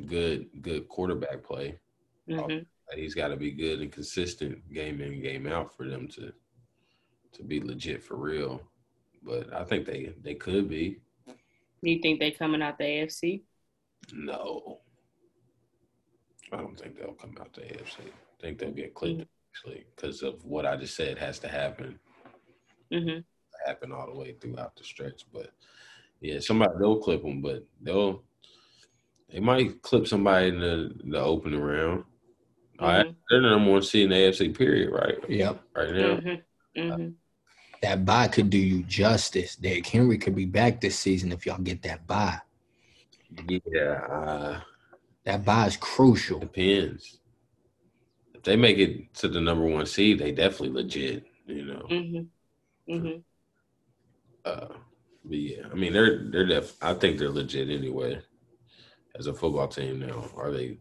good 0.05 0.47
good 0.61 0.87
quarterback 0.89 1.43
play. 1.43 1.77
Mm-hmm. 2.29 2.63
He's 2.95 3.15
got 3.15 3.29
to 3.29 3.37
be 3.37 3.51
good 3.51 3.81
and 3.81 3.91
consistent 3.91 4.71
game 4.71 5.01
in 5.01 5.21
game 5.21 5.47
out 5.47 5.75
for 5.75 5.87
them 5.87 6.07
to 6.09 6.31
to 7.33 7.43
be 7.43 7.59
legit 7.59 8.03
for 8.03 8.15
real. 8.15 8.61
But 9.23 9.53
I 9.53 9.63
think 9.63 9.85
they 9.85 10.13
they 10.21 10.35
could 10.35 10.69
be. 10.69 10.99
You 11.81 11.99
think 12.01 12.19
they 12.19 12.31
coming 12.31 12.61
out 12.61 12.77
the 12.77 12.83
AFC? 12.83 13.43
No, 14.13 14.79
I 16.51 16.57
don't 16.57 16.79
think 16.79 16.97
they'll 16.97 17.13
come 17.13 17.35
out 17.39 17.53
the 17.53 17.61
AFC. 17.61 17.99
I 17.99 18.41
think 18.41 18.59
they'll 18.59 18.71
get 18.71 18.93
clipped 18.93 19.25
actually 19.51 19.85
because 19.95 20.21
of 20.21 20.43
what 20.45 20.65
I 20.65 20.75
just 20.75 20.95
said 20.95 21.17
has 21.17 21.39
to 21.39 21.47
happen. 21.47 21.99
Mm-hmm. 22.91 23.19
Happen 23.65 23.91
all 23.91 24.05
the 24.07 24.17
way 24.17 24.33
throughout 24.39 24.75
the 24.75 24.83
stretch, 24.83 25.23
but 25.33 25.51
yeah, 26.21 26.39
somebody 26.39 26.73
they'll 26.79 26.97
clip 26.99 27.23
them, 27.23 27.41
but 27.41 27.65
they'll 27.81 28.23
they 29.31 29.39
might 29.39 29.81
clip 29.81 30.07
somebody 30.07 30.49
in 30.49 30.59
the 30.59 30.91
the 31.05 31.19
opening 31.19 31.61
round. 31.61 32.03
All 32.79 32.89
right, 32.89 33.15
they're 33.29 33.41
the 33.41 33.49
number 33.49 33.71
one 33.71 33.81
seed 33.81 34.03
in 34.03 34.09
the 34.09 34.15
AFC. 34.15 34.55
Period. 34.55 34.91
Right. 34.91 35.17
Yep. 35.29 35.61
Right 35.75 35.93
now. 35.93 36.17
Mm-hmm. 36.17 36.81
Mm-hmm. 36.81 37.09
That 37.81 38.05
bye 38.05 38.27
could 38.27 38.49
do 38.49 38.57
you 38.57 38.83
justice. 38.83 39.55
Derrick 39.55 39.87
Henry 39.87 40.17
could 40.17 40.35
be 40.35 40.45
back 40.45 40.81
this 40.81 40.97
season 40.99 41.31
if 41.31 41.45
y'all 41.45 41.57
get 41.57 41.81
that 41.83 42.05
bye. 42.05 42.39
Yeah. 43.47 44.01
Uh, 44.09 44.61
That 45.23 45.43
bye 45.45 45.67
is 45.67 45.77
crucial. 45.77 46.39
depends. 46.39 47.19
If 48.33 48.43
they 48.43 48.55
make 48.55 48.77
it 48.77 49.13
to 49.15 49.27
the 49.27 49.41
number 49.41 49.65
one 49.65 49.85
seed, 49.85 50.19
they 50.19 50.31
definitely 50.31 50.69
legit. 50.83 51.25
You 51.47 51.65
know. 51.65 51.87
Mm-hmm. 51.89 52.93
Mm-hmm. 52.93 53.19
Uh, 54.45 54.67
but 55.25 55.37
yeah, 55.37 55.63
I 55.71 55.75
mean 55.75 55.91
they're 55.91 56.29
they're 56.29 56.45
def. 56.45 56.75
I 56.81 56.93
think 56.93 57.17
they're 57.17 57.29
legit 57.29 57.69
anyway. 57.69 58.21
As 59.17 59.27
a 59.27 59.33
football 59.33 59.67
team 59.67 59.99
now, 59.99 60.29
are 60.35 60.51
they 60.51 60.77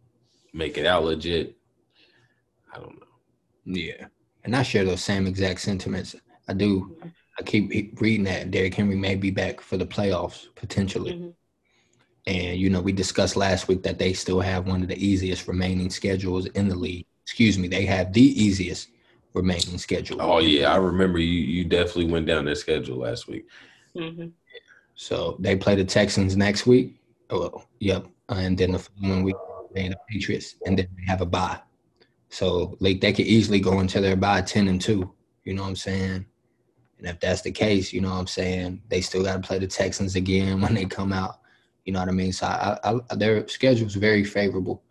make 0.53 0.77
it 0.77 0.87
out 0.87 1.05
legit? 1.05 1.57
I 2.73 2.79
don't 2.79 2.99
know. 2.99 3.07
Yeah. 3.65 4.07
And 4.45 4.55
I 4.55 4.63
share 4.63 4.85
those 4.85 5.03
same 5.03 5.27
exact 5.27 5.61
sentiments. 5.61 6.15
I 6.49 6.53
do. 6.53 6.97
I 7.39 7.43
keep 7.43 8.01
reading 8.01 8.25
that 8.25 8.51
Derrick 8.51 8.75
Henry 8.75 8.97
may 8.97 9.15
be 9.15 9.31
back 9.31 9.61
for 9.61 9.77
the 9.77 9.87
playoffs 9.87 10.47
potentially. 10.55 11.13
Mm-hmm. 11.13 11.29
And 12.27 12.59
you 12.59 12.71
know, 12.71 12.81
we 12.81 12.93
discussed 12.93 13.37
last 13.37 13.69
week 13.69 13.83
that 13.83 13.99
they 13.99 14.13
still 14.13 14.41
have 14.41 14.67
one 14.67 14.83
of 14.83 14.89
the 14.89 15.05
easiest 15.05 15.49
remaining 15.49 15.91
schedules 15.91 16.47
in 16.47 16.69
the 16.69 16.77
league. 16.77 17.07
Excuse 17.23 17.59
me, 17.59 17.69
they 17.69 17.87
have 17.87 18.13
the 18.13 18.43
easiest 18.43 18.89
remaining 19.35 19.79
schedule. 19.79 20.23
Oh 20.23 20.39
yeah, 20.39 20.73
I 20.73 20.77
remember 20.77 21.19
you. 21.19 21.41
You 21.41 21.65
definitely 21.65 22.07
went 22.07 22.27
down 22.27 22.47
that 22.47 22.57
schedule 22.57 22.99
last 22.99 23.29
week. 23.29 23.47
Mm-hmm. 23.97 24.29
So 24.95 25.37
they 25.41 25.57
play 25.57 25.75
the 25.75 25.85
Texans 25.85 26.37
next 26.37 26.67
week. 26.67 26.95
Oh, 27.31 27.65
yep. 27.81 28.07
And 28.29 28.57
then 28.57 28.73
the 28.73 28.79
following 28.79 29.25
week 29.25 29.37
they 29.75 29.83
play 29.83 29.89
the 29.91 29.99
Patriots, 30.09 30.57
and 30.65 30.79
then 30.79 30.89
they 30.97 31.05
have 31.07 31.21
a 31.21 31.27
bye. 31.27 31.61
So 32.31 32.77
like 32.81 33.01
they 33.01 33.13
could 33.13 33.27
easily 33.27 33.61
go 33.61 33.81
into 33.81 34.01
their 34.01 34.17
bye 34.17 34.43
ten 34.43 34.69
and 34.69 34.81
two. 34.81 35.13
You 35.45 35.55
know 35.55 35.63
what 35.63 35.69
I'm 35.69 35.77
saying? 35.77 36.25
And 36.99 37.09
if 37.09 37.21
that's 37.21 37.43
the 37.43 37.53
case, 37.53 37.93
you 37.93 38.01
know 38.01 38.11
what 38.11 38.21
I'm 38.21 38.27
saying, 38.27 38.81
they 38.89 39.01
still 39.01 39.25
got 39.25 39.35
to 39.35 39.47
play 39.47 39.59
the 39.59 39.67
Texans 39.67 40.17
again 40.17 40.61
when 40.61 40.75
they 40.75 40.87
come 40.87 41.13
out. 41.13 41.41
You 41.85 41.93
know 41.93 41.99
what 42.01 42.09
I 42.09 42.13
mean? 42.13 42.33
So 42.33 42.47
I, 42.47 42.79
I, 42.83 43.15
their 43.17 43.47
schedule's 43.47 43.95
very 43.95 44.25
favorable. 44.25 44.83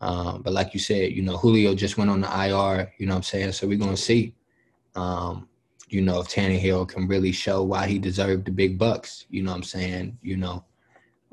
Um, 0.00 0.42
but 0.42 0.52
like 0.52 0.74
you 0.74 0.80
said, 0.80 1.12
you 1.12 1.22
know, 1.22 1.36
Julio 1.36 1.74
just 1.74 1.96
went 1.96 2.10
on 2.10 2.20
the 2.20 2.28
IR. 2.28 2.92
You 2.98 3.06
know 3.06 3.14
what 3.14 3.18
I'm 3.18 3.22
saying? 3.22 3.52
So 3.52 3.66
we're 3.66 3.78
gonna 3.78 3.96
see. 3.96 4.34
Um, 4.94 5.48
you 5.88 6.02
know, 6.02 6.20
if 6.20 6.28
Tannehill 6.28 6.88
can 6.88 7.06
really 7.06 7.32
show 7.32 7.62
why 7.62 7.86
he 7.86 7.98
deserved 7.98 8.46
the 8.46 8.50
big 8.50 8.78
bucks. 8.78 9.26
You 9.30 9.42
know 9.42 9.52
what 9.52 9.58
I'm 9.58 9.62
saying? 9.62 10.18
You 10.22 10.36
know, 10.36 10.64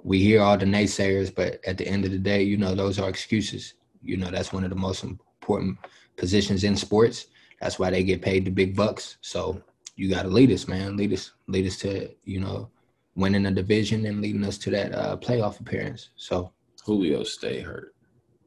we 0.04 0.20
hear 0.20 0.42
all 0.42 0.58
the 0.58 0.66
naysayers, 0.66 1.34
but 1.34 1.60
at 1.66 1.78
the 1.78 1.88
end 1.88 2.06
of 2.06 2.12
the 2.12 2.20
day, 2.20 2.44
you 2.44 2.58
know, 2.58 2.76
those 2.76 3.00
are 3.00 3.10
excuses. 3.10 3.74
You 4.02 4.18
know, 4.18 4.30
that's 4.30 4.54
one 4.54 4.64
of 4.64 4.70
the 4.70 4.76
most 4.76 5.04
important 5.04 5.78
positions 6.18 6.64
in 6.64 6.76
sports. 6.76 7.28
That's 7.62 7.80
why 7.80 7.90
they 7.90 8.04
get 8.04 8.22
paid 8.22 8.46
the 8.46 8.52
big 8.52 8.76
bucks. 8.76 9.18
So 9.22 9.62
you 9.96 10.10
got 10.10 10.24
to 10.24 10.30
lead 10.30 10.52
us, 10.52 10.68
man. 10.68 10.98
Lead 10.98 11.14
us, 11.14 11.32
lead 11.48 11.66
us 11.66 11.78
to, 11.78 12.10
you 12.26 12.40
know, 12.40 12.70
winning 13.16 13.46
a 13.46 13.52
division 13.52 14.06
and 14.06 14.22
leading 14.22 14.44
us 14.44 14.58
to 14.60 14.70
that 14.72 14.94
uh, 14.94 15.18
playoff 15.18 15.60
appearance. 15.60 16.10
So 16.16 16.52
Julio 16.84 17.24
stay 17.24 17.62
hurt. 17.62 17.93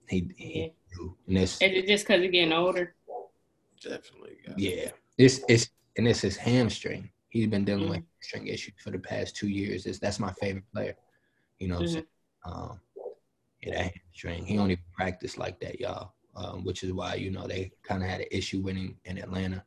He, 0.08 0.30
he 0.36 0.72
and 1.28 1.38
it's, 1.38 1.54
Is 1.54 1.72
it 1.72 1.86
just 1.86 2.06
because 2.06 2.22
you're 2.22 2.30
getting 2.32 2.52
older? 2.52 2.94
Definitely. 3.82 4.38
got 4.46 4.58
it. 4.58 4.60
yeah, 4.62 4.90
it's 5.18 5.40
it's 5.48 5.70
and 5.96 6.08
it's 6.08 6.20
his 6.20 6.36
hamstring. 6.36 7.10
He's 7.28 7.46
been 7.48 7.64
dealing 7.64 7.88
with 7.88 7.98
Mhm. 7.98 8.06
hamstring 8.22 8.46
issues 8.48 8.74
for 8.82 8.90
the 8.90 8.98
past 8.98 9.36
two 9.36 9.48
years. 9.48 9.86
It's, 9.86 9.98
that's 9.98 10.18
my 10.18 10.32
favorite 10.32 10.64
player. 10.72 10.96
You 11.58 11.68
know 11.68 11.74
what 11.76 11.80
I'm 11.82 11.88
saying? 11.88 12.06
Um, 12.44 12.80
yeah, 13.62 13.74
that 13.74 13.92
hamstring. 13.94 14.46
He 14.46 14.58
only 14.58 14.78
practiced 14.94 15.38
like 15.38 15.60
that, 15.60 15.80
y'all. 15.80 16.12
Um, 16.34 16.64
which 16.64 16.82
is 16.82 16.92
why 16.92 17.14
you 17.14 17.30
know 17.30 17.46
they 17.46 17.72
kind 17.82 18.02
of 18.02 18.08
had 18.10 18.20
an 18.20 18.26
issue 18.30 18.60
winning 18.60 18.96
in 19.06 19.18
Atlanta. 19.18 19.64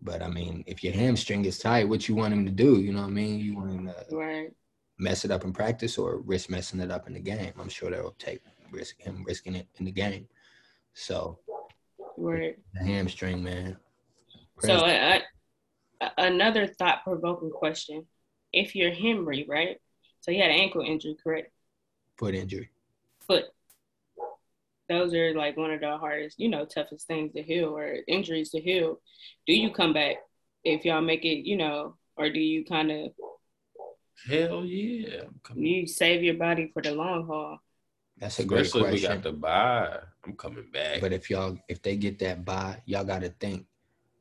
But 0.00 0.22
I 0.22 0.28
mean, 0.28 0.64
if 0.66 0.82
your 0.84 0.92
hamstring 0.92 1.44
is 1.44 1.58
tight, 1.58 1.88
what 1.88 2.08
you 2.08 2.14
want 2.14 2.32
him 2.32 2.44
to 2.46 2.52
do? 2.52 2.80
You 2.80 2.92
know 2.92 3.00
what 3.02 3.08
I 3.08 3.10
mean? 3.10 3.40
You 3.40 3.56
want 3.56 3.70
him 3.72 3.86
to 3.86 4.16
Right. 4.16 4.50
mess 4.98 5.24
it 5.24 5.30
up 5.30 5.44
in 5.44 5.52
practice 5.52 5.98
or 5.98 6.18
risk 6.20 6.50
messing 6.50 6.80
it 6.80 6.90
up 6.90 7.06
in 7.06 7.14
the 7.14 7.20
game. 7.20 7.52
I'm 7.58 7.68
sure 7.68 7.90
they'll 7.90 8.12
take 8.18 8.42
risk 8.70 9.00
him 9.00 9.24
risking 9.26 9.54
it 9.54 9.66
in 9.78 9.84
the 9.84 9.92
game. 9.92 10.26
So 10.94 11.38
Right. 12.16 12.56
the 12.74 12.84
hamstring, 12.84 13.42
man. 13.42 13.76
So 14.60 14.74
I, 14.78 15.22
I, 16.00 16.10
another 16.18 16.66
thought 16.66 17.04
provoking 17.04 17.50
question. 17.50 18.06
If 18.52 18.74
you're 18.74 18.92
Henry, 18.92 19.44
right? 19.48 19.76
So 20.20 20.32
he 20.32 20.40
had 20.40 20.50
an 20.50 20.58
ankle 20.58 20.82
injury, 20.82 21.16
correct? 21.22 21.52
foot 22.18 22.34
injury. 22.34 22.70
Foot. 23.28 23.44
Those 24.88 25.14
are 25.14 25.34
like 25.34 25.56
one 25.56 25.70
of 25.70 25.80
the 25.80 25.96
hardest, 25.98 26.40
you 26.40 26.48
know, 26.48 26.64
toughest 26.64 27.06
things 27.06 27.32
to 27.34 27.42
heal 27.42 27.76
or 27.76 27.98
injuries 28.08 28.50
to 28.50 28.60
heal. 28.60 29.00
Do 29.46 29.52
you 29.54 29.70
come 29.70 29.92
back 29.92 30.16
if 30.64 30.84
y'all 30.84 31.02
make 31.02 31.24
it, 31.24 31.46
you 31.46 31.56
know, 31.56 31.94
or 32.16 32.30
do 32.30 32.40
you 32.40 32.64
kind 32.64 32.90
of 32.90 33.12
Hell 34.26 34.64
yeah. 34.64 35.24
Coming. 35.44 35.64
you 35.64 35.86
save 35.86 36.24
your 36.24 36.34
body 36.34 36.70
for 36.72 36.82
the 36.82 36.92
long 36.92 37.26
haul? 37.26 37.58
That's 38.20 38.38
a 38.40 38.44
great 38.44 38.66
Especially 38.66 38.80
if 38.88 38.92
we 38.92 39.00
question. 39.00 39.16
got 39.16 39.22
the 39.22 39.32
bye. 39.32 39.98
I'm 40.24 40.36
coming 40.36 40.66
back. 40.72 41.00
But 41.00 41.12
if 41.12 41.30
y'all 41.30 41.58
if 41.68 41.82
they 41.82 41.96
get 41.96 42.18
that 42.20 42.44
bye, 42.44 42.82
y'all 42.86 43.04
got 43.04 43.22
to 43.22 43.30
think 43.40 43.66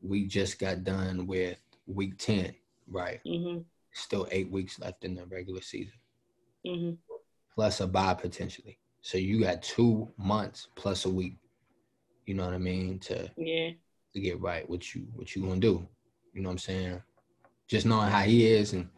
we 0.02 0.26
just 0.26 0.60
got 0.60 0.84
done 0.84 1.26
with 1.26 1.58
week 1.88 2.18
10, 2.18 2.54
right? 2.88 3.20
hmm 3.26 3.60
Still 3.94 4.28
8 4.32 4.52
weeks 4.52 4.80
left 4.80 5.04
in 5.04 5.16
the 5.16 5.26
regular 5.26 5.62
season 5.62 5.94
hmm 6.66 6.92
plus 7.56 7.80
a 7.82 7.88
bye 7.88 8.14
potentially. 8.14 8.78
So 9.02 9.18
you 9.18 9.42
got 9.42 9.64
2 9.64 10.12
months 10.18 10.68
plus 10.76 11.06
a 11.06 11.10
week. 11.10 11.38
You 12.28 12.36
know 12.36 12.46
what 12.46 12.54
I 12.54 12.60
mean 12.60 13.00
to 13.00 13.32
Yeah. 13.38 13.72
to 14.14 14.20
get 14.20 14.40
right 14.40 14.70
what 14.70 14.94
you 14.94 15.08
what 15.16 15.36
you 15.36 15.42
going 15.42 15.60
to 15.62 15.68
do. 15.68 15.88
You 16.34 16.42
know 16.42 16.50
what 16.50 16.54
I'm 16.54 16.58
saying? 16.60 17.02
Just 17.68 17.86
knowing 17.88 18.10
how 18.10 18.22
he 18.22 18.46
is 18.48 18.74
and 18.74 18.90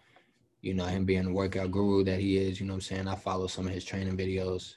you 0.62 0.74
know 0.74 0.86
him 0.86 1.06
being 1.06 1.24
the 1.24 1.32
workout 1.32 1.72
guru 1.72 2.04
that 2.04 2.20
he 2.20 2.38
is, 2.38 2.60
you 2.60 2.66
know 2.66 2.74
what 2.74 2.78
I'm 2.78 2.82
saying? 2.82 3.08
I 3.08 3.16
follow 3.16 3.47
some 3.47 3.68
of 3.68 3.74
his 3.74 3.86
training 3.86 4.18
videos. 4.18 4.76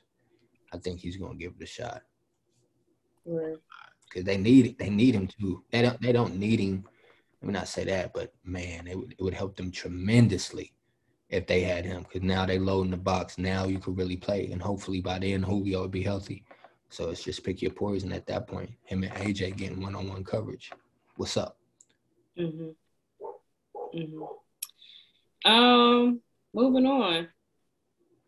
I 0.72 0.78
think 0.78 1.00
he's 1.00 1.16
going 1.16 1.32
to 1.32 1.38
give 1.38 1.54
it 1.58 1.62
a 1.62 1.66
shot. 1.66 2.02
Right. 3.24 3.56
because 4.08 4.24
they 4.24 4.36
need 4.36 4.66
it, 4.66 4.78
they 4.78 4.90
need 4.90 5.14
him 5.14 5.28
to. 5.40 5.62
They 5.70 5.82
don't 5.82 6.00
they 6.00 6.12
don't 6.12 6.36
need 6.36 6.60
him. 6.60 6.84
Let 7.40 7.46
me 7.46 7.52
not 7.52 7.68
say 7.68 7.84
that, 7.84 8.12
but 8.12 8.32
man, 8.44 8.86
it 8.86 8.96
would 8.98 9.12
it 9.18 9.22
would 9.22 9.34
help 9.34 9.56
them 9.56 9.70
tremendously 9.70 10.72
if 11.28 11.46
they 11.46 11.60
had 11.60 11.84
him. 11.84 12.02
Because 12.02 12.22
now 12.22 12.46
they 12.46 12.58
load 12.58 12.84
in 12.86 12.90
the 12.90 12.96
box. 12.96 13.38
Now 13.38 13.64
you 13.66 13.78
could 13.78 13.96
really 13.96 14.16
play, 14.16 14.50
and 14.50 14.60
hopefully 14.62 15.00
by 15.00 15.18
then 15.18 15.42
Julio 15.42 15.82
would 15.82 15.90
be 15.90 16.02
healthy. 16.02 16.44
So 16.88 17.10
it's 17.10 17.22
just 17.22 17.42
pick 17.44 17.62
your 17.62 17.70
poison 17.72 18.12
at 18.12 18.26
that 18.26 18.46
point. 18.46 18.70
Him 18.84 19.02
and 19.02 19.12
AJ 19.14 19.56
getting 19.56 19.80
one 19.80 19.94
on 19.94 20.08
one 20.08 20.24
coverage. 20.24 20.70
What's 21.16 21.36
up? 21.36 21.56
hmm 22.36 22.70
hmm 23.92 24.22
Um, 25.44 26.20
moving 26.54 26.86
on. 26.86 27.28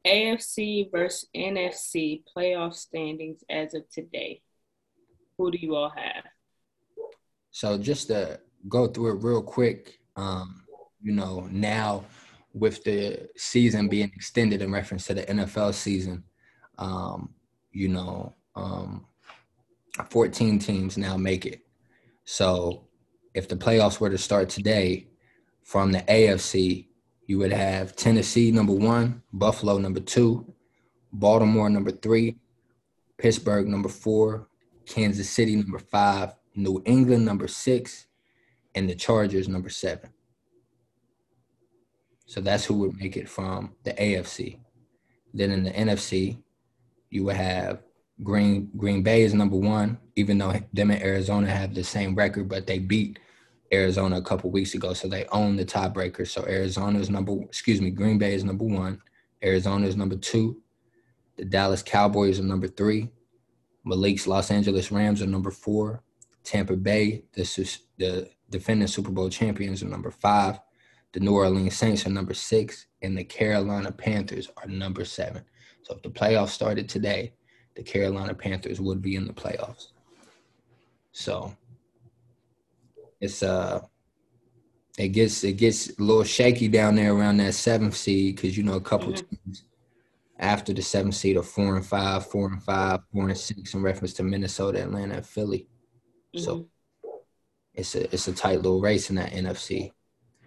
AFC 0.06 0.90
versus 0.90 1.28
NFC 1.34 2.22
playoff 2.36 2.74
standings 2.74 3.42
as 3.48 3.74
of 3.74 3.88
today. 3.90 4.42
Who 5.38 5.50
do 5.50 5.58
you 5.58 5.74
all 5.74 5.90
have? 5.90 6.24
So 7.50 7.78
just 7.78 8.08
to 8.08 8.40
go 8.68 8.86
through 8.86 9.16
it 9.16 9.24
real 9.24 9.42
quick, 9.42 9.98
um, 10.16 10.64
you 11.02 11.12
know, 11.12 11.48
now 11.50 12.04
with 12.52 12.84
the 12.84 13.28
season 13.36 13.88
being 13.88 14.10
extended 14.14 14.62
in 14.62 14.72
reference 14.72 15.06
to 15.06 15.14
the 15.14 15.22
NFL 15.22 15.74
season, 15.74 16.24
um, 16.78 17.34
you 17.72 17.88
know, 17.88 18.34
um, 18.54 19.06
14 20.10 20.58
teams 20.58 20.96
now 20.96 21.16
make 21.16 21.46
it. 21.46 21.60
So 22.24 22.88
if 23.34 23.48
the 23.48 23.56
playoffs 23.56 24.00
were 24.00 24.10
to 24.10 24.18
start 24.18 24.48
today 24.48 25.08
from 25.62 25.92
the 25.92 26.00
AFC, 26.00 26.88
you 27.26 27.38
would 27.38 27.52
have 27.52 27.96
Tennessee 27.96 28.50
number 28.50 28.72
one, 28.72 29.22
Buffalo 29.32 29.78
number 29.78 30.00
two, 30.00 30.54
Baltimore 31.12 31.70
number 31.70 31.90
three, 31.90 32.36
Pittsburgh 33.18 33.66
number 33.66 33.88
four, 33.88 34.48
Kansas 34.86 35.30
City 35.30 35.56
number 35.56 35.78
five, 35.78 36.34
New 36.54 36.82
England 36.84 37.24
number 37.24 37.48
six, 37.48 38.06
and 38.74 38.88
the 38.88 38.94
Chargers 38.94 39.48
number 39.48 39.68
seven. 39.68 40.10
So 42.26 42.40
that's 42.40 42.64
who 42.64 42.74
would 42.74 42.98
make 42.98 43.16
it 43.16 43.28
from 43.28 43.74
the 43.84 43.92
AFC. 43.92 44.58
Then 45.32 45.50
in 45.50 45.64
the 45.64 45.70
NFC, 45.70 46.38
you 47.10 47.24
would 47.24 47.36
have 47.36 47.82
Green 48.22 48.70
Green 48.76 49.02
Bay 49.02 49.22
is 49.22 49.34
number 49.34 49.56
one, 49.56 49.98
even 50.16 50.38
though 50.38 50.54
them 50.72 50.90
and 50.90 51.02
Arizona 51.02 51.48
have 51.48 51.74
the 51.74 51.84
same 51.84 52.14
record, 52.14 52.48
but 52.48 52.66
they 52.66 52.78
beat 52.78 53.18
Arizona 53.74 54.16
a 54.16 54.22
couple 54.22 54.50
weeks 54.50 54.74
ago, 54.74 54.92
so 54.92 55.08
they 55.08 55.26
own 55.26 55.56
the 55.56 55.64
tiebreaker. 55.64 56.26
So 56.26 56.44
Arizona 56.46 56.98
is 56.98 57.10
number, 57.10 57.42
excuse 57.42 57.80
me, 57.80 57.90
Green 57.90 58.18
Bay 58.18 58.34
is 58.34 58.44
number 58.44 58.64
one, 58.64 59.00
Arizona 59.42 59.86
is 59.86 59.96
number 59.96 60.16
two, 60.16 60.60
the 61.36 61.44
Dallas 61.44 61.82
Cowboys 61.82 62.38
are 62.40 62.44
number 62.44 62.68
three, 62.68 63.10
Malik's 63.84 64.26
Los 64.26 64.50
Angeles 64.50 64.90
Rams 64.90 65.20
are 65.22 65.26
number 65.26 65.50
four, 65.50 66.02
Tampa 66.44 66.76
Bay, 66.76 67.24
the 67.32 67.42
the 67.98 68.28
defending 68.50 68.88
Super 68.88 69.10
Bowl 69.10 69.28
champions, 69.28 69.82
are 69.82 69.88
number 69.88 70.10
five, 70.10 70.60
the 71.12 71.20
New 71.20 71.32
Orleans 71.32 71.76
Saints 71.76 72.06
are 72.06 72.10
number 72.10 72.34
six, 72.34 72.86
and 73.02 73.16
the 73.16 73.24
Carolina 73.24 73.92
Panthers 73.92 74.50
are 74.56 74.66
number 74.66 75.04
seven. 75.04 75.44
So 75.82 75.94
if 75.94 76.02
the 76.02 76.10
playoffs 76.10 76.48
started 76.48 76.88
today, 76.88 77.34
the 77.76 77.82
Carolina 77.82 78.34
Panthers 78.34 78.80
would 78.80 79.02
be 79.02 79.16
in 79.16 79.26
the 79.26 79.32
playoffs. 79.32 79.88
So 81.12 81.56
it's 83.24 83.42
uh 83.42 83.80
it 84.98 85.08
gets 85.08 85.42
it 85.42 85.54
gets 85.54 85.90
a 85.98 86.02
little 86.02 86.24
shaky 86.24 86.68
down 86.68 86.94
there 86.94 87.12
around 87.12 87.38
that 87.38 87.54
seventh 87.54 87.96
seed 87.96 88.36
because 88.36 88.56
you 88.56 88.62
know 88.62 88.74
a 88.74 88.80
couple 88.80 89.12
mm-hmm. 89.12 89.34
teams 89.44 89.64
after 90.38 90.72
the 90.72 90.82
seventh 90.82 91.14
seed 91.14 91.36
are 91.36 91.42
four 91.42 91.76
and 91.76 91.86
five, 91.86 92.26
four 92.26 92.48
and 92.48 92.62
five, 92.62 93.00
four 93.12 93.28
and 93.28 93.38
six 93.38 93.74
in 93.74 93.82
reference 93.82 94.12
to 94.14 94.22
Minnesota, 94.22 94.82
Atlanta, 94.82 95.16
and 95.16 95.26
Philly. 95.26 95.68
Mm-hmm. 96.34 96.44
So 96.44 96.66
it's 97.74 97.94
a 97.94 98.12
it's 98.12 98.28
a 98.28 98.32
tight 98.32 98.56
little 98.56 98.80
race 98.80 99.10
in 99.10 99.16
that 99.16 99.32
NFC. 99.32 99.92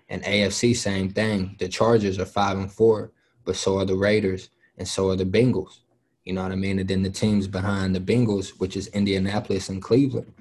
And 0.09 0.23
AFC, 0.23 0.75
same 0.75 1.09
thing. 1.09 1.55
The 1.59 1.67
Chargers 1.67 2.17
are 2.17 2.25
five 2.25 2.57
and 2.57 2.71
four, 2.71 3.11
but 3.43 3.57
so 3.57 3.79
are 3.79 3.85
the 3.85 3.95
Raiders 3.95 4.49
and 4.77 4.87
so 4.87 5.09
are 5.09 5.17
the 5.17 5.25
Bengals. 5.25 5.79
You 6.23 6.33
know 6.33 6.43
what 6.43 6.53
I 6.53 6.55
mean? 6.55 6.79
And 6.79 6.87
then 6.87 7.03
the 7.03 7.09
teams 7.09 7.47
behind 7.47 7.93
the 7.93 7.99
Bengals, 7.99 8.49
which 8.59 8.77
is 8.77 8.87
Indianapolis 8.87 9.67
and 9.67 9.81
Cleveland 9.81 10.31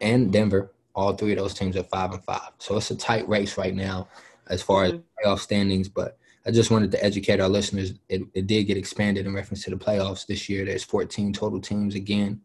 and 0.00 0.32
Denver, 0.32 0.73
all 0.94 1.14
three 1.14 1.32
of 1.32 1.38
those 1.38 1.54
teams 1.54 1.76
are 1.76 1.82
five 1.84 2.12
and 2.12 2.24
five. 2.24 2.50
So 2.58 2.76
it's 2.76 2.90
a 2.90 2.96
tight 2.96 3.28
race 3.28 3.58
right 3.58 3.74
now 3.74 4.08
as 4.48 4.62
far 4.62 4.84
mm-hmm. 4.84 4.96
as 4.96 5.02
playoff 5.26 5.40
standings. 5.40 5.88
But 5.88 6.18
I 6.46 6.50
just 6.50 6.70
wanted 6.70 6.90
to 6.92 7.04
educate 7.04 7.40
our 7.40 7.48
listeners. 7.48 7.94
It, 8.08 8.22
it, 8.34 8.46
did 8.46 8.64
get 8.64 8.76
expanded 8.76 9.26
in 9.26 9.34
reference 9.34 9.64
to 9.64 9.70
the 9.70 9.76
playoffs 9.76 10.26
this 10.26 10.48
year. 10.48 10.64
There's 10.64 10.84
14 10.84 11.32
total 11.32 11.60
teams 11.60 11.94
again, 11.94 12.40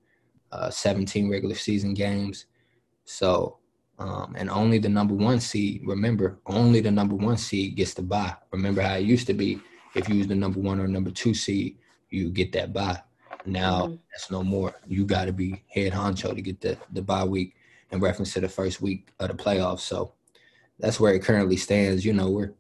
uh, 0.52 0.70
17 0.70 1.30
regular 1.30 1.56
season 1.56 1.94
games. 1.94 2.46
So, 3.06 3.58
um, 4.00 4.36
and 4.38 4.50
only 4.50 4.80
the 4.80 4.90
number 4.90 5.14
one 5.14 5.40
seed, 5.40 5.82
remember, 5.86 6.40
only 6.46 6.80
the 6.80 6.92
number 6.92 7.16
one 7.16 7.38
seed 7.38 7.76
gets 7.76 7.94
the 7.94 8.02
bye. 8.02 8.36
Remember 8.52 8.82
how 8.82 8.96
it 8.96 9.04
used 9.04 9.28
to 9.28 9.34
be 9.34 9.60
if 9.96 10.08
you 10.08 10.20
was 10.20 10.28
the 10.28 10.36
number 10.36 10.60
one 10.60 10.80
or 10.80 10.88
number 10.88 11.12
two 11.12 11.34
seed, 11.34 11.78
you 12.10 12.30
get 12.30 12.52
that 12.54 12.72
bye. 12.72 13.02
Now 13.46 13.84
mm-hmm. 13.84 13.96
that's 14.12 14.32
no 14.32 14.44
more. 14.44 14.76
You 14.88 15.06
got 15.06 15.26
to 15.26 15.34
be 15.34 15.64
head 15.68 15.94
honcho 15.94 16.34
to 16.34 16.42
get 16.42 16.62
the 16.62 16.78
the 16.94 17.02
bye 17.02 17.24
week 17.24 17.56
in 17.92 18.00
reference 18.00 18.34
to 18.34 18.42
the 18.42 18.50
first 18.50 18.82
week 18.82 19.10
of 19.20 19.30
the 19.30 19.34
playoffs. 19.34 19.80
So 19.82 20.14
that's 20.80 21.00
where 21.00 21.14
it 21.14 21.24
currently 21.24 21.58
stands. 21.58 22.06
You 22.06 22.14
know, 22.14 22.30
we're 22.30 22.54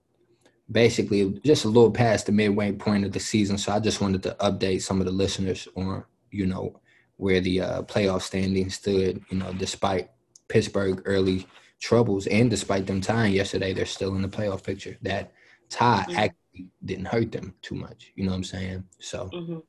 basically 0.71 1.39
just 1.43 1.65
a 1.65 1.69
little 1.69 1.91
past 1.91 2.25
the 2.25 2.31
midway 2.31 2.71
point 2.71 3.05
of 3.05 3.11
the 3.11 3.19
season. 3.19 3.57
So 3.57 3.71
I 3.71 3.79
just 3.79 4.01
wanted 4.01 4.23
to 4.23 4.35
update 4.39 4.81
some 4.81 4.99
of 4.99 5.05
the 5.05 5.11
listeners 5.11 5.67
on 5.75 6.03
you 6.31 6.45
know 6.45 6.79
where 7.17 7.41
the 7.41 7.61
uh, 7.61 7.81
playoff 7.83 8.21
standing 8.21 8.69
stood. 8.69 9.23
You 9.29 9.37
know, 9.37 9.53
despite 9.53 10.11
Pittsburgh 10.47 11.01
early 11.05 11.47
troubles 11.79 12.27
and 12.27 12.49
despite 12.49 12.85
them 12.85 13.01
tying 13.01 13.33
yesterday, 13.33 13.73
they're 13.73 13.85
still 13.85 14.15
in 14.15 14.21
the 14.21 14.27
playoff 14.27 14.63
picture. 14.63 14.97
That 15.01 15.31
tie 15.69 16.05
mm-hmm. 16.07 16.17
actually 16.17 16.67
didn't 16.83 17.05
hurt 17.05 17.31
them 17.31 17.55
too 17.61 17.75
much. 17.75 18.11
You 18.15 18.25
know 18.25 18.31
what 18.31 18.37
I'm 18.37 18.43
saying? 18.43 18.83
So. 18.99 19.29
Mm-hmm. 19.33 19.59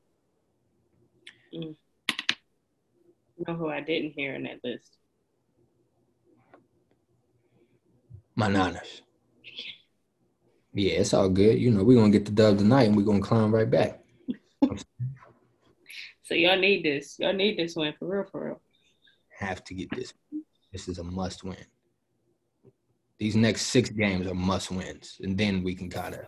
Mm. 1.57 1.75
You 3.37 3.45
know 3.47 3.55
who 3.55 3.69
I 3.69 3.81
didn't 3.81 4.11
hear 4.11 4.35
in 4.35 4.43
that 4.43 4.63
list? 4.63 4.97
My 8.35 8.47
Niners. 8.47 9.01
Yeah, 10.73 10.93
it's 10.93 11.13
all 11.13 11.29
good. 11.29 11.59
You 11.59 11.71
know, 11.71 11.83
we're 11.83 11.99
gonna 11.99 12.11
get 12.11 12.25
the 12.25 12.31
dub 12.31 12.57
tonight 12.57 12.83
and 12.83 12.95
we're 12.95 13.03
gonna 13.03 13.19
climb 13.19 13.53
right 13.53 13.69
back. 13.69 13.99
so 16.23 16.33
y'all 16.33 16.57
need 16.57 16.85
this. 16.85 17.17
Y'all 17.19 17.33
need 17.33 17.57
this 17.57 17.75
win 17.75 17.93
for 17.99 18.07
real, 18.07 18.25
for 18.31 18.45
real. 18.45 18.61
Have 19.37 19.63
to 19.65 19.73
get 19.73 19.89
this. 19.91 20.13
This 20.71 20.87
is 20.87 20.99
a 20.99 21.03
must 21.03 21.43
win. 21.43 21.57
These 23.19 23.35
next 23.35 23.63
six 23.63 23.89
games 23.89 24.27
are 24.27 24.33
must 24.33 24.71
wins, 24.71 25.19
and 25.21 25.37
then 25.37 25.63
we 25.63 25.75
can 25.75 25.89
kind 25.89 26.15
of 26.15 26.25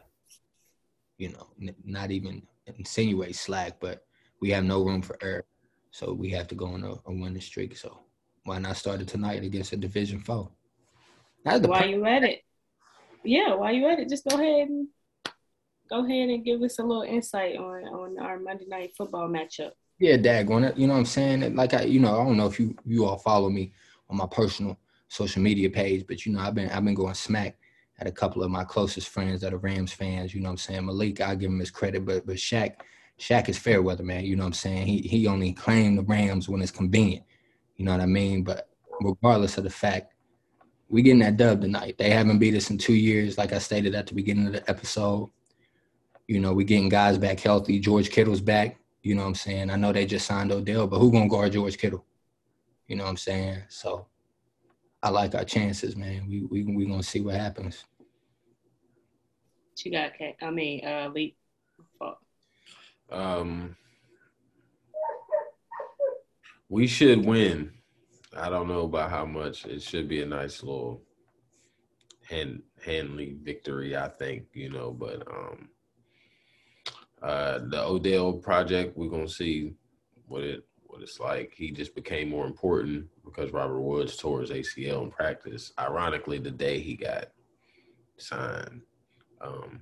you 1.17 1.29
know, 1.29 1.47
n- 1.61 1.75
not 1.85 2.11
even 2.11 2.43
insinuate 2.65 3.35
slack, 3.35 3.79
but 3.79 4.05
we 4.41 4.49
have 4.49 4.63
no 4.63 4.83
room 4.83 5.01
for 5.01 5.17
error. 5.21 5.45
So 5.91 6.13
we 6.13 6.29
have 6.31 6.47
to 6.49 6.55
go 6.55 6.67
on 6.67 6.83
a, 6.83 6.91
a 6.91 7.13
winning 7.13 7.41
streak. 7.41 7.77
So 7.77 7.99
why 8.43 8.59
not 8.59 8.77
start 8.77 9.01
it 9.01 9.07
tonight 9.07 9.43
against 9.43 9.73
a 9.73 9.77
division 9.77 10.19
foe? 10.19 10.51
Why 11.43 11.85
you 11.85 12.05
at 12.05 12.23
it? 12.23 12.41
Yeah, 13.23 13.55
why 13.55 13.71
you 13.71 13.87
at 13.87 13.99
it? 13.99 14.09
Just 14.09 14.27
go 14.27 14.39
ahead 14.39 14.69
and 14.69 14.87
go 15.89 16.05
ahead 16.05 16.29
and 16.29 16.43
give 16.43 16.61
us 16.61 16.79
a 16.79 16.83
little 16.83 17.03
insight 17.03 17.57
on 17.57 17.83
on 17.85 18.19
our 18.19 18.39
Monday 18.39 18.65
night 18.67 18.93
football 18.97 19.29
matchup. 19.29 19.71
Yeah, 19.99 20.17
Dag, 20.17 20.49
on 20.51 20.63
it. 20.63 20.77
You 20.77 20.87
know 20.87 20.93
what 20.93 20.99
I'm 20.99 21.05
saying? 21.05 21.55
Like 21.55 21.73
I, 21.73 21.83
you 21.83 21.99
know, 21.99 22.19
I 22.19 22.23
don't 22.23 22.37
know 22.37 22.47
if 22.47 22.59
you 22.59 22.75
you 22.85 23.05
all 23.05 23.17
follow 23.17 23.49
me 23.49 23.73
on 24.09 24.17
my 24.17 24.27
personal 24.27 24.77
social 25.07 25.41
media 25.41 25.69
page, 25.69 26.05
but 26.07 26.25
you 26.25 26.33
know, 26.33 26.39
I've 26.39 26.55
been 26.55 26.69
I've 26.69 26.83
been 26.83 26.95
going 26.95 27.13
smack 27.13 27.57
at 27.99 28.07
a 28.07 28.11
couple 28.11 28.43
of 28.43 28.51
my 28.51 28.63
closest 28.63 29.09
friends 29.09 29.41
that 29.41 29.53
are 29.53 29.57
Rams 29.57 29.93
fans. 29.93 30.33
You 30.33 30.41
know 30.41 30.47
what 30.47 30.53
I'm 30.53 30.57
saying? 30.57 30.85
Malik, 30.85 31.21
I 31.21 31.35
give 31.35 31.51
him 31.51 31.59
his 31.59 31.71
credit, 31.71 32.05
but 32.05 32.25
but 32.25 32.37
Shaq, 32.37 32.75
Shaq 33.19 33.49
is 33.49 33.57
fair 33.57 33.81
weather 33.81 34.03
man. 34.03 34.25
You 34.25 34.35
know 34.35 34.43
what 34.43 34.47
I'm 34.47 34.53
saying? 34.53 34.87
He 34.87 35.01
he 35.01 35.27
only 35.27 35.53
claimed 35.53 35.97
the 35.97 36.03
Rams 36.03 36.49
when 36.49 36.61
it's 36.61 36.71
convenient. 36.71 37.25
You 37.75 37.85
know 37.85 37.91
what 37.91 38.01
I 38.01 38.05
mean? 38.05 38.43
But 38.43 38.69
regardless 39.01 39.57
of 39.57 39.63
the 39.63 39.69
fact, 39.69 40.12
we 40.93 41.01
getting 41.01 41.21
that 41.21 41.37
dub 41.37 41.59
tonight. 41.59 41.97
They 41.97 42.11
haven't 42.11 42.37
beat 42.37 42.53
us 42.53 42.69
in 42.69 42.77
two 42.77 42.93
years, 42.93 43.35
like 43.35 43.51
I 43.51 43.57
stated 43.57 43.95
at 43.95 44.05
the 44.05 44.13
beginning 44.13 44.45
of 44.45 44.53
the 44.53 44.69
episode. 44.69 45.31
You 46.27 46.39
know, 46.39 46.53
we 46.53 46.65
getting 46.65 46.87
guys 46.87 47.17
back 47.17 47.39
healthy. 47.39 47.79
George 47.79 48.11
Kittle's 48.11 48.41
back. 48.41 48.77
You 49.01 49.15
know 49.15 49.23
what 49.23 49.29
I'm 49.29 49.35
saying? 49.35 49.71
I 49.71 49.75
know 49.75 49.91
they 49.91 50.05
just 50.05 50.27
signed 50.27 50.51
Odell, 50.51 50.85
but 50.85 50.99
who 50.99 51.11
gonna 51.11 51.27
guard 51.27 51.53
George 51.53 51.79
Kittle? 51.79 52.05
You 52.87 52.95
know 52.95 53.05
what 53.05 53.09
I'm 53.09 53.17
saying? 53.17 53.63
So 53.69 54.05
I 55.01 55.09
like 55.09 55.33
our 55.33 55.43
chances, 55.43 55.95
man. 55.95 56.27
We 56.29 56.43
we 56.43 56.63
we 56.63 56.85
gonna 56.85 57.01
see 57.01 57.21
what 57.21 57.35
happens. 57.37 57.85
She 59.75 59.89
got 59.89 60.11
I 60.43 60.51
mean, 60.51 60.85
uh, 60.85 61.09
Lee. 61.11 61.35
Um, 63.11 63.75
we 66.69 66.85
should 66.85 67.25
win. 67.25 67.71
I 68.37 68.49
don't 68.49 68.67
know 68.67 68.81
about 68.81 69.09
how 69.09 69.25
much. 69.25 69.65
It 69.65 69.81
should 69.81 70.07
be 70.07 70.21
a 70.21 70.25
nice 70.25 70.63
little 70.63 71.01
hand 72.27 72.61
handling 72.83 73.39
victory, 73.43 73.95
I 73.95 74.07
think, 74.07 74.45
you 74.53 74.69
know, 74.69 74.91
but 74.91 75.27
um 75.27 75.69
uh 77.21 77.59
the 77.69 77.81
Odell 77.81 78.33
project, 78.33 78.97
we're 78.97 79.09
gonna 79.09 79.27
see 79.27 79.73
what 80.27 80.43
it 80.43 80.65
what 80.83 81.01
it's 81.01 81.19
like. 81.19 81.53
He 81.55 81.71
just 81.71 81.95
became 81.95 82.29
more 82.29 82.45
important 82.45 83.07
because 83.25 83.51
Robert 83.51 83.81
Woods 83.81 84.15
tore 84.15 84.41
his 84.41 84.51
ACL 84.51 85.03
in 85.03 85.11
practice. 85.11 85.73
Ironically, 85.79 86.37
the 86.37 86.51
day 86.51 86.79
he 86.79 86.95
got 86.95 87.29
signed. 88.17 88.81
Um, 89.41 89.81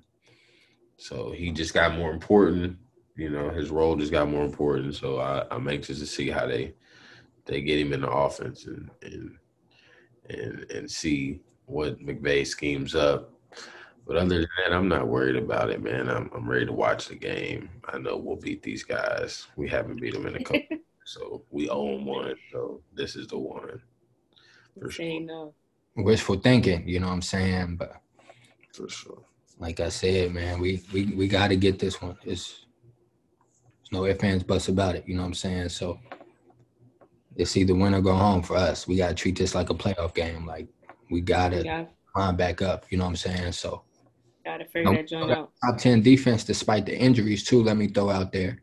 so 0.98 1.32
he 1.32 1.52
just 1.52 1.74
got 1.74 1.98
more 1.98 2.12
important. 2.12 2.78
You 3.16 3.30
know, 3.30 3.50
his 3.50 3.70
role 3.70 3.96
just 3.96 4.12
got 4.12 4.30
more 4.30 4.46
important. 4.46 4.96
So 4.96 5.20
I, 5.20 5.46
I'm 5.52 5.68
anxious 5.68 6.00
to 6.00 6.06
see 6.06 6.30
how 6.30 6.48
they 6.48 6.76
they 7.52 7.62
get 7.62 7.80
him 7.80 7.94
in 7.94 8.02
the 8.02 8.10
offense 8.10 8.66
and 8.66 8.90
and 9.04 9.38
and 10.30 10.72
and 10.72 10.90
see 10.90 11.42
what 11.66 12.00
McVay 12.00 12.46
schemes 12.46 12.96
up. 12.96 13.34
But 14.08 14.18
other 14.18 14.40
than 14.40 14.48
that, 14.58 14.74
I'm 14.74 14.88
not 14.88 15.08
worried 15.08 15.36
about 15.36 15.70
it, 15.70 15.84
man. 15.84 16.10
I'm 16.10 16.30
I'm 16.34 16.50
ready 16.50 16.66
to 16.66 16.74
watch 16.74 17.08
the 17.08 17.16
game. 17.16 17.70
I 17.94 17.98
know 17.98 18.18
we'll 18.18 18.38
beat 18.38 18.64
these 18.64 18.84
guys. 18.84 19.48
We 19.56 19.70
haven't 19.70 20.02
beat 20.02 20.14
them 20.14 20.26
in 20.26 20.36
a 20.36 20.44
couple, 20.44 20.78
so 21.06 21.44
we 21.52 21.70
own 21.70 22.06
one. 22.06 22.36
So 22.52 22.82
this 22.94 23.16
is 23.16 23.28
the 23.28 23.38
one. 23.38 23.82
For 24.80 24.90
sure. 24.90 25.22
No. 25.22 25.54
Wishful 25.98 26.38
thinking, 26.38 26.88
you 26.88 27.00
know 27.02 27.08
what 27.08 27.14
I'm 27.14 27.22
saying? 27.22 27.76
But 27.76 28.02
for 28.74 28.90
sure 28.90 29.24
like 29.62 29.80
I 29.80 29.90
said, 29.90 30.34
man, 30.34 30.60
we 30.60 30.82
we 30.92 31.06
we 31.14 31.28
got 31.28 31.50
to 31.50 31.56
get 31.56 31.78
this 31.80 32.02
one. 32.02 32.18
It's 32.26 32.66
No 33.92 34.06
ifs, 34.06 34.24
ands, 34.24 34.44
buts 34.44 34.68
about 34.68 34.96
it. 34.96 35.04
You 35.08 35.16
know 35.16 35.22
what 35.22 35.28
I'm 35.28 35.34
saying? 35.36 35.70
So 35.70 36.00
it's 37.36 37.56
either 37.58 37.76
win 37.76 37.94
or 37.94 38.02
go 38.02 38.14
home 38.14 38.44
for 38.44 38.56
us. 38.56 38.88
We 38.88 38.98
gotta 38.98 39.14
treat 39.14 39.38
this 39.38 39.56
like 39.56 39.70
a 39.70 39.74
playoff 39.74 40.14
game. 40.14 40.46
Like 40.46 40.68
we 41.10 41.22
gotta 41.22 41.64
Yeah, 41.64 41.86
climb 42.14 42.36
back 42.36 42.62
up. 42.62 42.86
You 42.90 42.98
know 42.98 43.06
what 43.06 43.12
I'm 43.12 43.16
saying? 43.16 43.52
So 43.54 43.84
gotta 44.46 44.66
figure 44.66 44.94
that 44.94 45.08
joint 45.08 45.32
out. 45.32 45.52
top 45.64 45.78
ten 45.78 46.02
defense 46.02 46.44
despite 46.44 46.86
the 46.86 46.98
injuries 46.98 47.44
too. 47.44 47.64
Let 47.64 47.78
me 47.78 47.88
throw 47.88 48.10
out 48.10 48.32
there. 48.32 48.62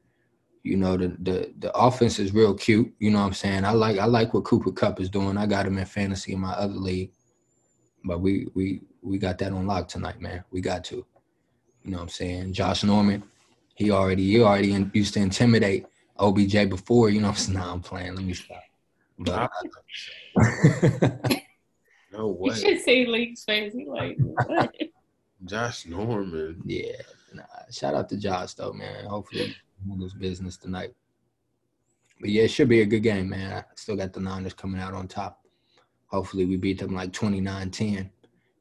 You 0.64 0.77
know 0.77 0.97
the 0.97 1.09
the 1.21 1.55
the 1.59 1.73
offense 1.77 2.19
is 2.19 2.35
real 2.35 2.55
cute. 2.55 2.93
You 2.99 3.11
know 3.11 3.21
what 3.21 3.27
I'm 3.27 3.33
saying? 3.35 3.64
I 3.64 3.73
like 3.73 3.99
I 3.99 4.05
like 4.05 4.35
what 4.35 4.45
Cooper 4.45 4.73
Kupp 4.73 5.01
is 5.01 5.09
doing. 5.09 5.37
I 5.37 5.47
got 5.47 5.66
him 5.66 5.79
in 5.79 5.87
fantasy 5.87 6.33
in 6.33 6.41
my 6.41 6.53
other 6.53 6.75
league, 6.75 7.12
but 8.05 8.21
we 8.21 8.49
we 8.55 8.83
we 9.03 9.19
got 9.19 9.39
that 9.39 9.53
on 9.53 9.66
lock 9.66 9.89
tonight, 9.89 10.21
man. 10.21 10.45
We 10.51 10.61
got 10.61 10.85
to. 10.85 11.07
You 11.85 11.93
know 11.93 11.99
what 11.99 12.03
I'm 12.03 12.09
saying? 12.11 12.53
Josh 12.53 12.85
Norman, 12.85 13.23
he 13.77 13.91
already 13.91 14.25
he 14.25 14.43
already 14.43 14.73
in, 14.73 14.91
used 14.93 15.14
to 15.14 15.21
intimidate 15.21 15.87
OBJ 16.19 16.69
before. 16.69 17.11
You 17.11 17.21
know 17.21 17.29
what 17.29 17.39
I'm 17.39 17.45
saying? 17.45 17.59
Nah, 17.59 17.73
I'm 17.73 17.81
playing. 17.81 18.14
Let 18.14 18.25
me 18.25 18.35
stop. 18.35 18.62
But 19.19 19.51
uh, 20.37 21.11
No 22.12 22.29
way. 22.29 22.51
You 22.51 22.55
should 22.55 22.81
see 22.81 23.07
League's 23.07 23.45
face. 23.45 23.73
He 23.73 23.87
like, 23.87 24.16
what? 24.19 24.75
Josh 25.45 25.87
Norman. 25.87 26.61
yeah, 26.64 27.01
nah, 27.33 27.45
shout 27.71 27.95
out 27.95 28.09
to 28.09 28.16
Josh 28.16 28.55
though, 28.55 28.73
man. 28.73 29.05
Hopefully 29.05 29.45
he 29.45 29.89
handles 29.89 30.14
business 30.14 30.57
tonight. 30.57 30.95
But 32.21 32.31
yeah, 32.31 32.43
it 32.43 32.51
should 32.51 32.69
be 32.69 32.81
a 32.81 32.87
good 32.87 33.05
game, 33.05 33.29
man. 33.29 33.53
I 33.53 33.64
still 33.77 33.95
got 33.95 34.12
the 34.12 34.21
Niners 34.21 34.55
coming 34.55 34.81
out 34.81 34.95
on 34.95 35.07
top. 35.07 35.45
Hopefully 36.07 36.45
we 36.45 36.57
beat 36.57 36.81
them 36.81 36.95
like 36.95 37.12
29-10. 37.12 38.11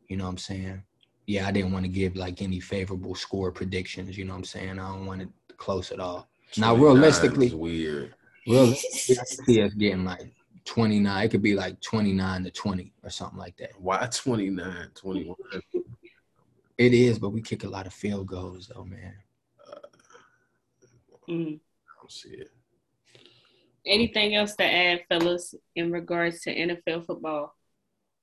You 0.07 0.17
know 0.17 0.25
what 0.25 0.29
I'm 0.29 0.37
saying? 0.37 0.83
Yeah, 1.25 1.47
I 1.47 1.51
didn't 1.51 1.71
want 1.71 1.85
to 1.85 1.89
give 1.89 2.15
like 2.15 2.41
any 2.41 2.59
favorable 2.59 3.15
score 3.15 3.51
predictions. 3.51 4.17
You 4.17 4.25
know 4.25 4.33
what 4.33 4.39
I'm 4.39 4.43
saying? 4.43 4.79
I 4.79 4.89
don't 4.89 5.07
want 5.07 5.23
it 5.23 5.29
close 5.57 5.91
at 5.91 5.99
all. 5.99 6.29
Now, 6.57 6.75
realistically- 6.75 7.47
is 7.47 7.55
weird. 7.55 8.15
Realistically, 8.47 9.19
I 9.19 9.23
see 9.23 9.61
us 9.61 9.73
getting 9.73 10.05
like 10.05 10.33
29. 10.65 11.25
It 11.25 11.29
could 11.29 11.41
be 11.41 11.55
like 11.55 11.81
29 11.81 12.43
to 12.43 12.51
20 12.51 12.93
or 13.03 13.09
something 13.09 13.39
like 13.39 13.57
that. 13.57 13.71
Why 13.79 14.07
29, 14.07 14.91
21? 14.95 15.35
It 16.77 16.93
is, 16.93 17.17
but 17.17 17.29
we 17.29 17.41
kick 17.41 17.63
a 17.63 17.69
lot 17.69 17.87
of 17.87 17.93
field 17.93 18.27
goals 18.27 18.71
though, 18.73 18.85
man. 18.85 19.15
Mm. 21.27 21.59
I 21.59 22.01
don't 22.01 22.11
see 22.11 22.29
it. 22.29 22.51
Anything 23.85 24.35
else 24.35 24.55
to 24.55 24.63
add, 24.63 25.05
fellas, 25.09 25.55
in 25.75 25.91
regards 25.91 26.41
to 26.41 26.55
NFL 26.55 27.05
football? 27.05 27.55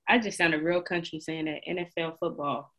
I 0.09 0.19
just 0.19 0.39
sounded 0.39 0.63
real 0.63 0.83
country 0.83 1.21
saying 1.21 1.47
that 1.47 1.63
NFL 1.69 2.19
football. 2.19 2.73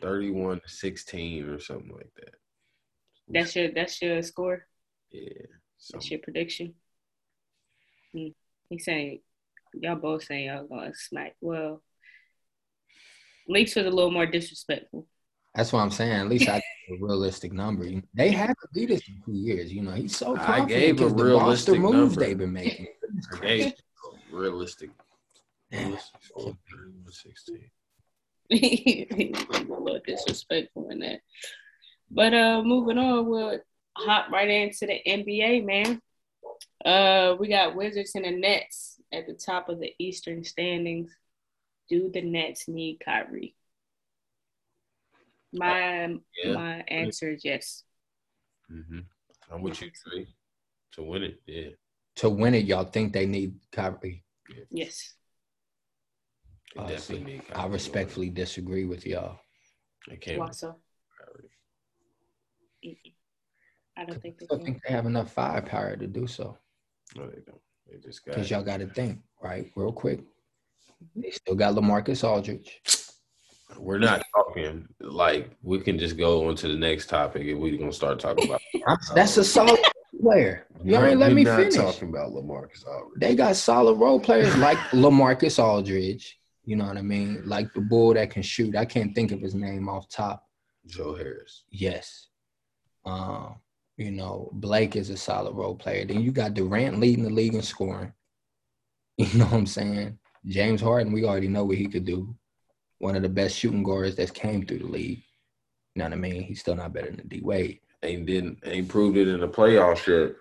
31 0.00 0.60
to 0.60 0.68
16 0.68 1.48
or 1.48 1.60
something 1.60 1.92
like 1.92 2.12
that. 2.16 2.34
That's 3.28 3.54
your 3.54 3.70
that's 3.72 4.00
your 4.00 4.22
score. 4.22 4.66
Yeah. 5.10 5.46
That's 5.92 6.10
your 6.10 6.20
prediction. 6.20 6.74
He 8.12 8.34
saying 8.78 9.20
y'all 9.74 9.96
both 9.96 10.24
saying 10.24 10.46
y'all 10.46 10.66
going 10.66 10.92
to 10.92 10.98
smack. 10.98 11.36
Well, 11.40 11.82
Leaks 13.48 13.76
was 13.76 13.86
a 13.86 13.90
little 13.90 14.10
more 14.10 14.26
disrespectful. 14.26 15.06
That's 15.54 15.72
what 15.72 15.80
I'm 15.80 15.90
saying. 15.90 16.12
At 16.12 16.28
least 16.28 16.48
I 16.48 16.60
gave 16.88 17.00
a 17.00 17.04
realistic 17.04 17.52
number. 17.52 17.88
They 18.14 18.30
haven't 18.30 18.56
beat 18.74 18.90
us 18.90 19.00
in 19.08 19.22
two 19.24 19.32
years. 19.32 19.72
You 19.72 19.82
know, 19.82 19.92
he's 19.92 20.16
so 20.16 20.36
I 20.36 20.58
confident 20.60 20.68
gave 20.68 20.90
a 20.90 20.94
because 20.94 21.14
the 21.14 21.24
realistic 21.24 21.80
monster 21.80 21.96
moves 21.96 22.16
number. 22.16 22.20
they've 22.20 22.38
been 22.38 22.52
making. 22.52 22.86
I 23.42 23.74
realistic. 24.30 24.90
realistic 25.72 26.22
score, 26.22 26.56
31 26.70 27.04
to 27.06 27.12
16. 27.12 27.70
A 28.50 29.82
little 29.82 30.00
disrespectful 30.06 30.88
in 30.90 31.00
that. 31.00 31.20
But 32.10 32.34
uh 32.34 32.62
moving 32.62 32.98
on, 32.98 33.26
we'll 33.26 33.58
hop 33.98 34.30
right 34.30 34.48
into 34.48 34.86
the 34.86 35.00
NBA, 35.06 35.60
man. 35.64 36.00
Uh 36.84 37.36
we 37.38 37.48
got 37.48 37.74
Wizards 37.76 38.12
and 38.14 38.24
the 38.24 38.30
Nets 38.32 39.00
at 39.12 39.26
the 39.26 39.34
top 39.34 39.68
of 39.68 39.80
the 39.80 39.94
Eastern 39.98 40.44
standings. 40.44 41.10
Do 41.88 42.10
the 42.12 42.22
Nets 42.22 42.68
need 42.68 43.00
Kyrie? 43.04 43.54
My 45.52 46.18
Yeah. 46.44 46.52
my 46.54 46.84
answer 46.88 47.30
is 47.32 47.44
yes. 47.44 47.84
hmm 48.68 49.00
I'm 49.50 49.62
with 49.62 49.80
you, 49.80 49.90
Trey. 49.90 50.26
To 50.92 51.02
win 51.02 51.22
it, 51.22 51.40
yeah. 51.46 51.70
To 52.16 52.28
win 52.28 52.54
it, 52.54 52.66
y'all 52.66 52.84
think 52.84 53.12
they 53.12 53.26
need 53.26 53.58
Kyrie. 53.72 54.24
Yes. 54.70 55.14
They 56.74 56.82
Uh, 56.82 56.88
definitely 56.88 57.18
see, 57.18 57.32
need 57.32 57.42
I 57.54 57.66
respectfully 57.66 58.30
disagree 58.30 58.84
with 58.84 59.06
y'all. 59.06 59.38
They 60.08 60.16
can't 60.16 60.38
Why 60.38 60.46
win 60.46 60.52
so? 60.52 60.76
Kyrie. 61.18 61.50
I 63.98 64.04
don't 64.04 64.22
think 64.22 64.38
they 64.38 64.46
still 64.46 64.58
can. 64.58 64.64
think 64.66 64.82
they 64.86 64.94
have 64.94 65.06
enough 65.06 65.32
firepower 65.32 65.96
to 65.96 66.06
do 66.06 66.26
so. 66.26 66.56
No, 67.16 67.26
they 67.26 67.40
don't. 67.44 67.60
They 67.90 67.98
just 67.98 68.24
got 68.24 68.34
Because 68.34 68.50
y'all 68.50 68.62
got 68.62 68.80
to 68.80 68.86
think, 68.86 69.20
right? 69.42 69.70
Real 69.74 69.92
quick. 69.92 70.20
They 71.16 71.30
still 71.30 71.54
got 71.54 71.74
Lamarcus 71.74 72.22
Aldridge. 72.22 72.80
We're 73.78 73.98
not 73.98 74.22
talking 74.34 74.88
like 75.00 75.50
we 75.62 75.80
can 75.80 75.98
just 75.98 76.16
go 76.16 76.48
on 76.48 76.56
to 76.56 76.68
the 76.68 76.74
next 76.76 77.08
topic 77.08 77.46
and 77.46 77.60
we're 77.60 77.76
gonna 77.76 77.92
start 77.92 78.18
talking 78.18 78.46
about. 78.46 78.60
That's 79.14 79.36
a 79.36 79.44
solid 79.44 79.78
player. 80.20 80.66
You 80.82 80.96
ain't 80.96 81.18
let 81.18 81.30
We're 81.30 81.34
me 81.36 81.44
not 81.44 81.58
finish. 81.58 81.74
talking 81.74 82.08
about 82.08 82.30
Lamarcus 82.32 82.86
Aldridge. 82.86 83.20
They 83.20 83.34
got 83.34 83.56
solid 83.56 83.94
role 83.94 84.18
players 84.18 84.56
like 84.56 84.78
Lamarcus 84.92 85.62
Aldridge. 85.62 86.38
You 86.64 86.76
know 86.76 86.86
what 86.86 86.96
I 86.96 87.02
mean? 87.02 87.42
Like 87.46 87.72
the 87.74 87.80
bull 87.80 88.14
that 88.14 88.30
can 88.30 88.42
shoot. 88.42 88.74
I 88.74 88.84
can't 88.84 89.14
think 89.14 89.32
of 89.32 89.40
his 89.40 89.54
name 89.54 89.88
off 89.88 90.08
top. 90.08 90.44
Joe 90.86 91.14
Harris. 91.14 91.64
Yes. 91.70 92.28
Um, 93.04 93.56
you 93.98 94.12
know, 94.12 94.48
Blake 94.52 94.94
is 94.94 95.10
a 95.10 95.16
solid 95.16 95.54
role 95.54 95.74
player. 95.74 96.06
Then 96.06 96.20
you 96.22 96.30
got 96.30 96.54
Durant 96.54 97.00
leading 97.00 97.24
the 97.24 97.30
league 97.30 97.54
in 97.54 97.62
scoring. 97.62 98.12
You 99.18 99.36
know 99.36 99.46
what 99.46 99.54
I'm 99.54 99.66
saying? 99.66 100.16
James 100.46 100.80
Harden, 100.80 101.12
we 101.12 101.24
already 101.24 101.48
know 101.48 101.64
what 101.64 101.76
he 101.76 101.88
could 101.88 102.04
do. 102.04 102.36
One 102.98 103.16
of 103.16 103.22
the 103.22 103.28
best 103.28 103.56
shooting 103.56 103.82
guards 103.82 104.14
that's 104.14 104.30
came 104.30 104.64
through 104.64 104.78
the 104.78 104.86
league. 104.86 105.24
You 105.96 105.98
know 105.98 106.04
what 106.04 106.12
I 106.12 106.16
mean? 106.16 106.44
He's 106.44 106.60
still 106.60 106.76
not 106.76 106.92
better 106.92 107.10
than 107.10 107.26
D 107.26 107.40
Wade. 107.42 107.80
Ain't 108.04 108.26
didn't 108.26 108.60
ain't 108.64 108.86
proved 108.86 109.16
it 109.16 109.26
in 109.26 109.40
the 109.40 109.48
playoffs 109.48 110.06
yet. 110.06 110.36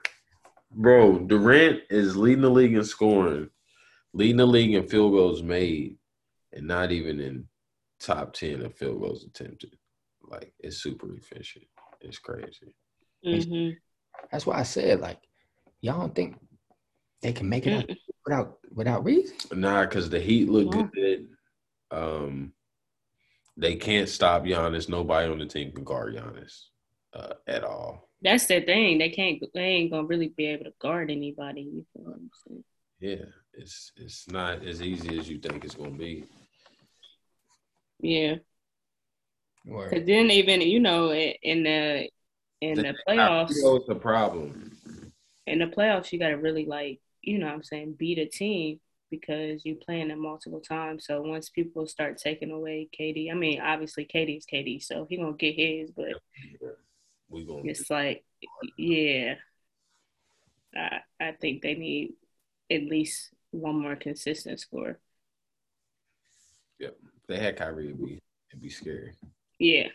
Bro, 0.69 1.25
Durant 1.25 1.81
is 1.89 2.15
leading 2.15 2.43
the 2.43 2.51
league 2.51 2.75
in 2.75 2.83
scoring, 2.83 3.49
leading 4.13 4.37
the 4.37 4.45
league 4.45 4.75
in 4.75 4.87
field 4.87 5.13
goals 5.13 5.41
made, 5.41 5.97
and 6.53 6.67
not 6.67 6.91
even 6.91 7.19
in 7.19 7.47
top 7.99 8.33
ten 8.33 8.61
of 8.61 8.75
field 8.75 9.01
goals 9.01 9.23
attempted. 9.23 9.75
Like 10.21 10.53
it's 10.59 10.77
super 10.77 11.11
efficient. 11.15 11.65
It's 12.01 12.19
crazy. 12.19 12.75
Hmm 13.27 13.69
That's 14.31 14.45
why 14.45 14.59
I 14.59 14.63
said, 14.63 14.99
like, 14.99 15.19
y'all 15.81 15.99
don't 15.99 16.15
think 16.15 16.37
they 17.21 17.33
can 17.33 17.49
make 17.49 17.65
it 17.65 17.73
out 17.73 17.89
without 18.25 18.57
without 18.73 19.03
reason? 19.05 19.35
Nah, 19.59 19.81
because 19.81 20.09
the 20.09 20.19
Heat 20.19 20.49
look 20.49 20.73
Yeah. 20.73 20.87
good. 20.93 21.27
Um, 21.91 22.53
they 23.55 23.75
can't 23.75 24.09
stop 24.09 24.43
Giannis. 24.43 24.89
Nobody 24.89 25.31
on 25.31 25.39
the 25.39 25.45
team 25.45 25.71
can 25.71 25.83
guard 25.83 26.15
Giannis 26.15 26.65
uh, 27.13 27.33
at 27.47 27.63
all. 27.63 28.09
That's 28.21 28.45
the 28.47 28.61
thing. 28.61 28.97
They 28.97 29.09
can't. 29.09 29.43
They 29.53 29.61
ain't 29.61 29.91
gonna 29.91 30.07
really 30.07 30.29
be 30.29 30.47
able 30.47 30.65
to 30.65 30.73
guard 30.79 31.11
anybody. 31.11 31.61
You 31.61 31.85
feel 31.93 32.03
what 32.05 32.15
I'm 32.15 32.31
saying? 32.47 32.63
Yeah, 32.99 33.25
it's 33.53 33.91
it's 33.95 34.29
not 34.29 34.63
as 34.65 34.81
easy 34.81 35.19
as 35.19 35.29
you 35.29 35.37
think 35.37 35.63
it's 35.63 35.75
gonna 35.75 35.91
be. 35.91 36.25
Yeah. 37.99 38.35
Or 39.69 39.89
Cause 39.89 40.03
then 40.05 40.31
even 40.31 40.61
you 40.61 40.79
know 40.79 41.11
in 41.11 41.33
in 41.43 41.63
the 41.63 42.09
in 42.61 42.81
the 42.81 42.95
playoffs 43.07 43.55
You 43.55 43.63
know 43.63 43.73
what's 43.73 43.87
the 43.87 43.95
problem? 43.95 44.71
in 45.45 45.59
the 45.59 45.65
playoffs 45.65 46.11
you 46.11 46.19
got 46.19 46.29
to 46.29 46.35
really 46.35 46.65
like 46.65 46.99
you 47.21 47.39
know 47.39 47.47
what 47.47 47.55
I'm 47.55 47.63
saying 47.63 47.95
beat 47.97 48.17
a 48.19 48.25
team 48.25 48.79
because 49.09 49.63
you 49.65 49.75
playing 49.75 50.09
them 50.09 50.21
multiple 50.21 50.59
times. 50.59 51.05
So 51.05 51.21
once 51.21 51.49
people 51.49 51.87
start 51.87 52.17
taking 52.17 52.51
away 52.51 52.89
KD, 52.97 53.31
I 53.31 53.35
mean 53.35 53.61
obviously 53.61 54.05
KD 54.05 54.37
is 54.37 54.45
KD, 54.45 54.83
so 54.83 55.05
he 55.09 55.17
gonna 55.17 55.33
get 55.33 55.55
his, 55.55 55.91
but 55.91 56.13
We 57.29 57.45
gonna 57.45 57.61
it's 57.65 57.89
like 57.89 58.23
yeah, 58.77 59.35
I 60.75 60.99
I 61.19 61.31
think 61.33 61.61
they 61.61 61.75
need 61.75 62.13
at 62.71 62.83
least 62.83 63.29
one 63.51 63.81
more 63.81 63.95
consistent 63.95 64.59
score. 64.59 64.99
if 66.79 66.93
they 67.27 67.39
had 67.39 67.57
Kyrie, 67.57 67.87
it'd 67.87 67.99
be 67.99 68.21
it'd 68.51 68.61
be 68.61 68.69
scary. 68.69 69.13
Yeah. 69.59 69.87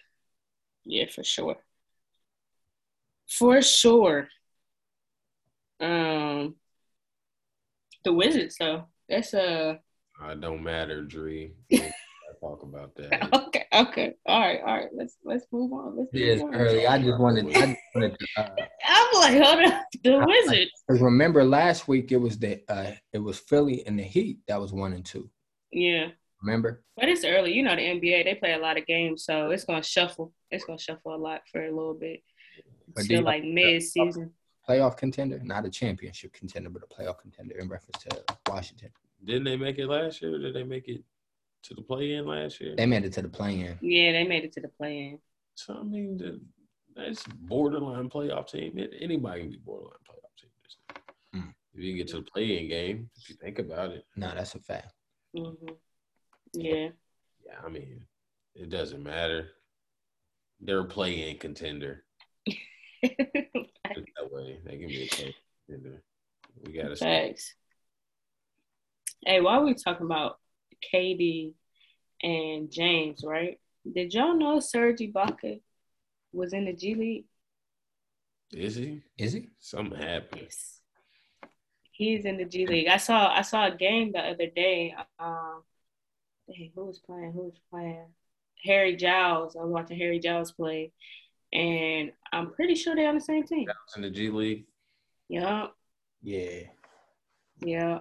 Yeah, 0.84 1.06
for 1.14 1.22
sure. 1.22 1.56
For 3.38 3.62
sure. 3.62 4.28
Um 5.80 6.54
the 8.04 8.12
Wizards 8.12 8.56
though. 8.58 8.84
That's 9.08 9.34
uh 9.34 9.76
Uh, 10.22 10.28
it 10.28 10.40
don't 10.40 10.62
matter, 10.62 11.02
Dre. 11.02 11.52
We 11.70 11.78
talk 12.40 12.62
about 12.62 12.94
that. 12.96 13.32
okay, 13.46 13.64
okay. 13.72 14.14
All 14.26 14.40
right, 14.40 14.60
all 14.60 14.74
right. 14.76 14.88
Let's 14.94 15.16
let's 15.24 15.46
move 15.52 15.72
on. 15.72 15.96
Let's 15.96 16.10
it 16.12 16.20
is 16.20 16.42
move 16.42 16.54
on. 16.54 16.60
early. 16.60 16.86
I 16.86 16.98
just 17.02 17.18
wanted, 17.18 17.46
I 17.56 17.66
just 17.66 17.78
wanted 17.94 18.16
to, 18.18 18.26
uh, 18.36 18.48
I'm 18.86 19.20
like, 19.20 19.42
hold 19.42 19.72
on. 19.72 19.80
The 20.04 20.24
Wizards. 20.26 20.70
Because 20.86 21.00
remember 21.02 21.44
last 21.44 21.88
week 21.88 22.12
it 22.12 22.18
was 22.18 22.38
the 22.38 22.60
uh 22.68 22.92
it 23.12 23.18
was 23.18 23.38
Philly 23.38 23.84
and 23.86 23.98
the 23.98 24.02
Heat 24.04 24.38
that 24.48 24.60
was 24.60 24.72
one 24.72 24.92
and 24.92 25.04
two. 25.04 25.28
Yeah. 25.72 26.08
Remember? 26.42 26.82
But 26.96 27.08
it's 27.08 27.24
early. 27.24 27.52
You 27.52 27.62
know 27.62 27.76
the 27.76 27.82
NBA, 27.82 28.24
they 28.24 28.34
play 28.34 28.52
a 28.54 28.58
lot 28.58 28.76
of 28.76 28.84
games, 28.86 29.24
so 29.24 29.50
it's 29.50 29.64
gonna 29.64 29.82
shuffle. 29.82 30.32
It's 30.50 30.64
gonna 30.64 30.78
shuffle 30.78 31.14
a 31.14 31.16
lot 31.16 31.42
for 31.50 31.62
a 31.64 31.70
little 31.70 31.94
bit. 31.94 32.20
But 32.94 33.04
Still 33.04 33.22
like 33.22 33.44
mid 33.44 33.82
season. 33.82 34.32
playoff 34.68 34.96
contender, 34.96 35.40
not 35.42 35.64
a 35.64 35.70
championship 35.70 36.32
contender, 36.32 36.68
but 36.70 36.82
a 36.82 36.86
playoff 36.86 37.18
contender 37.18 37.56
in 37.58 37.68
reference 37.68 38.04
to 38.04 38.22
Washington. 38.48 38.90
Didn't 39.24 39.44
they 39.44 39.56
make 39.56 39.78
it 39.78 39.86
last 39.86 40.20
year? 40.20 40.34
Or 40.34 40.38
did 40.38 40.54
they 40.54 40.64
make 40.64 40.88
it 40.88 41.02
to 41.64 41.74
the 41.74 41.82
play 41.82 42.14
in 42.14 42.26
last 42.26 42.60
year? 42.60 42.74
They 42.76 42.86
made 42.86 43.04
it 43.04 43.12
to 43.14 43.22
the 43.22 43.28
play-in. 43.28 43.78
Yeah, 43.80 44.12
they 44.12 44.24
made 44.24 44.44
it 44.44 44.52
to 44.54 44.60
the 44.60 44.68
play-in. 44.68 45.18
So 45.54 45.76
I 45.78 45.82
mean, 45.84 46.16
the, 46.18 46.40
that's 46.96 47.24
borderline 47.26 48.10
playoff 48.10 48.48
team. 48.48 48.76
It, 48.78 48.92
anybody 49.00 49.42
can 49.42 49.50
be 49.50 49.58
borderline 49.58 49.98
playoff 50.08 50.40
team. 50.40 50.50
this 50.64 50.76
year. 51.34 51.42
Mm. 51.42 51.54
If 51.74 51.80
you 51.82 51.96
get 51.96 52.08
to 52.08 52.16
the 52.16 52.22
play-in 52.22 52.68
game, 52.68 53.08
if 53.16 53.28
you 53.30 53.36
think 53.36 53.58
about 53.58 53.92
it, 53.92 54.04
No, 54.16 54.32
that's 54.34 54.54
a 54.54 54.58
fact. 54.58 54.92
hmm 55.36 55.52
Yeah. 56.52 56.88
yeah, 57.46 57.54
I 57.64 57.68
mean, 57.68 58.04
it 58.54 58.68
doesn't 58.70 59.02
matter. 59.02 59.50
They're 60.60 60.80
a 60.80 60.84
play-in 60.84 61.38
contender. 61.38 62.04
Put 63.02 63.16
that 64.16 64.30
way, 64.30 64.58
they 64.64 64.78
can 64.78 64.88
be 64.88 65.04
a 65.04 65.14
play 65.14 65.34
contender. 65.66 66.02
We 66.64 66.72
gotta. 66.72 66.96
Thanks. 66.96 67.54
Hey, 69.24 69.40
while 69.40 69.64
we 69.64 69.74
talking 69.74 70.06
about 70.06 70.38
KD 70.92 71.54
and 72.22 72.70
James, 72.70 73.24
right? 73.24 73.58
Did 73.90 74.14
y'all 74.14 74.36
know 74.36 74.60
Serge 74.60 74.98
Ibaka 74.98 75.60
was 76.32 76.52
in 76.52 76.64
the 76.64 76.72
G 76.72 76.94
League? 76.94 77.24
Is 78.52 78.76
he? 78.76 79.02
Is 79.18 79.32
he? 79.32 79.48
Something 79.58 79.98
happened. 79.98 80.42
Yes. 80.42 80.80
He's 81.92 82.24
in 82.24 82.36
the 82.36 82.44
G 82.44 82.66
League. 82.66 82.88
I 82.88 82.96
saw 82.96 83.32
I 83.32 83.42
saw 83.42 83.66
a 83.66 83.76
game 83.76 84.12
the 84.12 84.20
other 84.20 84.46
day. 84.46 84.94
Um, 85.18 85.62
dang, 86.48 86.72
who 86.74 86.86
was 86.86 86.98
playing? 86.98 87.32
Who 87.32 87.44
was 87.44 87.60
playing? 87.70 88.06
Harry 88.64 88.96
Giles. 88.96 89.56
I 89.56 89.62
was 89.62 89.72
watching 89.72 89.98
Harry 89.98 90.20
Giles 90.20 90.52
play, 90.52 90.92
and 91.52 92.12
I'm 92.32 92.50
pretty 92.52 92.74
sure 92.74 92.94
they're 92.94 93.08
on 93.08 93.14
the 93.16 93.20
same 93.20 93.44
team. 93.44 93.66
It's 93.86 93.96
in 93.96 94.02
the 94.02 94.10
G 94.10 94.30
League. 94.30 94.64
Yup. 95.28 95.74
Yeah. 96.22 96.60
Yeah, 97.64 97.98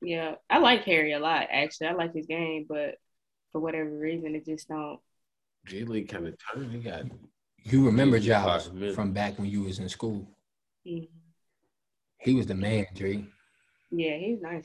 yeah. 0.00 0.36
I 0.48 0.58
like 0.58 0.84
Harry 0.84 1.12
a 1.12 1.18
lot. 1.18 1.48
Actually, 1.50 1.88
I 1.88 1.92
like 1.92 2.14
his 2.14 2.26
game, 2.26 2.66
but 2.68 2.96
for 3.52 3.60
whatever 3.60 3.90
reason, 3.90 4.34
it 4.34 4.46
just 4.46 4.68
don't. 4.68 5.00
G 5.66 5.84
League 5.84 6.08
kind 6.08 6.26
of 6.26 6.34
turned. 6.52 6.72
He 6.72 6.78
got 6.78 7.04
You 7.64 7.86
remember 7.86 8.16
Yeah, 8.16 8.42
Giles 8.42 8.70
from 8.94 9.12
back 9.12 9.38
when 9.38 9.48
you 9.48 9.62
was 9.62 9.78
in 9.78 9.88
school. 9.88 10.26
Mhm. 10.86 11.08
He 12.18 12.34
was 12.34 12.46
the 12.46 12.54
man, 12.54 12.86
Dre. 12.94 13.24
Yeah, 13.90 14.16
he's 14.16 14.40
nice. 14.40 14.64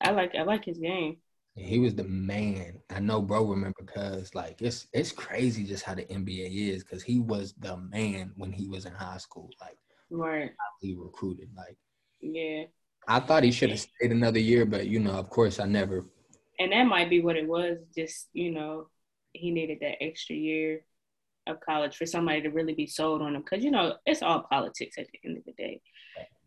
I 0.00 0.10
like 0.10 0.34
I 0.34 0.42
like 0.42 0.64
his 0.64 0.78
game. 0.78 1.16
He 1.56 1.78
was 1.78 1.94
the 1.94 2.04
man. 2.04 2.80
I 2.90 3.00
know, 3.00 3.22
bro. 3.22 3.44
Remember, 3.44 3.82
cause 3.82 4.34
like 4.34 4.60
it's 4.60 4.86
it's 4.92 5.10
crazy 5.12 5.64
just 5.64 5.84
how 5.84 5.94
the 5.94 6.02
NBA 6.04 6.74
is. 6.74 6.84
Cause 6.84 7.02
he 7.02 7.18
was 7.18 7.54
the 7.58 7.76
man 7.78 8.32
when 8.36 8.52
he 8.52 8.68
was 8.68 8.84
in 8.84 8.92
high 8.92 9.16
school. 9.18 9.50
Like 9.60 9.78
Right. 10.10 10.50
he 10.80 10.94
recruited. 10.94 11.48
Like 11.56 11.76
Yeah, 12.20 12.64
I 13.08 13.20
thought 13.20 13.42
he 13.42 13.50
should 13.52 13.70
have 13.70 13.80
stayed 13.80 14.12
another 14.12 14.38
year, 14.38 14.66
but 14.66 14.86
you 14.86 15.00
know, 15.00 15.12
of 15.12 15.30
course, 15.30 15.58
I 15.58 15.64
never. 15.66 16.04
and 16.58 16.72
that 16.72 16.84
might 16.84 17.08
be 17.10 17.20
what 17.20 17.36
it 17.36 17.48
was. 17.48 17.78
Just 17.96 18.28
you 18.34 18.50
know, 18.52 18.88
he 19.32 19.50
needed 19.50 19.78
that 19.80 20.02
extra 20.02 20.36
year 20.36 20.84
of 21.46 21.60
college 21.60 21.96
for 21.96 22.06
somebody 22.06 22.42
to 22.42 22.48
really 22.50 22.74
be 22.74 22.86
sold 22.86 23.22
on 23.22 23.34
him, 23.34 23.42
because 23.42 23.64
you 23.64 23.70
know 23.70 23.94
it's 24.04 24.22
all 24.22 24.42
politics 24.50 24.98
at 24.98 25.06
the 25.12 25.20
end 25.24 25.38
of 25.38 25.44
the 25.44 25.52
day. 25.52 25.80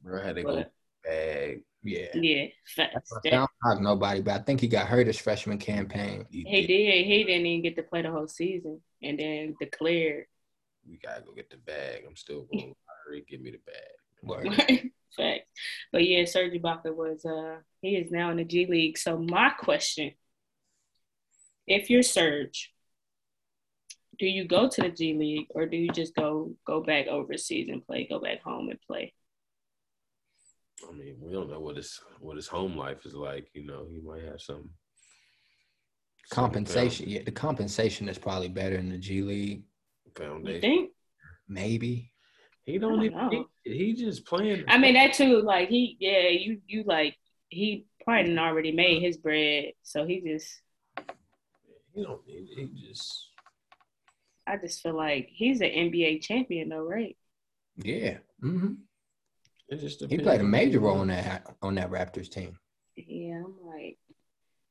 bro 0.03 0.21
had 0.21 0.35
to 0.35 0.43
go 0.43 0.65
bag. 1.03 1.63
Yeah. 1.83 2.07
yeah, 2.13 2.45
facts. 2.65 3.13
I 3.25 3.29
don't 3.29 3.49
knock 3.63 3.81
nobody, 3.81 4.21
but 4.21 4.41
I 4.41 4.43
think 4.43 4.59
he 4.59 4.67
got 4.67 4.87
hurt 4.87 5.07
his 5.07 5.17
freshman 5.17 5.57
campaign. 5.57 6.25
He 6.29 6.43
He 6.43 6.61
did. 6.61 6.67
did. 6.67 7.05
He 7.05 7.23
didn't 7.23 7.45
even 7.45 7.63
get 7.63 7.75
to 7.77 7.83
play 7.83 8.01
the 8.01 8.11
whole 8.11 8.27
season, 8.27 8.81
and 9.01 9.17
then 9.17 9.55
declared. 9.59 10.25
We 10.89 10.97
gotta 10.97 11.21
go 11.21 11.31
get 11.33 11.49
the 11.49 11.57
bag. 11.57 12.03
I'm 12.05 12.15
still 12.17 12.47
going. 12.51 12.73
Hurry, 13.05 13.23
give 13.29 13.41
me 13.41 13.51
the 13.51 13.59
bag. 13.65 14.23
Word. 14.23 14.91
Facts. 15.15 15.47
But 15.91 16.05
yeah, 16.07 16.25
Serge 16.25 16.53
Ibaka 16.53 16.93
was 16.93 17.23
uh 17.25 17.57
he 17.81 17.95
is 17.95 18.11
now 18.11 18.29
in 18.31 18.37
the 18.37 18.43
G 18.43 18.65
League. 18.65 18.97
So 18.97 19.17
my 19.17 19.49
question, 19.51 20.11
if 21.65 21.89
you're 21.89 22.03
Serge, 22.03 22.73
do 24.19 24.25
you 24.27 24.45
go 24.45 24.67
to 24.67 24.81
the 24.81 24.89
G 24.89 25.13
League 25.13 25.47
or 25.51 25.65
do 25.65 25.77
you 25.77 25.89
just 25.91 26.13
go 26.15 26.53
go 26.65 26.83
back 26.83 27.07
overseas 27.07 27.69
and 27.69 27.85
play, 27.85 28.05
go 28.09 28.19
back 28.19 28.41
home 28.43 28.69
and 28.69 28.81
play? 28.81 29.13
I 30.87 30.91
mean, 30.93 31.17
we 31.19 31.31
don't 31.31 31.49
know 31.49 31.59
what 31.59 31.77
his 31.77 31.99
what 32.19 32.35
his 32.35 32.47
home 32.47 32.77
life 32.77 33.05
is 33.05 33.13
like. 33.13 33.47
You 33.53 33.65
know, 33.65 33.85
he 33.89 33.99
might 33.99 34.23
have 34.23 34.41
some 34.41 34.69
some 36.25 36.45
Compensation. 36.45 37.09
Yeah, 37.09 37.23
the 37.23 37.31
compensation 37.31 38.07
is 38.07 38.17
probably 38.17 38.49
better 38.49 38.75
in 38.75 38.89
the 38.89 38.97
G 38.97 39.21
League. 39.21 39.63
found- 40.15 40.45
You 40.47 40.53
Foundation. 40.53 40.61
think? 40.61 40.91
Maybe. 41.47 42.11
He 42.65 42.77
don't 42.77 42.99
don't 42.99 43.31
He, 43.31 43.37
know. 43.37 43.49
he 43.63 43.93
just 43.93 44.25
playing. 44.25 44.63
I 44.67 44.77
mean 44.77 44.93
that 44.93 45.13
too, 45.13 45.41
like 45.41 45.69
he 45.69 45.97
yeah, 45.99 46.27
you 46.29 46.61
you 46.67 46.83
like 46.85 47.15
he 47.49 47.85
probably 48.03 48.37
already 48.37 48.71
made 48.71 49.01
his 49.01 49.17
bread. 49.17 49.73
So 49.81 50.05
he 50.05 50.21
just 50.21 50.61
he 51.93 52.03
don't. 52.03 52.21
He, 52.25 52.47
he 52.55 52.87
just. 52.87 53.29
I 54.45 54.57
just 54.57 54.81
feel 54.81 54.95
like 54.95 55.29
he's 55.31 55.61
an 55.61 55.69
NBA 55.69 56.21
champion 56.21 56.69
though, 56.69 56.85
right? 56.85 57.15
Yeah. 57.77 58.17
hmm 58.41 58.65
It 58.65 58.73
just 58.73 58.88
He 59.69 60.17
played 60.17 60.41
a 60.41 60.43
major 60.43 60.79
role 60.79 60.99
on 60.99 61.07
that 61.07 61.45
on 61.61 61.75
that 61.75 61.91
Raptors 61.91 62.29
team. 62.29 62.57
Yeah, 62.95 63.43
I'm 63.45 63.55
like, 63.63 63.97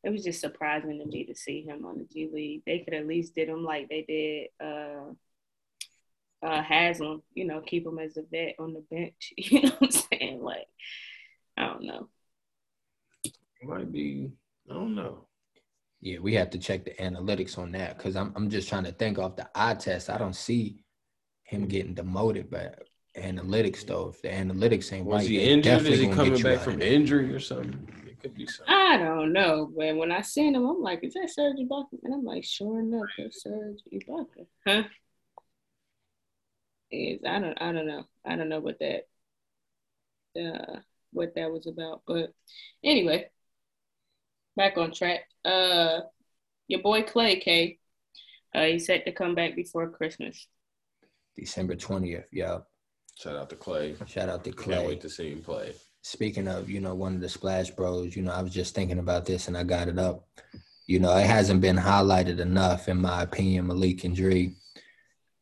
it 0.02 0.10
was 0.10 0.24
just 0.24 0.40
surprising 0.40 0.98
to 0.98 1.06
me 1.06 1.24
to 1.26 1.34
see 1.34 1.62
him 1.62 1.84
on 1.84 1.98
the 1.98 2.04
G 2.04 2.28
League. 2.32 2.62
They 2.66 2.80
could 2.80 2.94
at 2.94 3.06
least 3.06 3.34
did 3.34 3.48
him 3.48 3.64
like 3.64 3.88
they 3.88 4.04
did 4.08 4.66
uh 4.66 5.12
uh 6.44 6.62
Haslem, 6.62 7.22
you 7.34 7.46
know, 7.46 7.60
keep 7.60 7.86
him 7.86 7.98
as 7.98 8.16
a 8.16 8.22
vet 8.30 8.56
on 8.58 8.74
the 8.74 8.84
bench. 8.90 9.32
You 9.36 9.62
know 9.62 9.70
what 9.78 9.82
I'm 9.82 9.90
saying? 9.90 10.42
Like, 10.42 10.66
I 11.56 11.66
don't 11.66 11.84
know. 11.84 12.08
Might 13.62 13.92
be. 13.92 14.32
I 14.70 14.74
don't 14.74 14.94
know. 14.94 15.26
Yeah, 16.00 16.18
we 16.20 16.34
have 16.34 16.50
to 16.50 16.58
check 16.58 16.84
the 16.84 16.94
analytics 16.94 17.58
on 17.58 17.72
that 17.72 17.96
because 17.96 18.16
I'm 18.16 18.32
I'm 18.36 18.50
just 18.50 18.68
trying 18.68 18.84
to 18.84 18.92
think 18.92 19.18
off 19.18 19.36
the 19.36 19.48
eye 19.54 19.74
test. 19.74 20.10
I 20.10 20.18
don't 20.18 20.36
see 20.36 20.84
him 21.42 21.66
getting 21.66 21.94
demoted, 21.94 22.50
but 22.50 22.87
analytics 23.18 23.86
though, 23.86 24.08
if 24.08 24.22
the 24.22 24.28
analytics 24.28 24.92
ain't 24.92 25.06
Was 25.06 25.22
right, 25.22 25.28
he 25.28 25.40
injured? 25.40 25.64
definitely 25.64 25.92
Is 25.94 26.00
he 26.00 26.08
coming 26.08 26.42
back 26.42 26.60
from 26.60 26.74
of 26.74 26.82
injury 26.82 27.32
or 27.32 27.40
something? 27.40 27.88
It 28.06 28.18
could 28.20 28.34
be 28.34 28.46
something. 28.46 28.74
I 28.74 28.96
don't 28.98 29.32
know, 29.32 29.70
but 29.76 29.96
when 29.96 30.12
I 30.12 30.22
seen 30.22 30.54
him, 30.54 30.66
I'm 30.66 30.82
like, 30.82 31.04
is 31.04 31.14
that 31.14 31.30
Serge 31.30 31.56
Ibaka? 31.58 31.98
And 32.02 32.14
I'm 32.14 32.24
like, 32.24 32.44
sure 32.44 32.80
enough, 32.80 33.08
that's 33.16 33.42
Serge 33.42 33.80
Ibaka. 33.92 34.46
Huh? 34.66 34.82
Is 36.90 37.20
I 37.26 37.38
don't 37.38 37.60
I 37.60 37.72
don't 37.72 37.86
know. 37.86 38.04
I 38.24 38.36
don't 38.36 38.48
know 38.48 38.60
what 38.60 38.78
that 38.80 39.06
uh 40.40 40.80
what 41.12 41.34
that 41.34 41.50
was 41.52 41.66
about. 41.66 42.02
But 42.06 42.32
anyway, 42.82 43.28
back 44.56 44.78
on 44.78 44.92
track. 44.92 45.20
Uh 45.44 46.00
your 46.66 46.80
boy 46.80 47.02
Klay 47.02 47.40
K. 47.42 47.78
Uh 48.54 48.64
he's 48.64 48.86
set 48.86 49.04
to 49.04 49.12
come 49.12 49.34
back 49.34 49.54
before 49.54 49.90
Christmas. 49.90 50.46
December 51.36 51.76
twentieth. 51.76 52.26
Yeah. 52.32 52.60
Shout 53.18 53.34
out 53.34 53.50
to 53.50 53.56
Klay. 53.56 54.08
Shout 54.08 54.28
out 54.28 54.44
to 54.44 54.52
Klay. 54.52 54.74
Can't 54.74 54.86
wait 54.86 55.00
to 55.00 55.10
see 55.10 55.32
him 55.32 55.42
play. 55.42 55.74
Speaking 56.02 56.46
of, 56.46 56.70
you 56.70 56.80
know, 56.80 56.94
one 56.94 57.16
of 57.16 57.20
the 57.20 57.28
Splash 57.28 57.70
Bros, 57.70 58.14
you 58.14 58.22
know, 58.22 58.30
I 58.30 58.40
was 58.42 58.52
just 58.52 58.76
thinking 58.76 59.00
about 59.00 59.26
this 59.26 59.48
and 59.48 59.56
I 59.58 59.64
got 59.64 59.88
it 59.88 59.98
up. 59.98 60.28
You 60.86 61.00
know, 61.00 61.16
it 61.16 61.26
hasn't 61.26 61.60
been 61.60 61.76
highlighted 61.76 62.38
enough, 62.38 62.88
in 62.88 63.00
my 63.00 63.22
opinion, 63.22 63.66
Malik 63.66 64.04
and 64.04 64.14
Dre, 64.14 64.54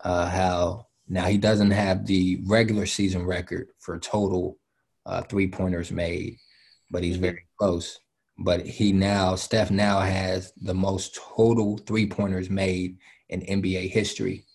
uh, 0.00 0.26
how 0.26 0.86
now 1.06 1.26
he 1.26 1.36
doesn't 1.36 1.70
have 1.70 2.06
the 2.06 2.40
regular 2.46 2.86
season 2.86 3.26
record 3.26 3.68
for 3.78 3.98
total 3.98 4.56
uh, 5.04 5.20
three 5.22 5.46
pointers 5.46 5.92
made, 5.92 6.38
but 6.90 7.04
he's 7.04 7.18
very 7.18 7.44
close. 7.58 8.00
But 8.38 8.66
he 8.66 8.90
now, 8.90 9.34
Steph 9.34 9.70
now 9.70 10.00
has 10.00 10.50
the 10.62 10.74
most 10.74 11.14
total 11.14 11.76
three 11.76 12.06
pointers 12.06 12.48
made 12.48 12.96
in 13.28 13.42
NBA 13.42 13.90
history, 13.90 14.46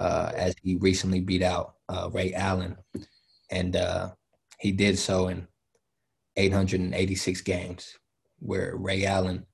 uh, 0.00 0.32
as 0.34 0.54
he 0.62 0.76
recently 0.76 1.20
beat 1.20 1.42
out 1.42 1.74
uh, 1.90 2.08
Ray 2.10 2.32
Allen. 2.32 2.76
And 3.50 3.76
uh, 3.76 4.10
he 4.58 4.72
did 4.72 4.98
so 4.98 5.28
in 5.28 5.46
886 6.36 7.42
games, 7.42 7.98
where 8.38 8.74
Ray 8.76 9.04
Allen 9.04 9.46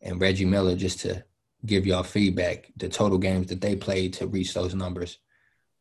and 0.00 0.20
Reggie 0.20 0.44
Miller, 0.44 0.76
just 0.76 1.00
to 1.00 1.24
give 1.66 1.84
y'all 1.84 2.04
feedback, 2.04 2.70
the 2.76 2.88
total 2.88 3.18
games 3.18 3.48
that 3.48 3.60
they 3.60 3.74
played 3.74 4.12
to 4.14 4.28
reach 4.28 4.54
those 4.54 4.74
numbers 4.74 5.18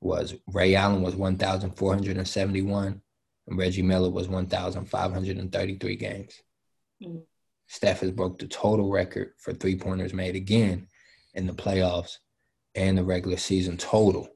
was 0.02 0.34
Ray 0.52 0.74
Allen 0.74 1.04
was 1.04 1.16
1,471 1.16 3.02
and 3.48 3.58
Reggie 3.58 3.82
Miller 3.84 4.10
was 4.10 4.28
1,533 4.28 5.96
games. 5.96 6.42
Mhm. 7.04 7.24
Steph 7.68 8.00
has 8.00 8.12
broke 8.12 8.40
the 8.40 8.48
total 8.48 8.90
record 8.90 9.34
for 9.38 9.54
three 9.54 9.76
pointers 9.78 10.14
made 10.14 10.36
again 10.36 10.88
in 11.34 11.46
the 11.46 11.54
playoffs 11.54 12.18
and 12.78 12.98
the 12.98 13.04
regular 13.04 13.38
season 13.38 13.76
total 13.78 14.30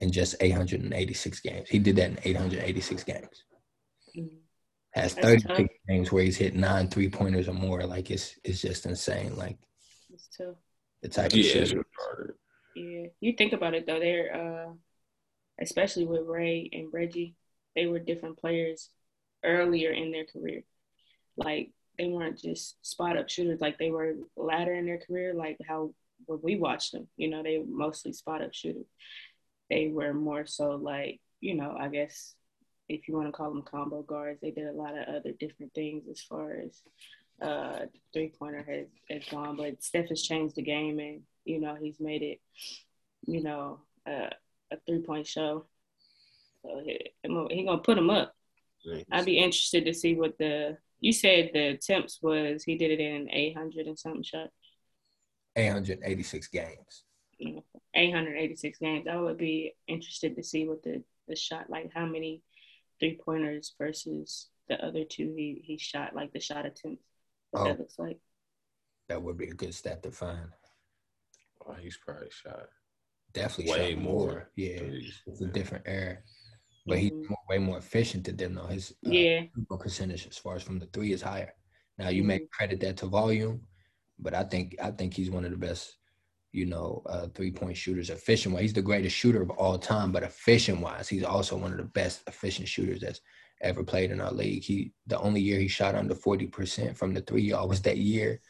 in 0.00 0.10
just 0.10 0.34
886 0.40 1.40
games. 1.40 1.68
He 1.68 1.78
did 1.78 1.96
that 1.96 2.10
in 2.10 2.18
886 2.24 3.04
games. 3.04 3.44
Mhm. 4.16 4.38
Has 4.94 5.14
That's 5.14 5.44
36 5.44 5.74
games 5.88 6.12
where 6.12 6.24
he's 6.24 6.36
hit 6.36 6.54
nine 6.54 6.88
three 6.88 7.08
pointers 7.08 7.48
or 7.48 7.54
more. 7.54 7.84
Like 7.86 8.10
it's 8.10 8.38
it's 8.44 8.60
just 8.60 8.84
insane. 8.84 9.36
Like 9.36 9.56
It's 10.12 10.28
tough. 10.36 10.56
the 11.00 11.08
type 11.08 11.32
Yeah, 11.32 11.40
of 11.40 11.56
it's 11.62 11.70
shit. 11.70 11.86
Yeah. 12.74 13.06
You 13.20 13.32
think 13.34 13.52
about 13.52 13.74
it 13.74 13.86
though, 13.86 14.00
they're 14.00 14.34
uh 14.68 14.72
especially 15.60 16.04
with 16.06 16.26
Ray 16.26 16.68
and 16.72 16.92
Reggie, 16.92 17.36
they 17.76 17.86
were 17.86 17.98
different 18.00 18.38
players 18.38 18.90
earlier 19.44 19.90
in 19.92 20.10
their 20.10 20.24
career. 20.26 20.64
Like 21.36 21.70
they 21.98 22.08
weren't 22.08 22.38
just 22.38 22.84
spot 22.84 23.16
up 23.16 23.28
shooters 23.28 23.60
like 23.60 23.78
they 23.78 23.90
were 23.90 24.16
later 24.36 24.74
in 24.74 24.84
their 24.86 24.98
career, 24.98 25.32
like 25.34 25.58
how 25.66 25.94
when 26.26 26.40
we 26.42 26.56
watched 26.56 26.92
them, 26.92 27.08
you 27.16 27.28
know, 27.28 27.42
they 27.42 27.58
were 27.58 27.64
mostly 27.66 28.12
spot 28.12 28.42
up 28.42 28.54
shooters. 28.54 28.86
They 29.70 29.88
were 29.88 30.12
more 30.12 30.46
so 30.46 30.76
like, 30.76 31.20
you 31.40 31.54
know, 31.54 31.76
I 31.78 31.88
guess 31.88 32.34
if 32.88 33.08
you 33.08 33.14
want 33.14 33.28
to 33.28 33.32
call 33.32 33.50
them 33.50 33.62
combo 33.62 34.02
guards, 34.02 34.40
they 34.40 34.50
did 34.50 34.66
a 34.66 34.72
lot 34.72 34.96
of 34.96 35.08
other 35.08 35.32
different 35.38 35.72
things 35.74 36.04
as 36.10 36.20
far 36.20 36.56
as 36.56 36.82
uh 37.40 37.86
three 38.12 38.32
pointer 38.38 38.62
has, 38.62 38.86
has 39.10 39.28
gone. 39.30 39.56
But 39.56 39.82
Steph 39.82 40.08
has 40.08 40.22
changed 40.22 40.56
the 40.56 40.62
game 40.62 40.98
and, 40.98 41.22
you 41.44 41.60
know, 41.60 41.76
he's 41.80 42.00
made 42.00 42.22
it, 42.22 42.40
you 43.26 43.42
know, 43.42 43.80
uh, 44.06 44.30
a 44.70 44.76
three 44.86 45.02
point 45.02 45.26
show. 45.26 45.66
So 46.62 46.80
he, 46.84 47.12
he 47.22 47.64
gonna 47.64 47.78
put 47.78 47.98
him 47.98 48.10
up. 48.10 48.34
Nice. 48.84 49.04
I'd 49.10 49.24
be 49.24 49.38
interested 49.38 49.84
to 49.84 49.94
see 49.94 50.14
what 50.14 50.38
the 50.38 50.76
you 51.00 51.12
said 51.12 51.50
the 51.52 51.68
attempts 51.70 52.20
was 52.22 52.62
he 52.62 52.76
did 52.76 52.92
it 52.92 53.00
in 53.00 53.28
800 53.30 53.86
and 53.86 53.98
something 53.98 54.22
shot. 54.22 54.50
886 55.56 56.48
games. 56.48 57.04
886 57.94 58.78
games. 58.78 59.06
I 59.10 59.16
would 59.16 59.38
be 59.38 59.74
interested 59.86 60.36
to 60.36 60.42
see 60.42 60.66
what 60.66 60.82
the 60.82 61.02
the 61.28 61.36
shot 61.36 61.70
like 61.70 61.90
how 61.94 62.04
many 62.04 62.42
three 62.98 63.18
pointers 63.24 63.74
versus 63.78 64.48
the 64.68 64.84
other 64.84 65.04
two 65.04 65.34
he 65.36 65.62
he 65.64 65.78
shot 65.78 66.14
like 66.14 66.32
the 66.32 66.40
shot 66.40 66.66
attempts. 66.66 67.04
What 67.50 67.60
oh, 67.60 67.64
that 67.64 67.78
looks 67.78 67.98
like. 67.98 68.18
That 69.08 69.22
would 69.22 69.36
be 69.36 69.48
a 69.48 69.54
good 69.54 69.74
stat 69.74 70.02
to 70.04 70.10
find. 70.10 70.48
Oh, 71.66 71.74
he's 71.74 71.96
probably 71.96 72.28
shot 72.30 72.68
definitely 73.32 73.72
way 73.72 73.94
more. 73.94 74.04
more. 74.04 74.50
Yeah, 74.56 74.80
it's 75.26 75.40
a 75.40 75.46
different 75.46 75.84
era 75.86 76.18
but 76.86 76.98
he's 76.98 77.10
mm-hmm. 77.10 77.28
more, 77.28 77.38
way 77.48 77.58
more 77.58 77.78
efficient 77.78 78.24
than 78.24 78.36
them 78.36 78.54
though. 78.54 78.66
His 78.66 78.92
uh, 79.06 79.10
yeah 79.10 79.42
percentage 79.78 80.26
as 80.26 80.38
far 80.38 80.56
as 80.56 80.62
from 80.62 80.78
the 80.78 80.86
three 80.86 81.12
is 81.12 81.22
higher. 81.22 81.54
Now 81.98 82.08
you 82.08 82.22
mm-hmm. 82.22 82.28
may 82.28 82.40
credit 82.52 82.80
that 82.80 82.96
to 82.98 83.06
volume, 83.06 83.62
but 84.22 84.34
I 84.34 84.44
think 84.44 84.76
I 84.82 84.90
think 84.90 85.14
he's 85.14 85.30
one 85.30 85.44
of 85.44 85.50
the 85.50 85.56
best, 85.56 85.96
you 86.52 86.66
know, 86.66 87.02
uh, 87.06 87.26
three 87.34 87.50
point 87.50 87.76
shooters. 87.76 88.10
Efficient 88.10 88.54
wise, 88.54 88.62
he's 88.62 88.72
the 88.72 88.82
greatest 88.82 89.16
shooter 89.16 89.42
of 89.42 89.50
all 89.50 89.78
time. 89.78 90.12
But 90.12 90.22
efficient 90.22 90.80
wise, 90.80 91.08
he's 91.08 91.24
also 91.24 91.56
one 91.56 91.72
of 91.72 91.78
the 91.78 91.84
best 91.84 92.22
efficient 92.26 92.68
shooters 92.68 93.00
that's 93.00 93.20
ever 93.60 93.84
played 93.84 94.10
in 94.10 94.20
our 94.20 94.32
league. 94.32 94.62
He 94.62 94.92
the 95.06 95.18
only 95.18 95.40
year 95.40 95.58
he 95.58 95.68
shot 95.68 95.94
under 95.94 96.14
forty 96.14 96.46
percent 96.46 96.96
from 96.96 97.12
the 97.14 97.20
three 97.20 97.42
y'all 97.42 97.68
was 97.68 97.82
that 97.82 97.98
year 97.98 98.40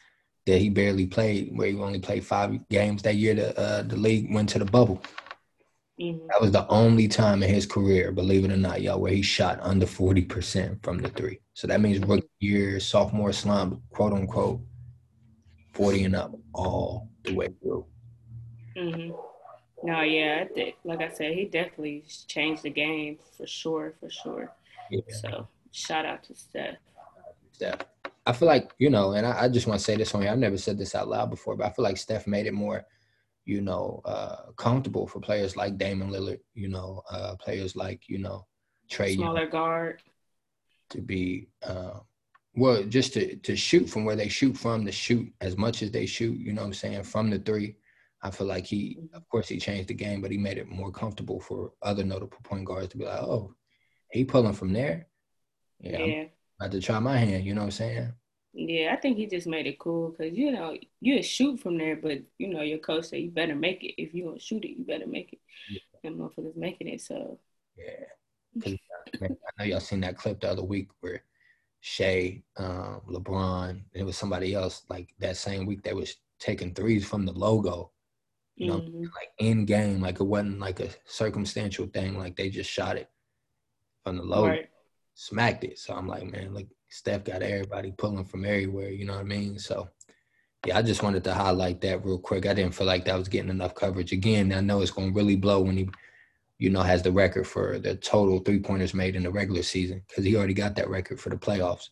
that 0.45 0.59
he 0.59 0.69
barely 0.69 1.05
played, 1.05 1.51
where 1.57 1.69
he 1.69 1.75
only 1.77 1.99
played 1.99 2.25
five 2.25 2.67
games 2.69 3.01
that 3.03 3.15
year. 3.15 3.33
The 3.33 3.59
uh, 3.59 3.81
the 3.83 3.97
league 3.97 4.33
went 4.33 4.49
to 4.49 4.59
the 4.59 4.65
bubble. 4.65 5.01
Mm-hmm. 5.99 6.27
That 6.27 6.41
was 6.41 6.51
the 6.51 6.67
only 6.69 7.07
time 7.07 7.43
in 7.43 7.49
his 7.49 7.65
career, 7.65 8.11
believe 8.11 8.45
it 8.45 8.51
or 8.51 8.57
not, 8.57 8.81
y'all, 8.81 8.99
where 8.99 9.11
he 9.11 9.21
shot 9.21 9.59
under 9.61 9.85
40% 9.85 10.83
from 10.83 10.97
the 10.97 11.09
three. 11.09 11.39
So 11.53 11.67
that 11.67 11.81
means 11.81 11.99
rookie 11.99 12.27
year, 12.39 12.79
sophomore 12.79 13.31
slump, 13.31 13.79
quote 13.91 14.13
unquote, 14.13 14.61
40 15.73 16.03
and 16.05 16.15
up 16.15 16.35
all 16.53 17.09
the 17.23 17.33
way 17.33 17.49
through. 17.61 17.85
Mm-hmm. 18.77 19.15
No, 19.85 20.01
yeah, 20.01 20.45
like 20.85 21.01
I 21.01 21.09
said, 21.09 21.33
he 21.33 21.45
definitely 21.45 22.05
changed 22.27 22.63
the 22.63 22.69
game 22.69 23.17
for 23.37 23.45
sure, 23.45 23.93
for 23.99 24.09
sure. 24.09 24.51
Yeah. 24.89 25.01
So 25.09 25.47
shout 25.71 26.05
out 26.05 26.23
to 26.23 26.35
Steph. 26.35 26.77
Steph. 27.51 27.79
I 28.25 28.31
feel 28.31 28.47
like, 28.47 28.73
you 28.79 28.89
know, 28.89 29.11
and 29.11 29.25
I, 29.27 29.43
I 29.43 29.49
just 29.49 29.67
want 29.67 29.79
to 29.79 29.83
say 29.83 29.97
this 29.97 30.15
on 30.15 30.21
here. 30.21 30.31
I've 30.31 30.37
never 30.37 30.57
said 30.57 30.77
this 30.77 30.95
out 30.95 31.09
loud 31.09 31.29
before, 31.29 31.57
but 31.57 31.65
I 31.65 31.71
feel 31.71 31.83
like 31.83 31.97
Steph 31.97 32.27
made 32.27 32.45
it 32.45 32.53
more– 32.53 32.85
you 33.45 33.61
know, 33.61 34.01
uh, 34.05 34.51
comfortable 34.55 35.07
for 35.07 35.19
players 35.19 35.55
like 35.55 35.77
Damian 35.77 36.09
Lillard, 36.09 36.39
you 36.53 36.69
know, 36.69 37.01
uh, 37.09 37.35
players 37.35 37.75
like, 37.75 38.03
you 38.07 38.19
know, 38.19 38.45
Trae. 38.89 39.15
Smaller 39.15 39.47
guard. 39.47 40.01
To 40.89 41.01
be, 41.01 41.47
uh, 41.61 41.99
well, 42.55 42.83
just 42.83 43.13
to, 43.13 43.35
to 43.37 43.55
shoot 43.55 43.89
from 43.89 44.05
where 44.05 44.15
they 44.15 44.27
shoot 44.27 44.55
from, 44.55 44.85
to 44.85 44.91
shoot 44.91 45.31
as 45.41 45.57
much 45.57 45.81
as 45.81 45.91
they 45.91 46.05
shoot, 46.05 46.37
you 46.37 46.53
know 46.53 46.61
what 46.61 46.67
I'm 46.67 46.73
saying, 46.73 47.03
from 47.03 47.29
the 47.29 47.39
three. 47.39 47.75
I 48.21 48.31
feel 48.31 48.47
like 48.47 48.65
he, 48.65 48.99
of 49.13 49.27
course, 49.27 49.49
he 49.49 49.57
changed 49.57 49.89
the 49.89 49.93
game, 49.93 50.21
but 50.21 50.31
he 50.31 50.37
made 50.37 50.57
it 50.57 50.69
more 50.69 50.91
comfortable 50.91 51.41
for 51.41 51.73
other 51.81 52.03
notable 52.03 52.37
point 52.43 52.63
guards 52.63 52.89
to 52.89 52.97
be 52.97 53.05
like, 53.05 53.19
oh, 53.19 53.53
he 54.11 54.23
pulling 54.23 54.53
from 54.53 54.71
there. 54.71 55.07
Yeah. 55.79 55.99
yeah. 55.99 56.23
I 56.61 56.69
to 56.69 56.79
try 56.79 56.99
my 56.99 57.17
hand, 57.17 57.43
you 57.43 57.53
know 57.53 57.61
what 57.61 57.65
I'm 57.65 57.71
saying? 57.71 58.13
Yeah, 58.53 58.93
I 58.93 58.97
think 58.97 59.17
he 59.17 59.25
just 59.25 59.47
made 59.47 59.65
it 59.65 59.79
cool 59.79 60.11
because 60.11 60.37
you 60.37 60.51
know 60.51 60.77
you 61.01 61.23
shoot 61.23 61.59
from 61.59 61.77
there, 61.77 61.95
but 61.95 62.19
you 62.37 62.53
know 62.53 62.61
your 62.61 62.77
coach 62.77 63.05
said 63.05 63.19
you 63.19 63.31
better 63.31 63.55
make 63.55 63.83
it. 63.83 63.99
If 63.99 64.13
you 64.13 64.25
don't 64.25 64.41
shoot 64.41 64.63
it, 64.63 64.77
you 64.77 64.85
better 64.85 65.07
make 65.07 65.33
it. 65.33 65.39
Yeah. 65.71 65.79
And 66.09 66.19
motherfuckers 66.19 66.55
making 66.55 66.87
it, 66.87 67.01
so 67.01 67.39
yeah. 67.75 68.61
Cause 68.63 68.75
I 69.23 69.27
know 69.57 69.65
y'all 69.65 69.79
seen 69.79 70.01
that 70.01 70.17
clip 70.17 70.41
the 70.41 70.51
other 70.51 70.63
week 70.63 70.89
where 70.99 71.23
Shai, 71.85 72.41
um, 72.55 73.01
LeBron, 73.09 73.81
it 73.91 74.03
was 74.03 74.15
somebody 74.15 74.53
else 74.53 74.83
like 74.89 75.13
that 75.19 75.35
same 75.35 75.65
week 75.65 75.83
they 75.83 75.91
was 75.91 76.15
taking 76.39 76.73
threes 76.73 77.05
from 77.05 77.25
the 77.25 77.33
logo. 77.33 77.91
You 78.55 78.67
know, 78.67 78.77
mm-hmm. 78.77 79.01
like 79.01 79.31
in 79.39 79.65
game, 79.65 79.99
like 79.99 80.21
it 80.21 80.23
wasn't 80.23 80.59
like 80.59 80.79
a 80.79 80.87
circumstantial 81.03 81.87
thing. 81.87 82.17
Like 82.17 82.37
they 82.37 82.49
just 82.49 82.69
shot 82.69 82.95
it 82.95 83.09
from 84.01 84.15
the 84.15 84.23
logo, 84.23 84.47
right. 84.47 84.69
smacked 85.15 85.65
it. 85.65 85.77
So 85.77 85.93
I'm 85.93 86.07
like, 86.07 86.23
man, 86.31 86.53
like 86.53 86.69
Steph 86.87 87.25
got 87.25 87.41
everybody 87.41 87.91
pulling 87.91 88.23
from 88.23 88.45
everywhere, 88.45 88.89
you 88.89 89.05
know 89.05 89.15
what 89.15 89.19
I 89.19 89.23
mean? 89.23 89.59
So 89.59 89.89
yeah, 90.65 90.77
I 90.77 90.83
just 90.83 91.03
wanted 91.03 91.25
to 91.25 91.33
highlight 91.33 91.81
that 91.81 92.05
real 92.05 92.17
quick. 92.17 92.45
I 92.45 92.53
didn't 92.53 92.75
feel 92.75 92.87
like 92.87 93.03
that 93.05 93.17
was 93.17 93.27
getting 93.27 93.49
enough 93.49 93.75
coverage. 93.75 94.13
Again, 94.13 94.53
I 94.53 94.61
know 94.61 94.81
it's 94.81 94.91
gonna 94.91 95.11
really 95.11 95.35
blow 95.35 95.59
when 95.59 95.75
he, 95.75 95.89
you 96.63 96.69
know, 96.69 96.81
has 96.81 97.01
the 97.01 97.11
record 97.11 97.45
for 97.45 97.77
the 97.77 97.93
total 97.97 98.39
three 98.39 98.57
pointers 98.57 98.93
made 98.93 99.17
in 99.17 99.23
the 99.23 99.29
regular 99.29 99.61
season 99.61 100.01
because 100.07 100.23
he 100.23 100.37
already 100.37 100.53
got 100.53 100.77
that 100.77 100.89
record 100.89 101.19
for 101.19 101.29
the 101.29 101.35
playoffs. 101.35 101.89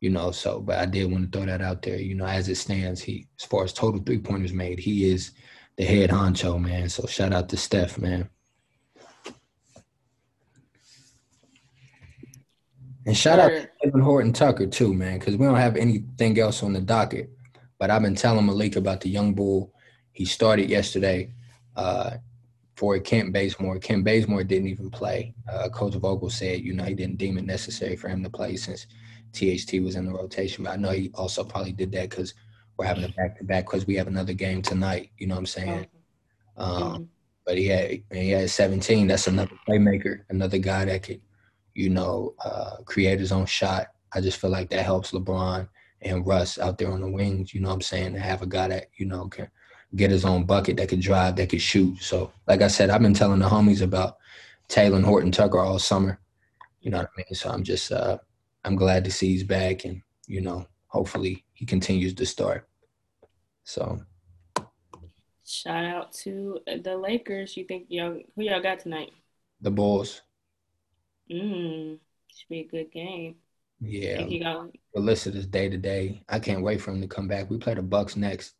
You 0.00 0.08
know, 0.08 0.30
so 0.30 0.60
but 0.60 0.78
I 0.78 0.86
did 0.86 1.12
want 1.12 1.30
to 1.30 1.38
throw 1.38 1.44
that 1.44 1.60
out 1.60 1.82
there. 1.82 1.98
You 1.98 2.14
know, 2.14 2.24
as 2.24 2.48
it 2.48 2.54
stands, 2.54 3.02
he 3.02 3.26
as 3.38 3.44
far 3.44 3.64
as 3.64 3.74
total 3.74 4.00
three 4.00 4.16
pointers 4.16 4.54
made, 4.54 4.78
he 4.78 5.10
is 5.10 5.32
the 5.76 5.84
head 5.84 6.08
honcho, 6.08 6.58
man. 6.58 6.88
So 6.88 7.06
shout 7.06 7.34
out 7.34 7.50
to 7.50 7.58
Steph, 7.58 7.98
man. 7.98 8.30
And 13.04 13.14
shout 13.14 13.38
out 13.38 13.50
to 13.50 13.68
Talen 13.84 14.02
Horton 14.02 14.32
Tucker 14.32 14.68
too, 14.68 14.94
man, 14.94 15.18
because 15.18 15.36
we 15.36 15.44
don't 15.44 15.56
have 15.56 15.76
anything 15.76 16.38
else 16.38 16.62
on 16.62 16.72
the 16.72 16.80
docket. 16.80 17.28
But 17.78 17.90
I've 17.90 18.00
been 18.00 18.14
telling 18.14 18.46
Malik 18.46 18.76
about 18.76 19.02
the 19.02 19.10
young 19.10 19.34
bull. 19.34 19.74
He 20.12 20.24
started 20.24 20.70
yesterday 20.70 21.34
uh, 21.76 22.16
for 22.78 22.98
Kent 23.00 23.32
Bazemore. 23.32 23.78
Kent 23.80 24.04
Bazemore 24.04 24.44
didn't 24.44 24.68
even 24.68 24.90
play. 24.90 25.34
Uh, 25.50 25.68
Coach 25.68 25.94
Vogel 25.94 26.30
said, 26.30 26.60
you 26.60 26.72
know, 26.72 26.84
he 26.84 26.94
didn't 26.94 27.18
deem 27.18 27.36
it 27.36 27.44
necessary 27.44 27.96
for 27.96 28.08
him 28.08 28.22
to 28.22 28.30
play 28.30 28.56
since 28.56 28.86
THT 29.32 29.82
was 29.82 29.96
in 29.96 30.06
the 30.06 30.12
rotation. 30.12 30.64
But 30.64 30.74
I 30.74 30.76
know 30.76 30.90
he 30.90 31.10
also 31.14 31.42
probably 31.42 31.72
did 31.72 31.90
that 31.92 32.10
because 32.10 32.34
we're 32.76 32.86
having 32.86 33.04
a 33.04 33.08
back 33.08 33.36
to 33.38 33.44
back 33.44 33.66
because 33.66 33.86
we 33.86 33.96
have 33.96 34.06
another 34.06 34.32
game 34.32 34.62
tonight. 34.62 35.10
You 35.18 35.26
know 35.26 35.34
what 35.34 35.40
I'm 35.40 35.46
saying? 35.46 35.86
Um, 36.56 36.82
mm-hmm. 36.82 37.02
But 37.44 37.58
he 37.58 37.66
had 37.66 38.02
he 38.12 38.30
had 38.30 38.48
17. 38.48 39.08
That's 39.08 39.26
another 39.26 39.56
playmaker, 39.68 40.20
another 40.28 40.58
guy 40.58 40.84
that 40.84 41.02
could 41.02 41.20
you 41.78 41.88
know, 41.88 42.34
uh, 42.44 42.78
create 42.84 43.20
his 43.20 43.30
own 43.30 43.46
shot. 43.46 43.86
I 44.12 44.20
just 44.20 44.40
feel 44.40 44.50
like 44.50 44.68
that 44.70 44.84
helps 44.84 45.12
LeBron 45.12 45.68
and 46.02 46.26
Russ 46.26 46.58
out 46.58 46.76
there 46.76 46.90
on 46.90 47.00
the 47.00 47.08
wings. 47.08 47.54
You 47.54 47.60
know 47.60 47.68
what 47.68 47.74
I'm 47.74 47.82
saying? 47.82 48.14
To 48.14 48.20
have 48.20 48.42
a 48.42 48.46
guy 48.46 48.66
that, 48.66 48.86
you 48.96 49.06
know, 49.06 49.28
can 49.28 49.48
get 49.96 50.10
his 50.10 50.24
own 50.24 50.44
bucket, 50.44 50.76
that 50.76 50.88
could 50.88 51.00
drive, 51.00 51.36
that 51.36 51.48
could 51.48 51.60
shoot. 51.60 51.98
So, 52.02 52.32
like 52.46 52.62
I 52.62 52.68
said, 52.68 52.90
I've 52.90 53.02
been 53.02 53.14
telling 53.14 53.40
the 53.40 53.48
homies 53.48 53.82
about 53.82 54.18
Talen 54.68 55.04
Horton 55.04 55.32
Tucker 55.32 55.58
all 55.58 55.78
summer. 55.78 56.20
You 56.80 56.90
know 56.90 56.98
what 56.98 57.10
I 57.16 57.18
mean? 57.18 57.34
So 57.34 57.50
I'm 57.50 57.62
just, 57.62 57.90
uh, 57.90 58.18
I'm 58.64 58.76
glad 58.76 59.04
to 59.04 59.10
see 59.10 59.28
he's 59.28 59.44
back 59.44 59.84
and, 59.84 60.02
you 60.26 60.40
know, 60.40 60.66
hopefully 60.86 61.44
he 61.54 61.64
continues 61.64 62.14
to 62.14 62.26
start. 62.26 62.68
So. 63.64 64.00
Shout 65.44 65.84
out 65.84 66.12
to 66.12 66.58
the 66.82 66.96
Lakers. 66.96 67.56
You 67.56 67.64
think 67.64 67.86
y'all, 67.88 68.20
who 68.36 68.42
y'all 68.42 68.62
got 68.62 68.80
tonight? 68.80 69.10
The 69.62 69.70
Bulls. 69.70 70.20
Mm, 71.30 71.98
should 72.28 72.48
be 72.48 72.60
a 72.60 72.64
good 72.64 72.92
game. 72.92 73.36
Yeah. 73.80 74.26
Alyssa 74.96 75.34
is 75.34 75.46
day 75.46 75.68
to 75.68 75.76
day. 75.76 76.22
I 76.28 76.38
can't 76.38 76.62
wait 76.62 76.80
for 76.80 76.90
him 76.90 77.00
to 77.00 77.06
come 77.06 77.28
back. 77.28 77.48
We 77.48 77.58
play 77.58 77.74
the 77.74 77.82
Bucks 77.82 78.16
next, 78.16 78.54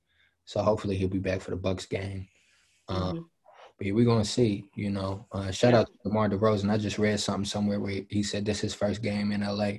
so 0.49 0.63
hopefully 0.63 0.97
he'll 0.97 1.09
be 1.09 1.19
back 1.19 1.43
for 1.43 1.51
the 1.51 1.59
Bucks 1.59 1.85
game. 1.85 2.27
Um, 2.89 3.03
mm-hmm. 3.03 3.23
But 3.79 3.95
we're 3.95 4.07
gonna 4.07 4.25
see. 4.25 4.71
You 4.75 4.89
know, 4.89 5.27
uh, 5.31 5.51
shout 5.51 5.75
out 5.75 5.89
to 5.89 5.93
DeMar 6.05 6.31
DeRozan. 6.31 6.71
I 6.71 6.79
just 6.79 6.99
read 6.99 7.21
something 7.21 7.45
somewhere 7.45 7.79
where 7.79 8.01
he 8.09 8.23
said 8.23 8.47
this 8.47 8.57
is 8.57 8.63
his 8.63 8.75
first 8.75 9.03
game 9.03 9.31
in 9.31 9.43
LA 9.43 9.73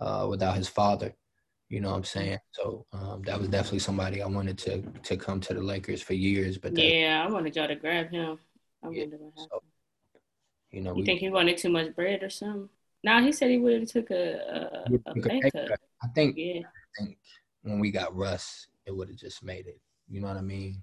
uh, 0.00 0.26
without 0.26 0.56
his 0.56 0.68
father. 0.68 1.14
You 1.68 1.80
know 1.80 1.90
what 1.90 1.98
I'm 1.98 2.04
saying? 2.04 2.38
So 2.52 2.86
um, 2.94 3.20
that 3.26 3.38
was 3.38 3.50
definitely 3.50 3.80
somebody 3.80 4.22
I 4.22 4.26
wanted 4.26 4.56
to 4.60 4.80
to 4.80 5.18
come 5.18 5.38
to 5.40 5.52
the 5.52 5.60
Lakers 5.60 6.00
for 6.00 6.14
years. 6.14 6.56
But 6.56 6.74
that, 6.76 6.82
yeah, 6.82 7.22
I 7.22 7.30
wanted 7.30 7.54
y'all 7.54 7.68
to 7.68 7.76
grab 7.76 8.10
him. 8.10 8.38
I 8.82 8.88
yeah, 8.88 9.04
so, 9.36 9.62
you 10.70 10.80
know, 10.80 10.92
you 10.92 11.02
we, 11.02 11.04
think 11.04 11.20
he 11.20 11.28
wanted 11.28 11.58
too 11.58 11.68
much 11.68 11.94
bread 11.94 12.22
or 12.22 12.30
something? 12.30 12.70
No, 13.04 13.22
he 13.22 13.32
said 13.32 13.50
he 13.50 13.58
would 13.58 13.80
have 13.80 13.90
took 13.90 14.10
a, 14.10 14.86
a, 14.86 15.10
a 15.10 15.14
pay 15.14 15.40
cut. 15.42 15.78
I 16.02 16.08
think. 16.14 16.36
Yeah. 16.38 16.60
I 16.60 17.04
think 17.04 17.18
when 17.64 17.80
we 17.80 17.90
got 17.90 18.16
Russ, 18.16 18.66
it 18.86 18.96
would 18.96 19.08
have 19.08 19.18
just 19.18 19.44
made 19.44 19.66
it. 19.66 19.78
You 20.10 20.20
know 20.20 20.28
what 20.28 20.36
I 20.36 20.42
mean? 20.42 20.82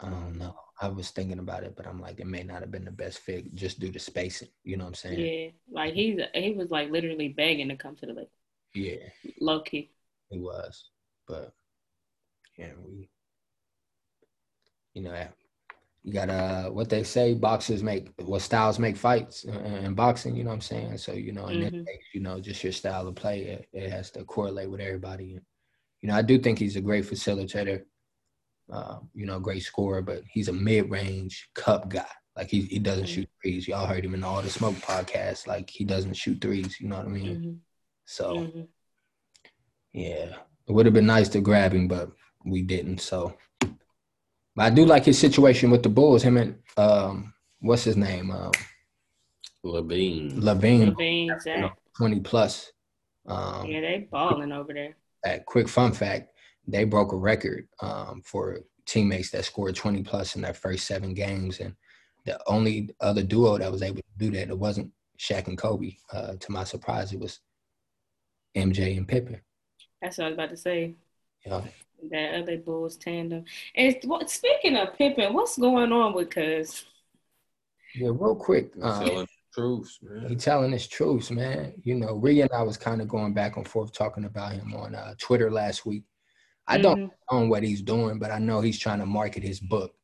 I 0.00 0.08
don't 0.10 0.38
know. 0.38 0.54
I 0.80 0.88
was 0.88 1.10
thinking 1.10 1.38
about 1.38 1.62
it, 1.62 1.74
but 1.76 1.86
I'm 1.86 2.00
like, 2.00 2.20
it 2.20 2.26
may 2.26 2.42
not 2.42 2.60
have 2.60 2.70
been 2.70 2.84
the 2.84 2.90
best 2.90 3.18
fit 3.20 3.54
just 3.54 3.80
due 3.80 3.92
to 3.92 3.98
spacing. 3.98 4.48
You 4.64 4.76
know 4.76 4.84
what 4.84 4.88
I'm 4.88 4.94
saying? 4.94 5.20
Yeah, 5.20 5.48
like 5.70 5.94
he's 5.94 6.20
he 6.34 6.52
was 6.52 6.70
like 6.70 6.90
literally 6.90 7.28
begging 7.28 7.68
to 7.68 7.76
come 7.76 7.96
to 7.96 8.06
the 8.06 8.12
Lakers. 8.12 8.30
Yeah, 8.74 9.08
Low 9.40 9.60
key. 9.60 9.90
he 10.30 10.38
was. 10.38 10.90
But 11.28 11.52
yeah, 12.58 12.70
we, 12.84 13.08
you 14.94 15.02
know, 15.02 15.28
you 16.02 16.12
got 16.12 16.26
to 16.26 16.70
what 16.72 16.90
they 16.90 17.02
say, 17.04 17.34
boxers 17.34 17.82
make 17.82 18.10
what 18.20 18.42
styles 18.42 18.78
make 18.78 18.96
fights 18.96 19.46
uh, 19.48 19.52
in 19.58 19.94
boxing. 19.94 20.36
You 20.36 20.44
know 20.44 20.50
what 20.50 20.56
I'm 20.56 20.60
saying? 20.60 20.98
So 20.98 21.12
you 21.12 21.32
know, 21.32 21.46
in 21.48 21.60
this 21.60 21.70
Mhm. 21.70 21.86
case, 21.86 22.04
you 22.12 22.20
know, 22.20 22.40
just 22.40 22.62
your 22.64 22.72
style 22.72 23.06
of 23.08 23.14
play, 23.14 23.42
it, 23.44 23.68
it 23.72 23.90
has 23.90 24.10
to 24.12 24.24
correlate 24.24 24.70
with 24.70 24.80
everybody. 24.80 25.34
And 25.34 25.42
you 26.02 26.08
know, 26.08 26.16
I 26.16 26.22
do 26.22 26.38
think 26.38 26.58
he's 26.58 26.76
a 26.76 26.80
great 26.80 27.04
facilitator. 27.04 27.84
Uh, 28.72 28.98
you 29.14 29.26
know, 29.26 29.38
great 29.38 29.62
scorer, 29.62 30.00
but 30.02 30.22
he's 30.30 30.48
a 30.48 30.52
mid-range 30.52 31.50
cup 31.54 31.88
guy. 31.88 32.06
Like 32.36 32.48
he 32.48 32.62
he 32.62 32.78
doesn't 32.78 33.06
shoot 33.06 33.28
threes. 33.42 33.68
Y'all 33.68 33.86
heard 33.86 34.04
him 34.04 34.14
in 34.14 34.24
all 34.24 34.42
the 34.42 34.50
smoke 34.50 34.74
podcasts. 34.76 35.46
Like 35.46 35.68
he 35.70 35.84
doesn't 35.84 36.14
shoot 36.14 36.40
threes. 36.40 36.80
You 36.80 36.88
know 36.88 36.96
what 36.96 37.06
I 37.06 37.10
mean? 37.10 37.36
Mhm. 37.36 37.56
So. 38.06 38.34
Mhm. 38.34 38.68
Yeah, 39.92 40.36
it 40.66 40.72
would 40.72 40.86
have 40.86 40.94
been 40.94 41.06
nice 41.06 41.28
to 41.30 41.40
grab 41.40 41.72
him, 41.72 41.86
but 41.86 42.10
we 42.44 42.62
didn't. 42.62 43.00
So, 43.00 43.36
but 43.60 44.64
I 44.64 44.70
do 44.70 44.84
like 44.84 45.04
his 45.04 45.18
situation 45.18 45.70
with 45.70 45.84
the 45.84 45.88
Bulls. 45.88 46.24
Him 46.24 46.36
and 46.36 46.58
um, 46.76 47.32
what's 47.60 47.84
his 47.84 47.96
name? 47.96 48.32
Um, 48.32 48.50
LaVine. 49.64 50.32
LaVine, 50.40 50.94
LaVine, 50.96 51.40
Zach. 51.40 51.76
twenty 51.96 52.18
plus. 52.20 52.72
Um, 53.26 53.66
Yeah, 53.66 53.80
they 53.82 54.08
balling 54.10 54.50
over 54.52 54.74
there. 54.74 54.96
a 55.24 55.38
quick 55.38 55.68
fun 55.68 55.92
fact: 55.92 56.33
they 56.66 56.84
broke 56.84 57.12
a 57.12 57.16
record 57.16 57.68
um, 57.80 58.22
for 58.24 58.60
teammates 58.86 59.30
that 59.30 59.44
scored 59.44 59.76
twenty 59.76 60.02
plus 60.02 60.36
in 60.36 60.42
their 60.42 60.54
first 60.54 60.86
seven 60.86 61.14
games, 61.14 61.60
and 61.60 61.74
the 62.24 62.40
only 62.46 62.90
other 63.00 63.22
duo 63.22 63.58
that 63.58 63.70
was 63.70 63.82
able 63.82 63.96
to 63.98 64.02
do 64.18 64.30
that 64.30 64.48
it 64.48 64.58
wasn't 64.58 64.90
Shaq 65.18 65.46
and 65.48 65.58
Kobe. 65.58 65.96
Uh, 66.12 66.34
to 66.40 66.52
my 66.52 66.64
surprise, 66.64 67.12
it 67.12 67.20
was 67.20 67.40
MJ 68.56 68.96
and 68.96 69.06
Pippen. 69.06 69.40
That's 70.00 70.18
what 70.18 70.24
I 70.24 70.28
was 70.28 70.34
about 70.34 70.50
to 70.50 70.56
say. 70.56 70.94
You 71.44 71.50
know, 71.50 71.64
That 72.10 72.34
other 72.34 72.56
Bulls 72.58 72.96
tandem. 72.96 73.44
And 73.74 73.96
what, 74.04 74.30
speaking 74.30 74.76
of 74.76 74.94
Pippen, 74.96 75.32
what's 75.34 75.58
going 75.58 75.92
on 75.92 76.14
with 76.14 76.30
Cuz? 76.30 76.84
yeah, 77.94 78.08
real 78.08 78.34
quick. 78.34 78.72
Um, 78.82 79.04
Telling 79.04 79.16
the 79.26 79.28
truth, 79.54 79.98
He 80.28 80.36
telling 80.36 80.72
his 80.72 80.86
truths, 80.86 81.30
man. 81.30 81.74
You 81.82 81.94
know, 81.94 82.14
Rhea 82.14 82.42
and 82.44 82.52
I 82.52 82.62
was 82.62 82.76
kind 82.76 83.00
of 83.00 83.08
going 83.08 83.34
back 83.34 83.56
and 83.56 83.66
forth 83.68 83.92
talking 83.92 84.24
about 84.24 84.52
him 84.52 84.74
on 84.74 84.94
uh, 84.94 85.14
Twitter 85.18 85.50
last 85.50 85.86
week. 85.86 86.04
I 86.66 86.78
don't 86.78 86.98
Mhm, 86.98 87.10
know 87.30 87.46
what 87.48 87.62
he's 87.62 87.82
doing, 87.82 88.18
but 88.18 88.30
I 88.30 88.38
know 88.38 88.60
he's 88.60 88.78
trying 88.78 89.00
to 89.00 89.06
market 89.06 89.42
his 89.42 89.60
book. 89.60 89.94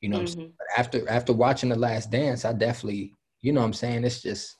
You 0.00 0.08
know, 0.08 0.16
what 0.16 0.20
I'm 0.22 0.26
saying? 0.28 0.46
mhm. 0.48 0.52
But 0.58 0.66
after 0.78 1.08
after 1.08 1.32
watching 1.32 1.68
the 1.68 1.76
Last 1.76 2.10
Dance, 2.10 2.44
I 2.44 2.52
definitely, 2.52 3.12
you 3.40 3.52
know, 3.52 3.60
what 3.60 3.66
I'm 3.66 3.72
saying 3.72 4.04
it's 4.04 4.22
just, 4.22 4.56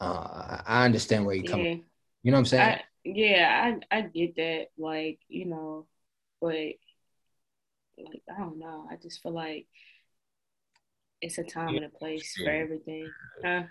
uh, 0.00 0.62
I 0.66 0.84
understand 0.84 1.24
where 1.26 1.34
he 1.36 1.42
coming. 1.42 1.66
Yeah. 1.66 1.76
You 2.22 2.30
know 2.30 2.36
what 2.36 2.40
I'm 2.40 2.46
saying? 2.46 2.70
I, 2.70 2.82
yeah, 3.04 3.78
I 3.90 3.96
I 3.98 4.00
get 4.02 4.36
that. 4.36 4.66
Like, 4.78 5.20
you 5.28 5.44
know, 5.46 5.86
but 6.40 6.54
like 7.98 8.22
I 8.34 8.38
don't 8.38 8.58
know. 8.58 8.86
I 8.90 8.96
just 8.96 9.22
feel 9.22 9.32
like 9.32 9.66
it's 11.20 11.38
a 11.38 11.44
time 11.44 11.76
and 11.76 11.84
a 11.84 11.88
place 11.88 12.34
for 12.36 12.50
everything. 12.50 13.10
Huh? 13.44 13.64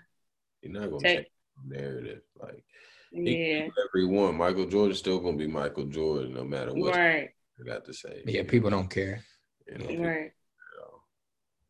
You're 0.62 0.72
not 0.72 0.90
gonna 0.90 1.02
Take- 1.02 1.16
change 1.18 1.26
the 1.26 1.43
narrative. 1.66 2.22
Like 2.40 2.64
he 3.12 3.20
Yeah. 3.20 3.58
can 3.60 3.68
do 3.68 3.72
whatever 3.76 3.98
he 3.98 4.04
want. 4.04 4.36
Michael 4.36 4.66
Jordan's 4.66 4.98
still 4.98 5.20
gonna 5.20 5.36
be 5.36 5.46
Michael 5.46 5.86
Jordan, 5.86 6.34
no 6.34 6.44
matter 6.44 6.72
what 6.74 6.94
Right. 6.96 7.30
I 7.60 7.64
got 7.64 7.84
to 7.84 7.94
say. 7.94 8.22
yeah, 8.26 8.42
people 8.42 8.70
don't 8.70 8.88
care. 8.90 9.22
You 9.66 9.78
know, 9.78 9.86
people, 9.86 10.04
Right. 10.04 10.32
you 10.32 10.80
know. 10.80 11.02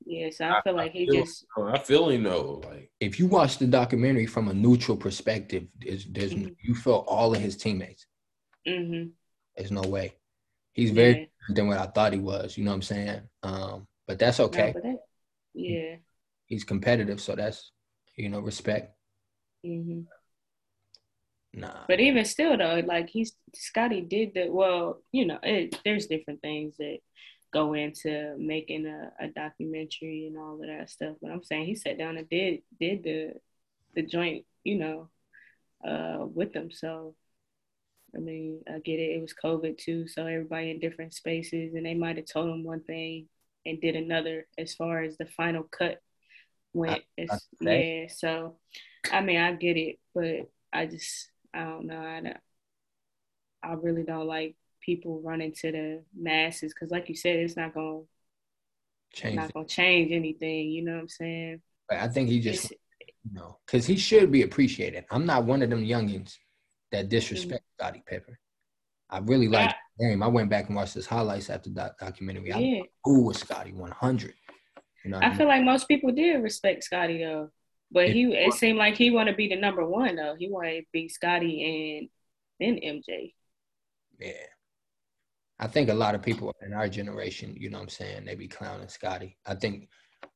Yeah. 0.07 0.31
So 0.31 0.49
I 0.49 0.63
feel 0.63 0.75
like 0.75 0.93
he 0.93 1.07
feel- 1.07 1.25
just 1.25 1.47
I 1.57 1.79
feel 1.79 2.09
him 2.09 2.23
though. 2.25 2.63
Like 2.65 2.91
If 3.01 3.19
you 3.19 3.27
watch 3.27 3.59
the 3.59 3.67
documentary 3.67 4.27
from 4.27 4.49
a 4.49 4.55
neutral 4.55 4.97
perspective, 4.97 5.67
there's, 5.79 6.07
there's 6.07 6.35
Mhm. 6.35 6.57
you 6.63 6.75
feel 6.75 7.05
all 7.07 7.35
of 7.35 7.41
his 7.41 7.57
teammates. 7.57 8.07
hmm 8.67 9.09
There's 9.57 9.71
no 9.71 9.83
way. 9.83 10.15
He's 10.73 10.91
very 10.91 11.09
yeah. 11.13 11.27
different 11.27 11.57
than 11.57 11.67
what 11.69 11.79
I 11.79 11.87
thought 11.87 12.13
he 12.13 12.19
was. 12.19 12.57
You 12.59 12.65
know 12.65 12.71
what 12.73 12.77
I'm 12.77 12.83
saying? 12.83 13.29
Um, 13.45 13.87
but 14.09 14.19
that's 14.19 14.39
No, 14.41 14.47
okay. 14.47 14.73
but 14.73 14.83
that, 14.83 15.05
yeah. 15.53 15.97
He's 16.47 16.65
competitive, 16.65 17.21
so 17.21 17.37
that's 17.37 17.71
you 18.17 18.29
know 18.31 18.41
respect. 18.41 18.94
Hmm 19.65 20.03
Nah, 21.57 21.85
But 21.87 22.01
even 22.01 22.25
still, 22.25 22.57
though, 22.57 22.83
like 22.85 23.09
he's 23.09 23.33
Scottie 23.55 24.01
did 24.01 24.35
the 24.35 24.49
well. 24.51 25.03
You 25.13 25.27
know, 25.27 25.39
it, 25.43 25.79
there's 25.85 26.07
different 26.07 26.41
things 26.43 26.77
that 26.79 26.99
go 27.53 27.75
into 27.75 28.35
making 28.39 28.87
a, 28.87 29.13
a 29.21 29.29
documentary 29.29 30.27
and 30.27 30.37
all 30.37 30.55
of 30.61 30.67
that 30.67 30.91
stuff. 30.91 31.17
But 31.23 31.31
I'm 31.31 31.45
saying 31.45 31.67
he 31.67 31.77
sat 31.77 31.97
down 31.97 32.17
and 32.17 32.29
did 32.29 32.63
did 32.81 33.05
the 33.05 33.35
the 33.95 34.03
joint, 34.03 34.47
you 34.65 34.79
know, 34.79 35.11
uh, 35.87 36.27
with 36.27 36.53
them. 36.53 36.71
So 36.73 37.15
I 38.17 38.19
mean, 38.19 38.63
I 38.69 38.81
get 38.81 38.99
it. 38.99 39.17
It 39.17 39.21
was 39.21 39.35
COVID 39.35 39.79
too, 39.79 40.09
so 40.09 40.27
everybody 40.27 40.73
in 40.73 40.81
different 40.81 41.15
spaces, 41.15 41.75
and 41.75 41.87
they 41.87 41.95
might 41.95 42.17
have 42.17 42.27
told 42.27 42.49
him 42.49 42.65
one 42.65 42.83
thing 42.83 43.29
and 43.65 43.81
did 43.81 43.95
another 43.95 44.47
as 44.59 44.75
far 44.75 45.03
as 45.03 45.17
the 45.17 45.27
final 45.27 45.63
cut 45.63 46.03
went. 46.73 47.03
It's, 47.17 47.47
say. 47.63 48.03
yeah, 48.03 48.13
so 48.13 48.57
I 49.13 49.21
mean, 49.21 49.39
I 49.39 49.53
get 49.53 49.77
it, 49.77 49.99
but 50.15 50.51
I 50.73 50.87
just 50.87 51.31
I 51.53 51.65
don't 51.65 51.87
know. 51.87 52.01
I 52.01 52.21
don't, 52.21 52.37
I 53.63 53.73
really 53.75 54.03
don't 54.03 54.27
like 54.27 54.57
people 54.81 55.23
running 55.25 55.53
to 55.53 55.73
the 55.73 56.03
masses 56.17 56.75
because, 56.75 56.91
like 56.91 57.09
you 57.09 57.15
said, 57.15 57.37
it's 57.37 57.57
not 57.57 57.75
gonna 57.75 58.01
change. 59.13 59.37
not 59.37 59.53
gonna 59.53 59.67
change 59.67 60.13
anything. 60.13 60.71
You 60.71 60.85
know 60.85 60.95
what 60.95 61.03
I'm 61.03 61.09
saying? 61.09 61.63
But 61.89 61.99
I 61.99 62.09
think 62.09 62.29
he 62.29 62.41
just 62.41 62.67
It's- 62.67 62.81
you 63.25 63.33
know 63.33 63.59
because 63.65 63.87
he 63.87 63.97
should 63.97 64.31
be 64.31 64.43
appreciated. 64.43 65.05
I'm 65.11 65.25
not 65.25 65.45
one 65.45 65.63
of 65.63 65.71
them 65.71 65.85
youngins 65.85 66.37
that 66.93 67.09
disrespect 67.09 67.63
mm-hmm. 67.63 67.83
Scottie 67.83 68.03
Pippen. 68.07 68.37
I 69.09 69.19
really 69.19 69.49
like 69.49 69.71
I- 69.71 69.75
the 69.99 70.09
game. 70.09 70.23
I 70.23 70.27
went 70.27 70.51
back 70.51 70.67
and 70.67 70.77
watched 70.77 70.95
his 70.95 71.07
highlights 71.07 71.51
after 71.51 71.71
that 71.71 71.99
documentary. 71.99 72.53
I 72.53 72.59
yeah. 72.59 72.83
who 73.05 73.25
was 73.25 73.39
Scottie 73.39 73.73
100. 73.73 74.35
You 75.05 75.11
know, 75.11 75.19
what 75.19 75.25
I 75.25 75.29
mean? 75.29 75.39
feel 75.39 75.49
like 75.49 75.63
most 75.63 75.87
people 75.87 76.13
did 76.13 76.43
respect 76.43 76.85
Scottie 76.85 77.23
though, 77.23 77.51
but 77.95 78.11
he 78.11 78.25
it 78.35 78.53
seemed 78.55 78.79
like 78.79 78.97
he 78.97 79.11
want 79.11 79.29
to 79.29 79.35
be 79.35 79.49
the 79.49 79.57
number 79.57 79.87
one 79.87 80.17
though. 80.17 80.35
He 80.39 80.51
wanted 80.51 80.81
to 80.81 80.87
be 80.93 81.09
Scottie 81.09 82.01
and 82.01 82.09
then 82.61 82.81
MJ. 82.85 83.33
Yeah. 84.19 84.33
I 85.61 85.69
think 85.69 85.89
a 85.89 85.95
lot 85.95 86.17
of 86.17 86.23
people 86.23 86.53
in 86.67 86.75
our 86.75 86.89
generation, 86.89 87.55
you 87.57 87.71
know 87.71 87.79
what 87.79 87.85
I'm 87.85 87.89
saying, 87.91 88.25
they 88.25 88.35
be 88.35 88.49
clowning 88.49 88.89
Scottie. 88.89 89.39
I 89.47 89.55
think 89.55 89.89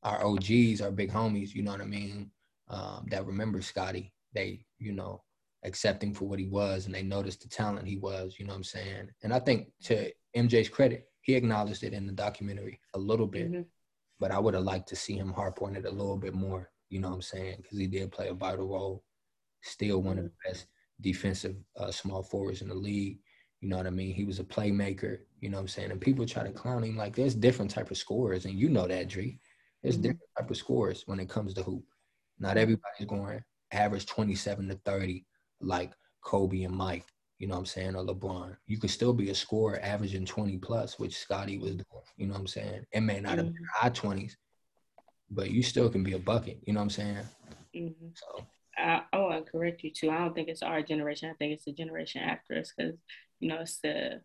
our 0.03 0.25
OGs, 0.25 0.81
our 0.81 0.91
big 0.91 1.11
homies, 1.11 1.53
you 1.53 1.61
know 1.61 1.71
what 1.71 1.81
I 1.81 1.85
mean, 1.85 2.31
um, 2.69 3.05
that 3.11 3.25
remember 3.25 3.61
Scottie, 3.61 4.13
they, 4.33 4.65
you 4.77 4.93
know, 4.93 5.21
accept 5.65 6.01
him 6.01 6.13
for 6.13 6.25
what 6.25 6.39
he 6.39 6.45
was 6.47 6.85
and 6.85 6.95
they 6.95 7.03
noticed 7.03 7.41
the 7.41 7.49
talent 7.49 7.85
he 7.85 7.97
was, 7.97 8.37
you 8.39 8.45
know 8.45 8.53
what 8.53 8.59
I'm 8.59 8.63
saying? 8.63 9.09
And 9.23 9.33
I 9.33 9.39
think 9.39 9.67
to 9.83 10.09
MJ's 10.37 10.69
credit, 10.69 11.09
he 11.21 11.35
acknowledged 11.35 11.83
it 11.83 11.93
in 11.93 12.07
the 12.07 12.13
documentary 12.13 12.79
a 12.93 12.99
little 12.99 13.27
bit, 13.27 13.51
Mhm. 13.51 13.65
but 14.19 14.31
I 14.31 14.39
would 14.39 14.53
have 14.53 14.63
liked 14.63 14.87
to 14.89 14.95
see 14.95 15.17
him 15.17 15.33
harp 15.33 15.61
on 15.61 15.75
it 15.75 15.85
a 15.85 15.91
little 15.91 16.17
bit 16.17 16.33
more, 16.33 16.71
you 16.89 16.99
know 16.99 17.09
what 17.09 17.15
I'm 17.15 17.21
saying? 17.21 17.57
Because 17.61 17.77
he 17.77 17.87
did 17.87 18.11
play 18.11 18.27
a 18.29 18.33
vital 18.33 18.67
role, 18.67 19.03
still 19.61 20.01
one 20.01 20.17
of 20.17 20.25
the 20.25 20.31
best 20.45 20.67
defensive 21.01 21.55
uh, 21.77 21.91
small 21.91 22.23
forwards 22.23 22.61
in 22.61 22.69
the 22.69 22.75
league. 22.75 23.19
You 23.61 23.69
know 23.69 23.77
what 23.77 23.87
I 23.87 23.91
mean? 23.91 24.13
He 24.13 24.23
was 24.23 24.39
a 24.39 24.43
playmaker. 24.43 25.19
You 25.41 25.49
know 25.49 25.57
what 25.57 25.61
I'm 25.63 25.67
saying? 25.67 25.91
And 25.91 26.01
people 26.01 26.25
try 26.25 26.43
to 26.43 26.51
clown 26.51 26.83
him 26.83 26.95
like 26.97 27.15
there's 27.15 27.35
different 27.35 27.71
type 27.71 27.91
of 27.91 27.97
scorers, 27.97 28.45
and 28.45 28.53
you 28.53 28.69
know 28.69 28.87
that, 28.87 29.09
Dre. 29.09 29.37
There's 29.83 29.97
Mhm. 29.97 30.01
different 30.03 30.29
type 30.37 30.49
of 30.49 30.57
scorers 30.57 31.03
when 31.07 31.19
it 31.19 31.29
comes 31.29 31.53
to 31.53 31.63
hoop. 31.63 31.85
Not 32.39 32.57
everybody's 32.57 33.07
going 33.07 33.43
average 33.71 34.05
27 34.05 34.67
to 34.69 34.75
30 34.85 35.25
like 35.61 35.93
Kobe 36.21 36.63
and 36.63 36.75
Mike. 36.75 37.05
You 37.37 37.47
know 37.47 37.53
what 37.53 37.59
I'm 37.59 37.65
saying? 37.65 37.95
Or 37.95 38.03
LeBron. 38.03 38.57
You 38.65 38.77
could 38.77 38.89
still 38.89 39.13
be 39.13 39.29
a 39.29 39.35
scorer 39.35 39.79
averaging 39.81 40.25
20 40.25 40.57
plus, 40.57 40.99
which 40.99 41.17
Scottie 41.17 41.57
was 41.57 41.71
doing. 41.71 41.85
You 42.17 42.27
know 42.27 42.33
what 42.33 42.41
I'm 42.41 42.47
saying? 42.47 42.85
It 42.91 43.01
may 43.01 43.19
not 43.21 43.37
have 43.37 43.45
been 43.53 43.65
high 43.73 43.89
20s, 43.89 44.35
but 45.31 45.51
you 45.51 45.63
still 45.63 45.89
can 45.89 46.03
be 46.03 46.13
a 46.13 46.19
bucket. 46.19 46.59
You 46.65 46.73
know 46.73 46.79
what 46.79 46.85
I'm 46.85 46.89
saying? 46.89 47.17
Mhm. 47.75 48.17
So 48.17 48.45
I, 48.77 49.03
I 49.11 49.17
want 49.19 49.45
to 49.45 49.51
correct 49.51 49.83
you 49.83 49.91
too. 49.91 50.09
I 50.09 50.19
don't 50.19 50.33
think 50.33 50.47
it's 50.47 50.63
our 50.63 50.81
generation. 50.81 51.29
I 51.29 51.33
think 51.33 51.53
it's 51.53 51.65
the 51.65 51.73
generation 51.73 52.21
after 52.21 52.57
us 52.57 52.73
because 52.75 52.95
you 53.39 53.49
know 53.49 53.61
it's 53.61 53.79
the 53.79 54.21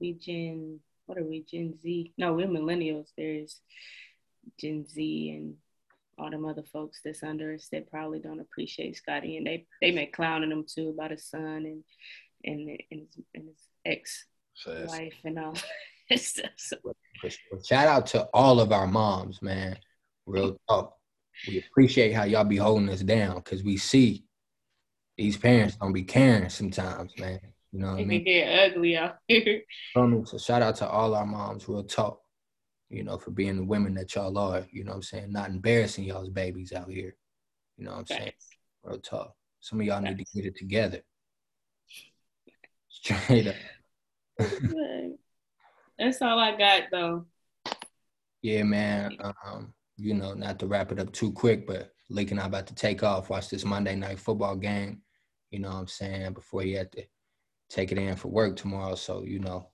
we 0.00 0.14
Gen. 0.14 0.80
What 1.06 1.18
are 1.18 1.24
we? 1.24 1.42
Gen 1.42 1.78
Z? 1.82 2.12
No, 2.16 2.32
we're 2.32 2.46
millennials. 2.46 3.08
There's 3.16 3.60
Gen 4.58 4.86
Z 4.86 5.30
and 5.30 5.56
all 6.18 6.30
them 6.30 6.44
other 6.44 6.62
folks 6.62 7.00
that's 7.04 7.22
under 7.22 7.54
us 7.54 7.68
that 7.72 7.90
probably 7.90 8.18
don't 8.18 8.40
appreciate 8.40 8.96
Scottie, 8.96 9.36
and 9.36 9.46
they 9.46 9.66
they 9.80 9.90
make 9.90 10.12
clowning 10.12 10.50
him 10.50 10.64
too 10.66 10.90
about 10.90 11.10
his 11.10 11.26
son 11.26 11.66
and 11.66 11.84
and 12.44 12.80
and 12.90 13.00
his, 13.00 13.24
and 13.34 13.48
his 13.48 13.68
ex 13.84 14.26
wife 14.88 15.14
and 15.24 15.38
all 15.38 15.54
that 16.10 16.18
stuff. 16.18 16.50
So, 16.56 16.76
Shout 17.64 17.86
out 17.86 18.06
to 18.08 18.28
all 18.34 18.60
of 18.60 18.72
our 18.72 18.86
moms, 18.86 19.40
man. 19.42 19.78
Real 20.26 20.56
talk. 20.68 20.96
We 21.48 21.58
appreciate 21.58 22.12
how 22.12 22.24
y'all 22.24 22.44
be 22.44 22.56
holding 22.56 22.88
us 22.88 23.00
down 23.00 23.36
because 23.36 23.62
we 23.64 23.76
see 23.76 24.24
these 25.16 25.36
parents 25.36 25.76
don't 25.76 25.92
be 25.92 26.04
caring 26.04 26.48
sometimes, 26.48 27.12
man. 27.18 27.40
You 27.72 27.80
know 27.80 27.92
what 27.92 28.00
I 28.00 28.04
mean? 28.04 28.24
get 28.24 28.72
ugly 28.72 28.96
out 28.96 29.16
here. 29.26 29.62
So 29.94 30.38
shout 30.38 30.62
out 30.62 30.76
to 30.76 30.88
all 30.88 31.14
our 31.14 31.26
moms, 31.26 31.68
real 31.68 31.84
talk. 31.84 32.20
you 32.90 33.02
know, 33.02 33.18
for 33.18 33.30
being 33.30 33.56
the 33.56 33.64
women 33.64 33.94
that 33.94 34.14
y'all 34.14 34.36
are, 34.38 34.66
you 34.70 34.84
know 34.84 34.90
what 34.92 34.96
I'm 34.96 35.02
saying? 35.02 35.32
Not 35.32 35.48
embarrassing 35.48 36.04
y'all's 36.04 36.28
babies 36.28 36.72
out 36.72 36.90
here. 36.90 37.16
You 37.78 37.84
know 37.84 37.92
what 37.92 38.00
I'm 38.00 38.04
Thanks. 38.04 38.22
saying? 38.22 38.32
Real 38.84 38.98
talk. 38.98 39.34
Some 39.60 39.80
of 39.80 39.86
y'all 39.86 40.02
Thanks. 40.02 40.18
need 40.18 40.26
to 40.26 40.32
get 40.34 40.46
it 40.46 40.56
together. 40.56 41.00
Straight 42.88 43.48
up. 43.48 43.54
That's 45.98 46.20
all 46.20 46.38
I 46.38 46.56
got 46.56 46.82
though. 46.90 47.26
Yeah, 48.42 48.64
man. 48.64 49.16
Um, 49.46 49.72
you 49.96 50.14
know, 50.14 50.34
not 50.34 50.58
to 50.58 50.66
wrap 50.66 50.92
it 50.92 50.98
up 50.98 51.12
too 51.12 51.32
quick, 51.32 51.66
but 51.66 51.92
Lake 52.10 52.30
and 52.30 52.40
I 52.40 52.46
about 52.46 52.66
to 52.68 52.74
take 52.74 53.02
off, 53.02 53.30
watch 53.30 53.48
this 53.48 53.64
Monday 53.64 53.94
night 53.94 54.18
football 54.18 54.56
game, 54.56 55.02
you 55.50 55.58
know 55.58 55.70
what 55.70 55.76
I'm 55.76 55.88
saying, 55.88 56.32
before 56.32 56.62
he 56.62 56.72
had 56.72 56.92
to 56.92 57.04
take 57.70 57.92
it 57.92 57.98
in 57.98 58.16
for 58.16 58.28
work 58.28 58.56
tomorrow. 58.56 58.94
So, 58.94 59.24
you 59.24 59.38
know, 59.38 59.68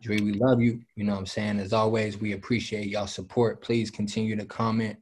Dre, 0.00 0.20
we 0.20 0.32
love 0.32 0.60
you. 0.60 0.80
You 0.94 1.04
know 1.04 1.12
what 1.12 1.20
I'm 1.20 1.26
saying? 1.26 1.60
As 1.60 1.72
always, 1.72 2.18
we 2.18 2.32
appreciate 2.32 2.88
y'all 2.88 3.06
support. 3.06 3.62
Please 3.62 3.90
continue 3.90 4.36
to 4.36 4.44
comment, 4.44 4.98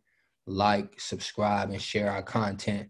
like, 0.47 1.01
subscribe, 1.01 1.71
and 1.71 1.81
share 1.81 2.11
our 2.11 2.23
content. 2.23 2.89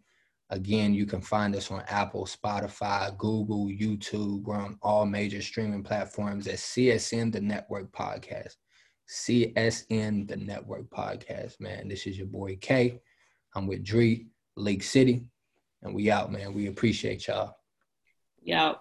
Again, 0.51 0.93
you 0.93 1.07
can 1.07 1.21
find 1.21 1.57
us 1.57 1.71
on 1.71 1.83
Apple, 1.89 2.27
Spotify, 2.27 3.17
Google, 3.17 3.67
YouTube. 3.67 4.43
We're 4.43 4.57
on 4.57 4.79
all 4.83 5.07
major 5.07 5.41
streaming 5.41 5.83
platforms 5.83 6.47
at 6.47 6.57
CSN 6.57 7.33
The 7.33 7.41
Network 7.41 7.91
Podcast. 7.93 8.57
CSN 9.09 10.29
The 10.29 10.37
Network 10.37 10.91
Podcast, 10.91 11.61
man. 11.61 11.89
This 11.89 12.07
is 12.07 12.17
your 12.17 12.27
boy 12.27 12.57
K. 12.61 13.01
I'm 13.55 13.67
with 13.67 13.85
Dre, 13.85 14.27
Lake 14.57 14.83
City, 14.83 15.27
and 15.83 15.95
we 15.95 16.11
out, 16.11 16.33
man. 16.33 16.55
We 16.55 16.67
appreciate 16.67 17.27
y'all. 17.27 17.57
Y'all. 18.43 18.81